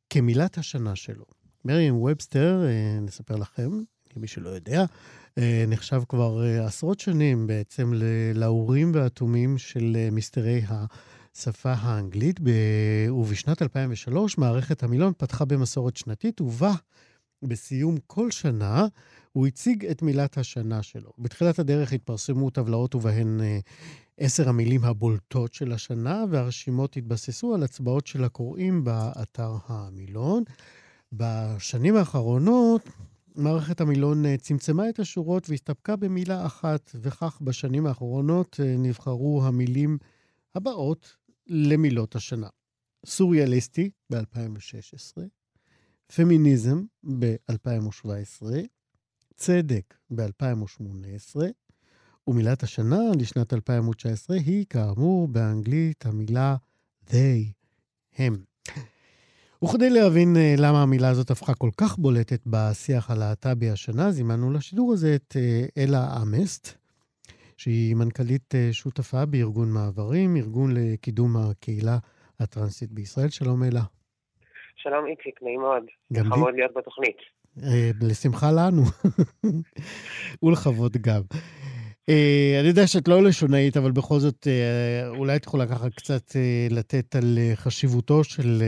כמילת 0.09 0.57
השנה 0.57 0.95
שלו. 0.95 1.25
מריאם 1.65 1.95
ובסטר, 1.95 2.63
uh, 2.63 3.01
נספר 3.01 3.35
לכם, 3.35 3.69
למי 4.15 4.27
שלא 4.27 4.49
יודע, 4.49 4.85
נחשב 5.67 6.01
כבר 6.09 6.41
עשרות 6.65 6.99
שנים 6.99 7.47
בעצם 7.47 7.93
לאורים 8.35 8.91
והתומים 8.93 9.57
של 9.57 9.97
מסתרי 10.11 10.61
השפה 10.69 11.73
האנגלית. 11.73 12.39
ובשנת 13.09 13.61
2003 13.61 14.37
מערכת 14.37 14.83
המילון 14.83 15.13
פתחה 15.17 15.45
במסורת 15.45 15.97
שנתית, 15.97 16.41
ובה 16.41 16.73
בסיום 17.43 17.97
כל 18.07 18.31
שנה 18.31 18.87
הוא 19.35 19.47
הציג 19.47 19.85
את 19.85 20.01
מילת 20.01 20.37
השנה 20.37 20.83
שלו. 20.83 21.11
בתחילת 21.17 21.59
הדרך 21.59 21.93
התפרסמו 21.93 22.49
טבלאות 22.49 22.95
ובהן 22.95 23.41
אה, 23.41 23.59
עשר 24.17 24.49
המילים 24.49 24.83
הבולטות 24.83 25.53
של 25.53 25.71
השנה, 25.71 26.23
והרשימות 26.29 26.97
התבססו 26.97 27.53
על 27.55 27.63
הצבעות 27.63 28.07
של 28.07 28.23
הקוראים 28.23 28.83
באתר 28.83 29.57
המילון. 29.67 30.43
בשנים 31.13 31.95
האחרונות 31.95 32.89
מערכת 33.35 33.81
המילון 33.81 34.25
אה, 34.25 34.37
צמצמה 34.37 34.89
את 34.89 34.99
השורות 34.99 35.49
והסתפקה 35.49 35.95
במילה 35.95 36.45
אחת, 36.45 36.91
וכך 37.01 37.39
בשנים 37.41 37.85
האחרונות 37.85 38.59
אה, 38.59 38.75
נבחרו 38.77 39.43
המילים 39.43 39.97
הבאות 40.55 41.15
למילות 41.47 42.15
השנה. 42.15 42.47
סוריאליסטי 43.05 43.89
ב-2016, 44.11 45.21
פמיניזם 46.15 46.83
ב-2017, 47.19 48.45
צדק 49.35 49.93
ב-2018, 50.15 51.35
ומילת 52.27 52.63
השנה 52.63 52.99
לשנת 53.19 53.53
2019 53.53 54.37
היא, 54.37 54.65
כאמור, 54.69 55.27
באנגלית 55.27 56.05
המילה 56.05 56.55
they, 57.09 57.51
הם. 58.17 58.33
וכדי 59.63 59.89
להבין 59.89 60.35
אה, 60.37 60.55
למה 60.57 60.83
המילה 60.83 61.09
הזאת 61.09 61.31
הפכה 61.31 61.53
כל 61.53 61.69
כך 61.77 61.97
בולטת 61.97 62.41
בשיח 62.47 63.11
הלהט"בי 63.11 63.69
השנה, 63.69 64.11
זימנו 64.11 64.53
לשידור 64.53 64.93
הזה 64.93 65.15
את 65.15 65.35
אה, 65.35 65.83
אלה 65.83 65.99
אמסט, 66.21 66.77
שהיא 67.57 67.95
מנכ"לית 67.95 68.55
אה, 68.55 68.69
שותפה 68.71 69.25
בארגון 69.25 69.71
מעברים, 69.71 70.35
ארגון 70.35 70.71
לקידום 70.73 71.37
הקהילה 71.37 71.97
הטרנסית 72.39 72.91
בישראל. 72.91 73.29
שלום 73.29 73.63
אלה. 73.63 73.81
שלום 74.75 75.05
איציק, 75.05 75.43
נעים 75.43 75.59
מאוד. 75.59 75.83
גם 76.13 76.25
לי. 76.25 76.51
להיות 76.55 76.73
בתוכנית. 76.75 77.34
לשמחה 78.01 78.47
לנו, 78.51 78.81
ולכבוד 80.43 80.97
גם. 81.01 81.21
Uh, 82.11 82.59
אני 82.59 82.67
יודע 82.67 82.87
שאת 82.87 83.07
לא 83.07 83.23
לשונאית, 83.23 83.77
אבל 83.77 83.91
בכל 83.91 84.19
זאת, 84.19 84.47
uh, 84.47 85.17
אולי 85.17 85.35
את 85.35 85.45
יכולה 85.45 85.65
ככה 85.65 85.89
קצת 85.89 86.35
לתת 86.69 87.15
על 87.15 87.37
חשיבותו 87.55 88.23
של 88.23 88.61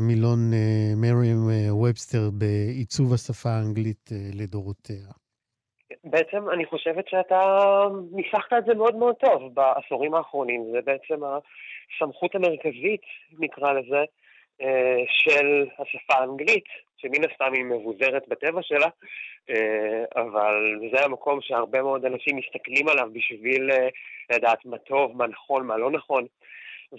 מילון 0.00 0.50
מריאם 0.96 1.72
ובסטר 1.72 2.30
בעיצוב 2.30 3.12
השפה 3.14 3.50
האנגלית 3.50 4.10
לדורותיה. 4.34 5.06
בעצם 6.04 6.50
אני 6.52 6.66
חושבת 6.66 7.04
שאתה 7.08 7.40
ניסחת 8.12 8.52
את 8.58 8.64
זה 8.66 8.74
מאוד 8.74 8.96
מאוד 8.96 9.14
טוב 9.14 9.54
בעשורים 9.54 10.14
האחרונים. 10.14 10.64
זה 10.72 10.78
בעצם 10.84 11.24
הסמכות 11.24 12.34
המרכזית, 12.34 13.04
נקרא 13.38 13.72
לזה, 13.72 14.02
של 15.08 15.46
השפה 15.78 16.14
האנגלית, 16.14 16.64
שמן 17.04 17.30
הסתם 17.30 17.52
היא 17.52 17.64
מבוזרת 17.64 18.28
בטבע 18.28 18.62
שלה, 18.62 18.88
אה, 19.50 20.04
אבל 20.16 20.80
זה 20.92 21.04
המקום 21.04 21.38
שהרבה 21.42 21.82
מאוד 21.82 22.04
אנשים 22.04 22.36
מסתכלים 22.36 22.88
עליו 22.88 23.08
בשביל 23.12 23.70
אה, 23.70 23.88
לדעת 24.32 24.64
מה 24.64 24.78
טוב, 24.78 25.16
מה 25.16 25.26
נכון, 25.26 25.66
מה 25.66 25.76
לא 25.76 25.90
נכון. 25.90 26.26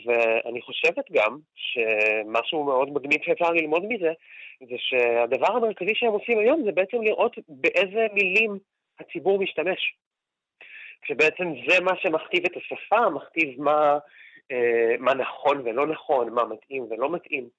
ואני 0.05 0.61
חושבת 0.61 1.11
גם 1.11 1.37
שמשהו 1.55 2.63
מאוד 2.63 2.89
מגניב 2.89 3.19
שאפשר 3.23 3.51
ללמוד 3.51 3.83
מזה, 3.89 4.11
זה 4.59 4.75
שהדבר 4.77 5.51
המרכזי 5.55 5.95
שהם 5.95 6.11
עושים 6.11 6.39
היום 6.39 6.63
זה 6.65 6.71
בעצם 6.71 7.01
לראות 7.01 7.35
באיזה 7.47 8.07
מילים 8.13 8.57
הציבור 8.99 9.39
משתמש. 9.39 9.95
כשבעצם 11.01 11.53
זה 11.67 11.83
מה 11.83 11.91
שמכתיב 11.97 12.45
את 12.45 12.57
השפה, 12.57 13.09
מכתיב 13.09 13.61
מה, 13.61 13.97
אה, 14.51 14.95
מה 14.99 15.13
נכון 15.13 15.61
ולא 15.65 15.87
נכון, 15.87 16.29
מה 16.29 16.45
מתאים 16.45 16.87
ולא 16.89 17.11
מתאים. 17.11 17.49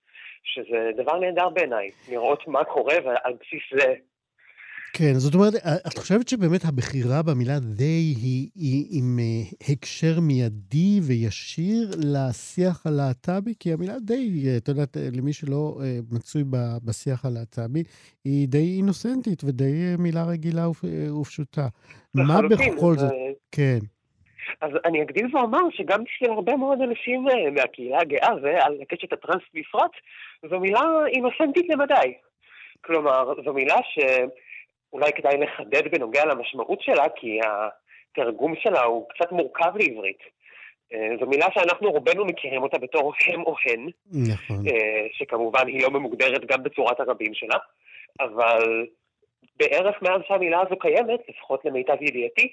שזה 0.46 0.90
דבר 0.96 1.18
נהדר 1.18 1.48
בעיניי, 1.48 1.90
לראות 2.10 2.48
מה 2.48 2.64
קורה 2.64 2.94
ועל 3.04 3.32
בסיס 3.32 3.80
זה. 3.80 3.94
כן, 4.92 5.14
זאת 5.14 5.34
אומרת, 5.34 5.54
את 5.86 5.98
חושבת 5.98 6.28
שבאמת 6.28 6.64
הבחירה 6.64 7.22
במילה 7.22 7.56
they 7.56 7.82
היא, 8.16 8.48
היא 8.54 8.86
עם 8.90 9.18
uh, 9.18 9.72
הקשר 9.72 10.20
מיידי 10.20 11.00
וישיר 11.02 11.90
לשיח 11.98 12.86
הלהט"בי? 12.86 13.54
כי 13.60 13.72
המילה 13.72 13.94
they, 13.94 14.56
את 14.56 14.68
יודעת, 14.68 14.96
למי 15.12 15.32
שלא 15.32 15.78
מצוי 16.10 16.44
בשיח 16.84 17.24
הלהט"בי, 17.24 17.82
היא 18.24 18.48
די 18.48 18.76
אינוסנטית 18.76 19.44
ודי 19.44 19.94
מילה 19.98 20.24
רגילה 20.24 20.68
ופ, 20.68 20.84
ופשוטה. 21.20 21.68
מה 22.14 22.40
בכל 22.42 22.98
זאת? 22.98 23.12
כן. 23.52 23.78
אז 24.60 24.70
אני 24.84 25.02
אקדים 25.02 25.34
ואומר 25.34 25.70
שגם 25.70 26.04
בשביל 26.04 26.30
הרבה 26.30 26.56
מאוד 26.56 26.80
אנשים 26.80 27.26
מהקהילה 27.52 27.98
הגאה 28.00 28.30
ועל 28.42 28.78
הקשת 28.82 29.12
הטרנס 29.12 29.42
בפרט, 29.54 29.90
זו 30.50 30.60
מילה 30.60 30.82
אינוסנטית 31.06 31.66
למדי. 31.68 32.14
כלומר, 32.80 33.32
זו 33.44 33.52
מילה 33.52 33.76
שאולי 33.82 35.12
כדאי 35.12 35.36
לחדד 35.38 35.90
בנוגע 35.90 36.24
למשמעות 36.24 36.82
שלה, 36.82 37.04
כי 37.16 37.38
התרגום 38.12 38.54
שלה 38.56 38.82
הוא 38.82 39.08
קצת 39.08 39.32
מורכב 39.32 39.72
לעברית. 39.76 40.18
אה, 40.92 41.16
זו 41.20 41.26
מילה 41.26 41.46
שאנחנו 41.54 41.90
רובנו 41.90 42.24
מכירים 42.24 42.62
אותה 42.62 42.78
בתור 42.78 43.12
הם 43.26 43.42
או 43.42 43.54
הן, 43.66 43.88
נכון. 44.32 44.68
אה, 44.68 45.06
שכמובן 45.12 45.66
היא 45.66 45.82
לא 45.82 45.90
ממוגדרת 45.90 46.44
גם 46.44 46.62
בצורת 46.62 47.00
הרבים 47.00 47.34
שלה, 47.34 47.58
אבל 48.20 48.86
בערך 49.56 50.02
מאז 50.02 50.20
שהמילה 50.28 50.60
הזו 50.60 50.78
קיימת, 50.78 51.20
לפחות 51.28 51.64
למיטב 51.64 52.02
ידיעתי, 52.02 52.42
אה, 52.42 52.48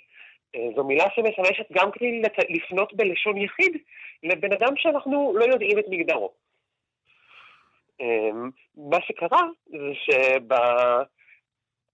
זו 0.75 0.83
מילה 0.83 1.05
שמשמשת 1.15 1.71
גם 1.71 1.91
כדי 1.91 2.21
לפנות 2.49 2.93
בלשון 2.93 3.37
יחיד 3.37 3.77
לבן 4.23 4.53
אדם 4.53 4.77
שאנחנו 4.77 5.33
לא 5.35 5.45
יודעים 5.45 5.79
את 5.79 5.85
מגדרו. 5.89 6.31
אמ, 7.99 8.49
מה 8.77 9.01
שקרה 9.01 9.41
זה 9.65 9.93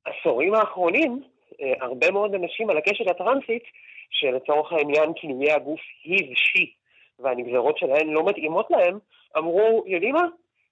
שבעשורים 0.06 0.54
האחרונים 0.54 1.24
אה, 1.62 1.74
הרבה 1.82 2.12
מאוד 2.12 2.36
אנשים 2.36 2.70
על 2.70 2.78
הקשת 2.78 3.08
הטרנסית, 3.08 3.64
שלצורך 4.10 4.72
העניין 4.72 5.14
כינויי 5.16 5.52
הגוף 5.52 5.80
היא 6.04 6.32
ושי 6.32 6.74
והנגזרות 7.20 7.78
שלהן 7.78 8.10
לא 8.10 8.26
מתאימות 8.26 8.68
להם, 8.72 9.00
אמרו, 9.38 9.84
יודעים 9.88 10.16
מה? 10.16 10.26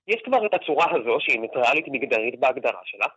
יש 0.08 0.22
כבר 0.22 0.46
את 0.46 0.54
הצורה 0.54 0.86
הזו 0.92 1.18
שהיא 1.20 1.40
ניטרלית 1.40 1.88
מגדרית 1.88 2.40
בהגדרה 2.40 2.82
שלה. 2.86 3.08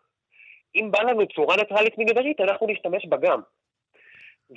אם 0.77 0.91
בא 0.91 1.03
לנו 1.03 1.27
צורה 1.27 1.57
ניטרלית 1.57 1.99
מגדרית, 1.99 2.41
אנחנו 2.41 2.67
נשתמש 2.67 3.07
בה 3.07 3.17
גם. 3.17 3.41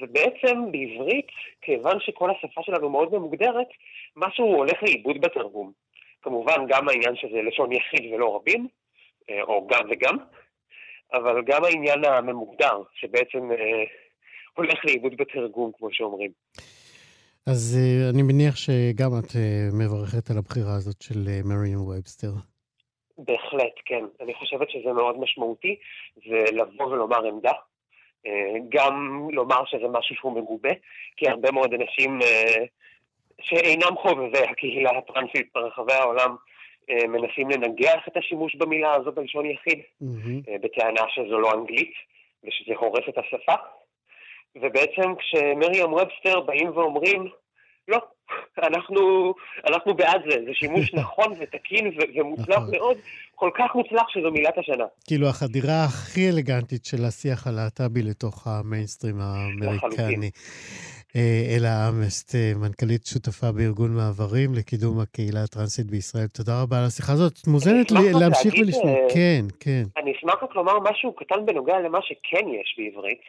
ובעצם 0.01 0.71
בעברית, 0.71 1.27
כיוון 1.61 1.99
שכל 1.99 2.29
השפה 2.31 2.61
שלנו 2.63 2.89
מאוד 2.89 3.13
ממוגדרת, 3.13 3.67
משהו 4.15 4.45
הולך 4.45 4.83
לאיבוד 4.83 5.21
בתרגום. 5.21 5.71
כמובן, 6.21 6.65
גם 6.67 6.89
העניין 6.89 7.15
שזה 7.15 7.41
לשון 7.41 7.71
יחיד 7.71 8.13
ולא 8.13 8.35
רבים, 8.35 8.67
אה, 9.29 9.41
או 9.41 9.67
גם 9.67 9.83
וגם, 9.91 10.17
אבל 11.13 11.41
גם 11.45 11.63
העניין 11.63 12.05
הממוגדר, 12.05 12.81
שבעצם 12.93 13.51
אה, 13.51 13.83
הולך 14.57 14.85
לאיבוד 14.85 15.17
בתרגום, 15.17 15.71
כמו 15.77 15.87
שאומרים. 15.91 16.31
אז 17.47 17.77
uh, 17.79 18.13
אני 18.13 18.21
מניח 18.23 18.55
שגם 18.55 19.11
את 19.19 19.31
מברכת 19.73 20.31
על 20.31 20.37
הבחירה 20.37 20.75
הזאת 20.75 21.01
של 21.01 21.19
מריאן 21.45 21.77
ובסטר. 21.77 22.31
בהחלט, 23.17 23.75
כן. 23.85 24.03
אני 24.21 24.33
חושבת 24.33 24.69
שזה 24.69 24.93
מאוד 24.93 25.19
משמעותי, 25.19 25.75
זה 26.15 26.51
לבוא 26.51 26.85
ולומר 26.85 27.25
עמדה. 27.25 27.51
Uh, 28.27 28.29
גם 28.69 29.27
לומר 29.31 29.65
שזה 29.65 29.87
משהו 29.91 30.15
שהוא 30.15 30.33
מגובה, 30.41 30.69
כי 31.17 31.29
הרבה 31.29 31.51
מאוד 31.51 31.73
אנשים 31.73 32.19
uh, 32.21 32.25
שאינם 33.41 33.95
חובבי 33.97 34.39
הקהילה 34.49 34.91
הטרנסית 34.97 35.49
ברחבי 35.55 35.93
העולם 35.93 36.35
uh, 36.91 37.07
מנסים 37.07 37.49
לנגח 37.49 38.07
את 38.07 38.17
השימוש 38.17 38.55
במילה 38.55 38.93
הזו 38.93 39.11
בלשון 39.11 39.45
יחיד, 39.45 39.79
mm-hmm. 39.79 40.51
בטענה 40.61 41.01
שזו 41.09 41.39
לא 41.39 41.53
אנגלית 41.53 41.93
ושזה 42.43 42.73
הורס 42.75 43.03
את 43.09 43.17
השפה. 43.17 43.55
ובעצם 44.55 45.15
כשמריאם 45.15 45.93
ובסטר 45.93 46.39
באים 46.39 46.69
ואומרים, 46.69 47.27
לא, 47.87 47.97
אנחנו, 48.63 49.33
אנחנו 49.67 49.93
בעד 49.93 50.21
זה, 50.29 50.35
זה 50.45 50.51
שימוש 50.53 50.93
נכון 51.03 51.33
ותקין 51.39 51.87
ו- 51.87 52.19
ומוצלח 52.19 52.57
נכון. 52.57 52.71
מאוד, 52.71 52.97
כל 53.35 53.49
כך 53.57 53.75
מוצלח 53.75 54.09
שזו 54.09 54.31
מילת 54.31 54.57
השנה. 54.57 54.85
כאילו 55.07 55.27
החדירה 55.27 55.83
הכי 55.83 56.29
אלגנטית 56.29 56.85
של 56.85 57.05
השיח 57.05 57.47
הלהט"בי 57.47 58.01
לתוך 58.03 58.47
המיינסטרים 58.47 59.15
האמריקני. 59.19 60.29
אה, 61.15 61.55
אלה 61.55 61.89
אמסט, 61.89 62.35
אה, 62.35 62.51
מנכ"לית 62.55 63.05
שותפה 63.05 63.51
בארגון 63.51 63.95
מעברים 63.95 64.53
לקידום 64.53 64.99
הקהילה 64.99 65.43
הטרנסית 65.43 65.85
בישראל. 65.85 66.27
תודה 66.27 66.61
רבה 66.61 66.79
על 66.79 66.85
השיחה 66.85 67.13
הזאת. 67.13 67.33
את 67.41 67.47
מוזנת 67.47 67.91
להמשיך 67.91 68.53
ולשמוע. 68.53 68.95
אה, 68.95 69.13
כן, 69.13 69.45
כן. 69.59 69.83
אני 69.97 70.13
אשמח 70.17 70.43
רק 70.43 70.55
לומר 70.55 70.79
משהו 70.79 71.13
קטן 71.13 71.45
בנוגע 71.45 71.79
למה 71.79 71.99
שכן 72.01 72.45
יש 72.61 72.75
בעברית. 72.77 73.21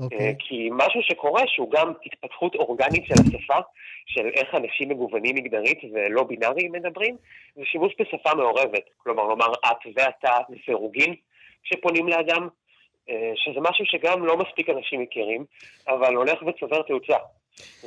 Okay. 0.00 0.04
אוקיי. 0.04 0.18
אה, 0.18 0.32
כי 0.38 0.68
משהו 0.72 1.02
שקורה 1.02 1.42
שהוא 1.46 1.70
גם 1.70 1.92
התפתחות 2.06 2.54
אורגנית 2.54 3.06
של 3.06 3.14
השפה, 3.14 3.60
של 4.06 4.26
איך 4.34 4.54
אנשים 4.54 4.88
מגוונים 4.88 5.34
מגדרית 5.34 5.78
ולא 5.92 6.22
בינאריים 6.22 6.72
מדברים, 6.72 7.16
זה 7.54 7.62
שימוש 7.64 7.92
בשפה 8.00 8.34
מעורבת. 8.34 8.84
כלומר, 8.96 9.22
לומר 9.22 9.52
את 9.52 9.76
ואתה 9.94 10.32
וסירוגין 10.50 11.14
כשפונים 11.64 12.08
לאדם, 12.08 12.48
אה, 13.10 13.32
שזה 13.36 13.60
משהו 13.60 13.86
שגם 13.86 14.26
לא 14.26 14.36
מספיק 14.36 14.68
אנשים 14.70 15.00
מכירים, 15.00 15.44
אבל 15.88 16.14
הולך 16.14 16.42
וצובר 16.46 16.82
תאוצה. 16.82 17.16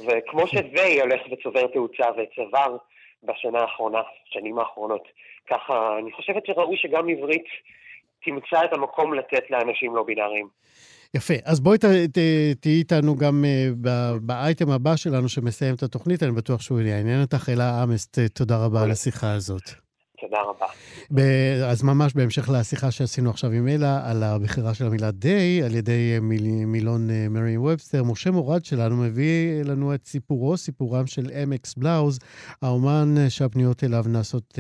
וכמו. 0.06 0.47
שווי 0.47 1.01
הולך 1.01 1.22
וצובר 1.32 1.68
תאוצה 1.68 2.06
וצבר 2.18 2.78
בשנה 3.24 3.60
האחרונה, 3.60 4.01
שנים 4.26 4.60
האחרונות, 4.60 5.08
ככה 5.49 5.97
אני 5.99 6.12
חושבת 6.12 6.45
שראוי 6.45 6.78
שגם 6.78 7.10
עברית 7.10 7.45
תמצא 8.24 8.66
את 8.66 8.74
המקום 8.74 9.14
לתת 9.14 9.49
לאנשים 9.49 9.95
לא 9.95 10.03
בינאריים. 10.03 10.47
יפה. 11.14 11.34
אז 11.43 11.60
בואי 11.60 11.78
תהיי 11.78 12.76
איתנו 12.78 13.16
גם 13.16 13.45
uh, 13.45 13.88
באייטם 14.22 14.72
הבא 14.72 14.95
שלנו 14.95 15.30
שמסיים 15.30 15.76
את 15.76 15.84
התוכנית, 15.84 16.24
אני 16.24 16.32
בטוח 16.32 16.62
שהוא 16.62 16.82
יעניין 16.82 17.22
אותך. 17.22 17.49
אלה 17.49 17.84
אמסט, 17.84 18.20
תודה 18.34 18.58
רבה 18.58 18.84
על 18.84 18.91
השיחה 18.91 19.32
הזאת. 19.32 19.86
תודה 20.22 20.38
רבה. 20.41 20.66
אז 21.66 21.84
ממש 21.84 22.14
בהמשך 22.14 22.49
לשיחה 22.49 22.91
שעשינו 22.91 23.30
עכשיו 23.30 23.51
עם 23.51 23.68
אלה, 23.68 24.10
על 24.10 24.24
הבחירה 24.24 24.74
של 24.74 24.86
המילה 24.86 25.12
דיי, 25.12 25.64
על 25.64 25.76
ידי 25.76 26.12
אה, 26.16 26.20
מיל, 26.20 26.66
מילון 26.66 27.10
אה, 27.10 27.28
מרי 27.30 27.58
ובסטר, 27.58 28.03
משה 28.03 28.32
מורד 28.32 28.66
שלנו 28.66 28.95
מביא 28.95 29.64
לנו 29.64 29.95
את 29.95 30.06
סיפורו, 30.06 30.58
סיפורם 30.58 31.08
של 31.08 31.30
אמקס 31.43 31.76
בלאוז, 31.76 32.20
האומן 32.62 33.16
שהפניות 33.30 33.84
אליו 33.84 34.06
נעשות 34.08 34.60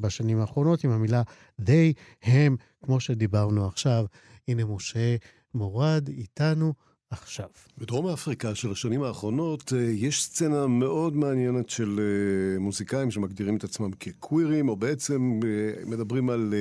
בשנים 0.00 0.40
האחרונות 0.40 0.84
עם 0.84 0.90
המילה 0.90 1.22
דיי, 1.60 1.92
הם, 2.22 2.56
כמו 2.82 3.00
שדיברנו 3.00 3.66
עכשיו. 3.66 4.04
הנה 4.48 4.64
משה 4.64 5.16
מורד 5.54 6.08
איתנו 6.08 6.74
עכשיו. 7.10 7.48
בדרום 7.78 8.06
אפריקה 8.06 8.54
של 8.54 8.72
השנים 8.72 9.02
האחרונות 9.02 9.72
אה, 9.72 9.78
יש 9.78 10.22
סצנה 10.22 10.66
מאוד 10.66 11.16
מעניינת 11.16 11.70
של 11.70 12.00
אה, 12.00 12.58
מוזיקאים 12.58 13.10
שמגדירים 13.10 13.56
את 13.56 13.64
עצמם 13.64 13.90
כקווירים, 13.92 14.68
או 14.68 14.76
בעצם 14.76 15.40
אה, 15.44 15.84
מדברים 15.86 16.30
על 16.30 16.54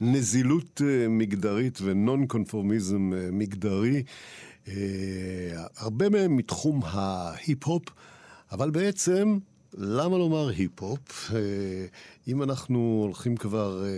נזילות 0.00 0.80
מגדרית 1.08 1.78
ונון 1.82 2.26
קונפורמיזם 2.26 3.12
מגדרי. 3.32 4.02
הרבה 5.76 6.08
מהם 6.08 6.36
מתחום 6.36 6.80
ההיפ-הופ, 6.84 7.82
אבל 8.52 8.70
בעצם 8.70 9.38
למה 9.80 10.18
לומר 10.18 10.48
היפ-הופ? 10.48 11.30
אה, 11.34 11.40
אם 12.28 12.42
אנחנו 12.42 13.00
הולכים 13.02 13.36
כבר 13.36 13.84
אה, 13.84 13.88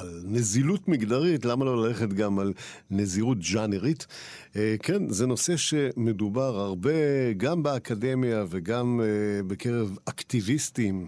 על 0.00 0.22
נזילות 0.24 0.88
מגדרית, 0.88 1.44
למה 1.44 1.64
לא 1.64 1.86
ללכת 1.86 2.08
גם 2.08 2.38
על 2.38 2.52
נזירות 2.90 3.38
ג'אנרית? 3.52 4.06
אה, 4.56 4.74
כן, 4.82 5.08
זה 5.08 5.26
נושא 5.26 5.56
שמדובר 5.56 6.60
הרבה 6.60 6.92
גם 7.36 7.62
באקדמיה 7.62 8.44
וגם 8.48 9.00
בקרב 9.46 9.98
אקטיביסטים 10.04 11.06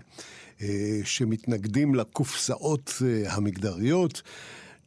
שמתנגדים 1.05 1.95
לקופסאות 1.95 2.93
המגדריות. 3.27 4.23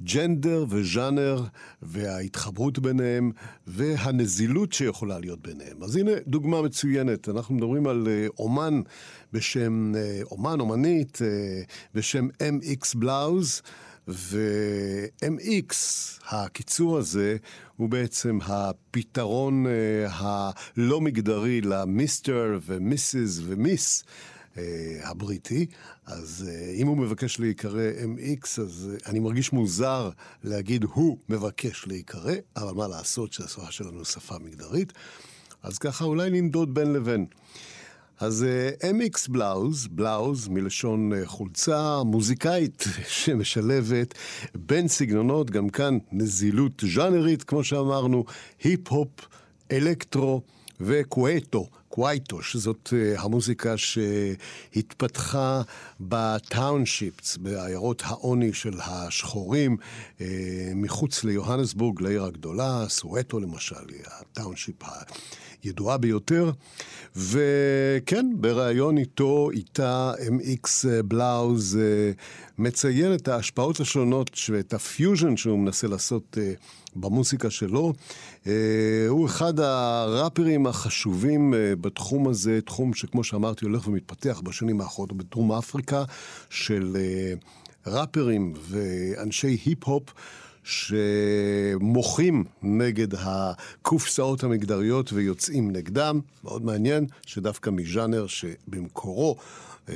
ג'נדר 0.04 0.66
וז'אנר 0.70 1.44
וההתחברות 1.82 2.80
ביניהם 2.80 3.32
והנזילות 3.68 4.74
שיכולה 4.74 5.20
להיות 5.20 5.42
ביניהם. 5.42 5.84
אז 5.84 5.96
הנה 5.96 6.12
דוגמה 6.28 6.62
מצוינת, 6.62 7.30
אנחנו 7.30 7.56
מדברים 7.56 7.88
על 7.88 8.08
אה, 8.08 8.28
אומן 8.40 8.82
בשם, 9.34 9.92
אה, 9.96 10.20
אומן, 10.32 10.60
אומנית, 10.60 11.22
אה, 11.22 11.62
בשם 11.94 12.28
MX 12.28 12.98
בלאוז. 12.98 13.62
ו-MX, 14.08 15.74
הקיצור 16.30 16.98
הזה, 16.98 17.38
הוא 17.76 17.90
בעצם 17.90 18.40
הפתרון 18.46 19.66
הלא 20.10 21.02
מגדרי 21.02 21.62
למיסטר 21.62 22.60
ומיסיס 22.66 23.42
ומיס. 23.46 24.04
אה, 24.58 24.64
הבריטי, 25.04 25.66
אז 26.06 26.50
אה, 26.50 26.72
אם 26.72 26.88
הוא 26.88 26.98
מבקש 26.98 27.40
להיקרא 27.40 27.92
MX, 28.04 28.62
אז 28.62 28.90
אה, 28.92 29.10
אני 29.12 29.20
מרגיש 29.20 29.54
מוזר 29.54 30.10
להגיד 30.44 30.84
הוא 30.84 31.18
מבקש 31.30 31.88
להיקרא, 31.88 32.34
אבל 32.56 32.74
מה 32.74 32.88
לעשות 32.88 33.34
שהשפה 33.34 33.72
שלנו 33.72 34.06
שפה 34.06 34.36
מגדרית, 34.40 34.94
אז 35.64 35.78
ככה 35.78 36.06
אולי 36.06 36.30
ננדוד 36.30 36.74
בין 36.74 36.94
לבין. 36.94 37.26
אז 38.20 38.46
MX 38.82 39.32
Blouse, 39.32 39.88
Blouse 39.88 40.48
מלשון 40.48 41.12
חולצה 41.26 42.04
מוזיקאית 42.04 42.86
שמשלבת 43.08 44.14
בין 44.56 44.88
סגנונות, 44.88 45.52
גם 45.52 45.70
כאן 45.70 45.98
נזילות 46.12 46.84
ז'אנרית, 46.96 47.44
כמו 47.44 47.64
שאמרנו, 47.64 48.26
היפ-הופ, 48.64 49.10
אלקטרו 49.72 50.42
וקווייטו, 50.82 51.68
קווייטו, 51.90 52.42
שזאת 52.42 52.94
אה, 52.94 53.22
המוזיקה 53.22 53.76
שהתפתחה 53.78 55.62
ב 56.00 56.12
townships, 56.12 57.38
בעיירות 57.38 58.04
העוני 58.06 58.54
של 58.54 58.80
השחורים, 58.82 59.78
אה, 59.78 60.22
מחוץ 60.76 61.24
ליוהנסבורג, 61.24 62.02
לעיר 62.02 62.24
הגדולה, 62.24 62.86
סווטו 62.90 63.40
למשל, 63.40 63.90
היא 63.90 64.02
ה 64.20 64.26
township 64.26 64.76
הידועה 65.64 65.98
ביותר. 65.98 66.52
וכן, 67.16 68.26
בריאיון 68.36 68.98
איתו, 68.98 69.50
איתה 69.52 70.14
MX 70.18 70.88
Blouse 71.06 71.80
אה, 71.80 72.22
מציין 72.58 73.14
את 73.14 73.28
ההשפעות 73.28 73.80
השונות 73.80 74.40
ואת 74.50 74.74
הפיוז'ן 74.74 75.38
שהוא 75.38 75.60
מנסה 75.60 75.88
לעשות 75.88 76.38
במוזיקה 76.96 77.50
שלו. 77.50 77.94
אה, 78.46 78.48
הוא 79.08 79.26
אחד 79.26 79.60
הראפרים 79.60 80.68
החשובים 80.68 81.54
אה, 81.54 81.76
בתחום 81.82 82.28
הזה, 82.28 82.60
תחום 82.62 82.94
שכמו 82.94 83.24
שאמרתי 83.24 83.66
הולך 83.66 83.88
ומתפתח 83.88 84.42
בשנים 84.44 84.82
האחרונות 84.82 85.18
בדרום 85.18 85.52
אפריקה, 85.52 86.04
של 86.50 86.96
uh, 86.96 87.90
ראפרים 87.90 88.54
ואנשי 88.70 89.58
היפ-הופ. 89.66 90.14
שמוחים 90.68 92.44
נגד 92.64 93.08
הקופסאות 93.16 94.44
המגדריות 94.44 95.14
ויוצאים 95.14 95.72
נגדם. 95.72 96.20
מאוד 96.44 96.66
מעניין 96.66 97.06
שדווקא 97.26 97.70
מז'אנר 97.70 98.28
שבמקורו 98.28 99.36
אה, 99.90 99.96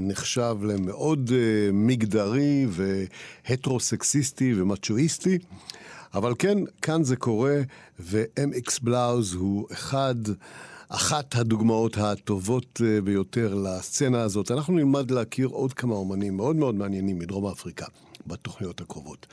נחשב 0.00 0.56
למאוד 0.62 1.30
אה, 1.34 1.72
מגדרי 1.72 2.66
והטרוסקסיסטי 2.70 4.54
ומצ'ואיסטי. 4.54 5.38
אבל 6.14 6.34
כן, 6.38 6.58
כאן 6.82 7.04
זה 7.04 7.16
קורה, 7.16 7.60
ו-MX 8.00 8.78
בלאוז 8.82 9.34
הוא 9.34 9.66
אחד... 9.72 10.14
אחת 10.88 11.34
הדוגמאות 11.34 11.98
הטובות 11.98 12.80
אה, 12.84 13.00
ביותר 13.00 13.54
לסצנה 13.54 14.22
הזאת. 14.22 14.50
אנחנו 14.50 14.74
נלמד 14.74 15.10
להכיר 15.10 15.48
עוד 15.48 15.72
כמה 15.72 15.94
אומנים 15.94 16.36
מאוד 16.36 16.56
מאוד 16.56 16.74
מעניינים 16.74 17.18
מדרום 17.18 17.46
אפריקה 17.46 17.86
בתוכניות 18.26 18.80
הקרובות. 18.80 19.26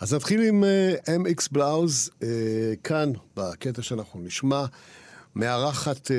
אז 0.00 0.14
נתחיל 0.14 0.42
עם 0.42 0.64
uh, 0.64 1.08
MX 1.08 1.48
בלאוז, 1.52 2.10
uh, 2.20 2.24
כאן, 2.84 3.12
בקטע 3.36 3.82
שאנחנו 3.82 4.20
נשמע, 4.20 4.64
מארחת 5.34 6.06
uh, 6.06 6.10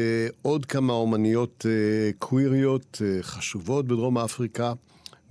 עוד 0.42 0.66
כמה 0.66 0.94
אומניות 0.94 1.66
uh, 1.66 2.16
קוויריות 2.20 3.02
uh, 3.02 3.24
חשובות 3.24 3.86
בדרום 3.88 4.18
אפריקה, 4.18 4.74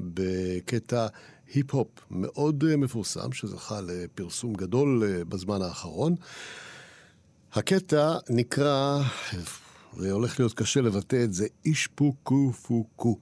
בקטע 0.00 1.06
היפ-הופ 1.54 1.88
מאוד 2.10 2.64
uh, 2.64 2.76
מפורסם, 2.76 3.32
שזכה 3.32 3.80
לפרסום 3.80 4.54
גדול 4.54 5.02
uh, 5.02 5.24
בזמן 5.24 5.62
האחרון. 5.62 6.14
הקטע 7.52 8.16
נקרא, 8.30 9.02
זה 9.96 10.12
הולך 10.12 10.40
להיות 10.40 10.54
קשה 10.54 10.80
לבטא 10.80 11.24
את 11.24 11.32
זה, 11.32 11.46
אישפוקו 11.64 12.52
פוקו. 12.52 13.18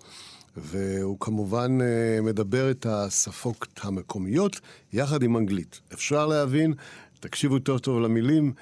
והוא 0.57 1.21
כמובן 1.21 1.79
אה, 1.81 2.21
מדבר 2.23 2.71
את 2.71 2.87
השפות 2.87 3.81
המקומיות 3.83 4.61
יחד 4.93 5.23
עם 5.23 5.37
אנגלית. 5.37 5.81
אפשר 5.93 6.27
להבין, 6.27 6.75
תקשיבו 7.21 7.55
יותר 7.55 7.79
טוב 7.79 8.01
למילים, 8.01 8.53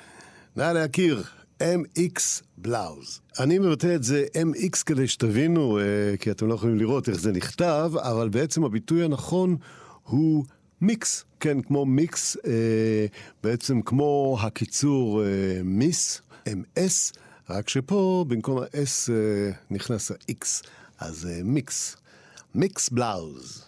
נא 0.57 0.73
להכיר, 0.73 1.25
MX 1.63 2.43
בלאוז. 2.59 3.21
אני 3.39 3.59
מבטא 3.59 3.95
את 3.95 4.03
זה 4.03 4.27
MX 4.35 4.85
כדי 4.87 5.09
שתבינו, 5.09 5.79
אה, 5.79 5.85
כי 6.21 6.31
אתם 6.31 6.49
לא 6.49 6.55
יכולים 6.55 6.79
לראות 6.79 7.09
איך 7.09 7.21
זה 7.21 7.33
נכתב, 7.33 7.93
אבל 7.97 8.29
בעצם 8.29 8.65
הביטוי 8.65 9.05
הנכון 9.05 9.57
הוא 10.03 10.45
מיקס, 10.81 11.25
כן, 11.41 11.61
כמו 11.61 11.87
מיקס, 11.87 12.37
אה, 12.47 13.07
בעצם 13.43 13.83
כמו 13.83 14.37
הקיצור 14.41 15.23
אה, 15.23 15.27
מיס, 15.65 16.23
MS, 16.49 17.19
רק 17.51 17.69
שפה 17.69 18.25
במקום 18.29 18.59
ה-S 18.59 19.11
נכנס 19.71 20.11
ה-X, 20.11 20.67
אז 21.01 21.29
מיקס, 21.45 21.97
מיקס 22.55 22.89
בלאוז. 22.89 23.65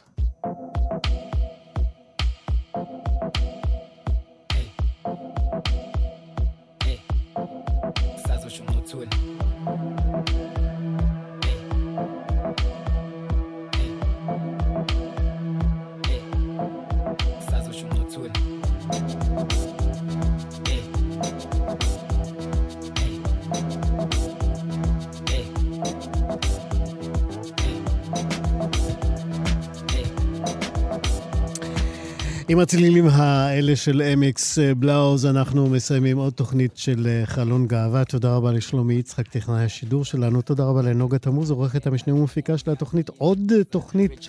עם 32.48 32.58
הצלילים 32.58 33.06
האלה 33.08 33.76
של 33.76 34.02
אמיקס 34.02 34.58
אה, 34.58 34.74
בלאוז, 34.74 35.26
אנחנו 35.26 35.70
מסיימים 35.70 36.18
עוד 36.18 36.32
תוכנית 36.32 36.76
של 36.76 37.06
אה, 37.06 37.26
חלון 37.26 37.66
גאווה. 37.66 38.04
תודה 38.04 38.36
רבה 38.36 38.52
לשלומי 38.52 38.94
יצחק, 38.94 39.28
טכנאי 39.28 39.64
השידור 39.64 40.04
שלנו. 40.04 40.42
תודה 40.42 40.64
רבה 40.64 40.82
לנוגה 40.82 41.18
תמוז, 41.18 41.50
עורכת 41.50 41.86
המשנה 41.86 42.14
ומפיקה 42.14 42.58
של 42.58 42.70
התוכנית. 42.70 43.08
עוד 43.18 43.52
תוכנית 43.70 44.28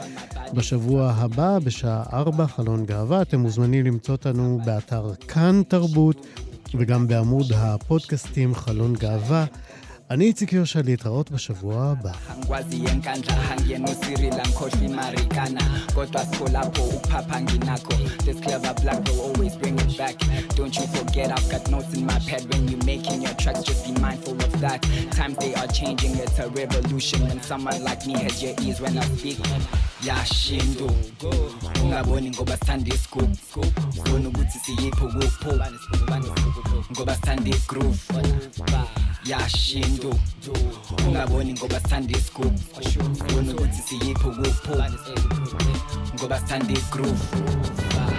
בשבוע 0.53 1.11
הבא, 1.15 1.59
בשעה 1.59 2.03
4, 2.13 2.47
חלון 2.47 2.85
גאווה. 2.85 3.21
אתם 3.21 3.39
מוזמנים 3.39 3.85
למצוא 3.85 4.15
אותנו 4.15 4.59
באתר 4.65 5.13
כאן 5.27 5.61
תרבות, 5.67 6.25
וגם 6.77 7.07
בעמוד 7.07 7.45
הפודקאסטים 7.55 8.55
חלון 8.55 8.93
גאווה. 8.93 9.45
אני 10.11 10.25
איציק 10.25 10.53
יושע 10.53 10.81
להתראות 10.85 11.31
בשבוע 11.31 11.83
הבא. 11.83 12.11
Yashindu 30.07 30.91
ungaboni 31.83 32.29
ngoba 32.29 32.57
sithanda 32.57 32.95
iscoop. 32.95 33.29
Ubona 33.97 34.29
ukuthi 34.29 34.59
siyipho 34.59 35.07
kupho 35.07 35.51
ngoba 36.91 37.15
sithanda 37.15 37.49
igroove. 37.49 37.99
Yashindu 39.25 40.19
ungaboni 41.07 41.53
ngoba 41.53 41.79
sithanda 41.79 42.17
iscoop. 42.17 42.53
Ubona 43.29 43.51
ukuthi 43.51 43.81
siyipho 43.87 44.29
kupho 44.29 44.73
ngoba 46.15 46.39
sithanda 46.39 46.73
igroove 46.73 48.14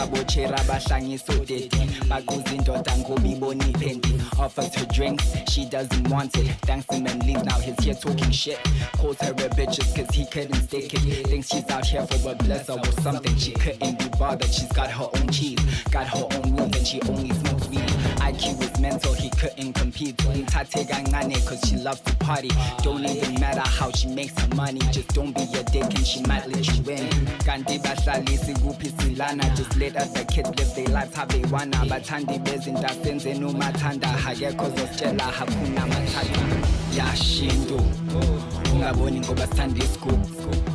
sabochera 0.00 0.58
bahlangisa 0.68 1.32
udedi 1.32 1.90
baquza 2.08 2.54
indoda 2.54 2.96
ngoba 2.96 3.28
ibona 3.28 3.64
offers 4.38 4.74
her 4.74 4.86
drinks 4.86 5.24
she 5.50 5.66
doesn't 5.66 6.08
want 6.08 6.34
it. 6.38 6.50
Thanks 6.62 6.86
him 6.90 7.06
and 7.06 7.22
leaves 7.26 7.44
now 7.44 7.58
he's 7.58 7.78
here 7.84 7.94
talking 7.94 8.30
shit. 8.30 8.58
Calls 8.96 9.20
her 9.20 9.32
a 9.32 9.48
bitch 9.56 9.74
just 9.74 9.94
cause 9.94 10.08
he 10.14 10.24
couldn't 10.24 10.62
stick 10.62 10.94
it. 10.94 11.26
Thinks 11.26 11.48
she's 11.48 11.68
out 11.68 11.84
here 11.84 12.06
for 12.06 12.30
a 12.30 12.34
blesser 12.34 12.78
or 12.78 13.02
something. 13.02 13.36
She 13.36 13.52
couldn't 13.52 13.98
be 13.98 14.08
bothered 14.18 14.50
she's 14.50 14.72
got 14.72 14.90
her 14.90 15.08
own 15.14 15.28
cheese. 15.28 15.60
Got 15.90 16.06
her 16.06 16.24
own 16.32 16.54
wheels 16.54 16.76
and 16.76 16.86
she 16.86 17.00
only 17.02 17.30
smokes 17.34 17.68
weed 17.68 17.89
IQ 18.40 18.58
was 18.58 18.80
mental 18.80 19.12
he 19.12 19.28
couldn't 19.30 19.72
compete. 19.74 20.16
Ngithathe 20.16 20.88
kancane 20.88 21.46
cause 21.46 21.60
she 21.68 21.76
loves 21.76 22.00
to 22.00 22.14
party. 22.16 22.50
Don't 22.82 23.04
even 23.04 23.38
matter 23.40 23.60
how 23.60 23.90
she 23.90 24.08
makes 24.08 24.38
her 24.40 24.54
money 24.54 24.80
just 24.92 25.08
don't 25.08 25.34
be 25.34 25.42
a 25.42 25.62
dick 25.64 25.84
and 25.84 26.06
she 26.06 26.22
might 26.22 26.46
let 26.48 26.66
you 26.66 26.92
in. 26.92 27.08
Kanti 27.44 27.78
bahlalisi 27.78 28.54
kuphi 28.62 28.90
silana 28.96 29.54
just 29.56 29.76
let 29.76 29.96
other 29.96 30.24
kids 30.24 30.48
live 30.58 30.74
their 30.74 30.86
lives 30.86 31.14
how 31.14 31.26
they 31.26 31.42
wanna. 31.50 31.76
Bathandi 31.86 32.38
bezinto 32.38 32.86
asenzeni 32.86 33.44
umathanda 33.44 34.08
hakekho 34.08 34.70
zositshela 34.70 35.24
hakuna 35.24 35.86
mathanda 35.86 36.40
yashintu 36.96 37.80
ungaboni 38.72 39.20
ngoba 39.20 39.46
sithanda 39.46 39.84
isigubhu 39.84 40.69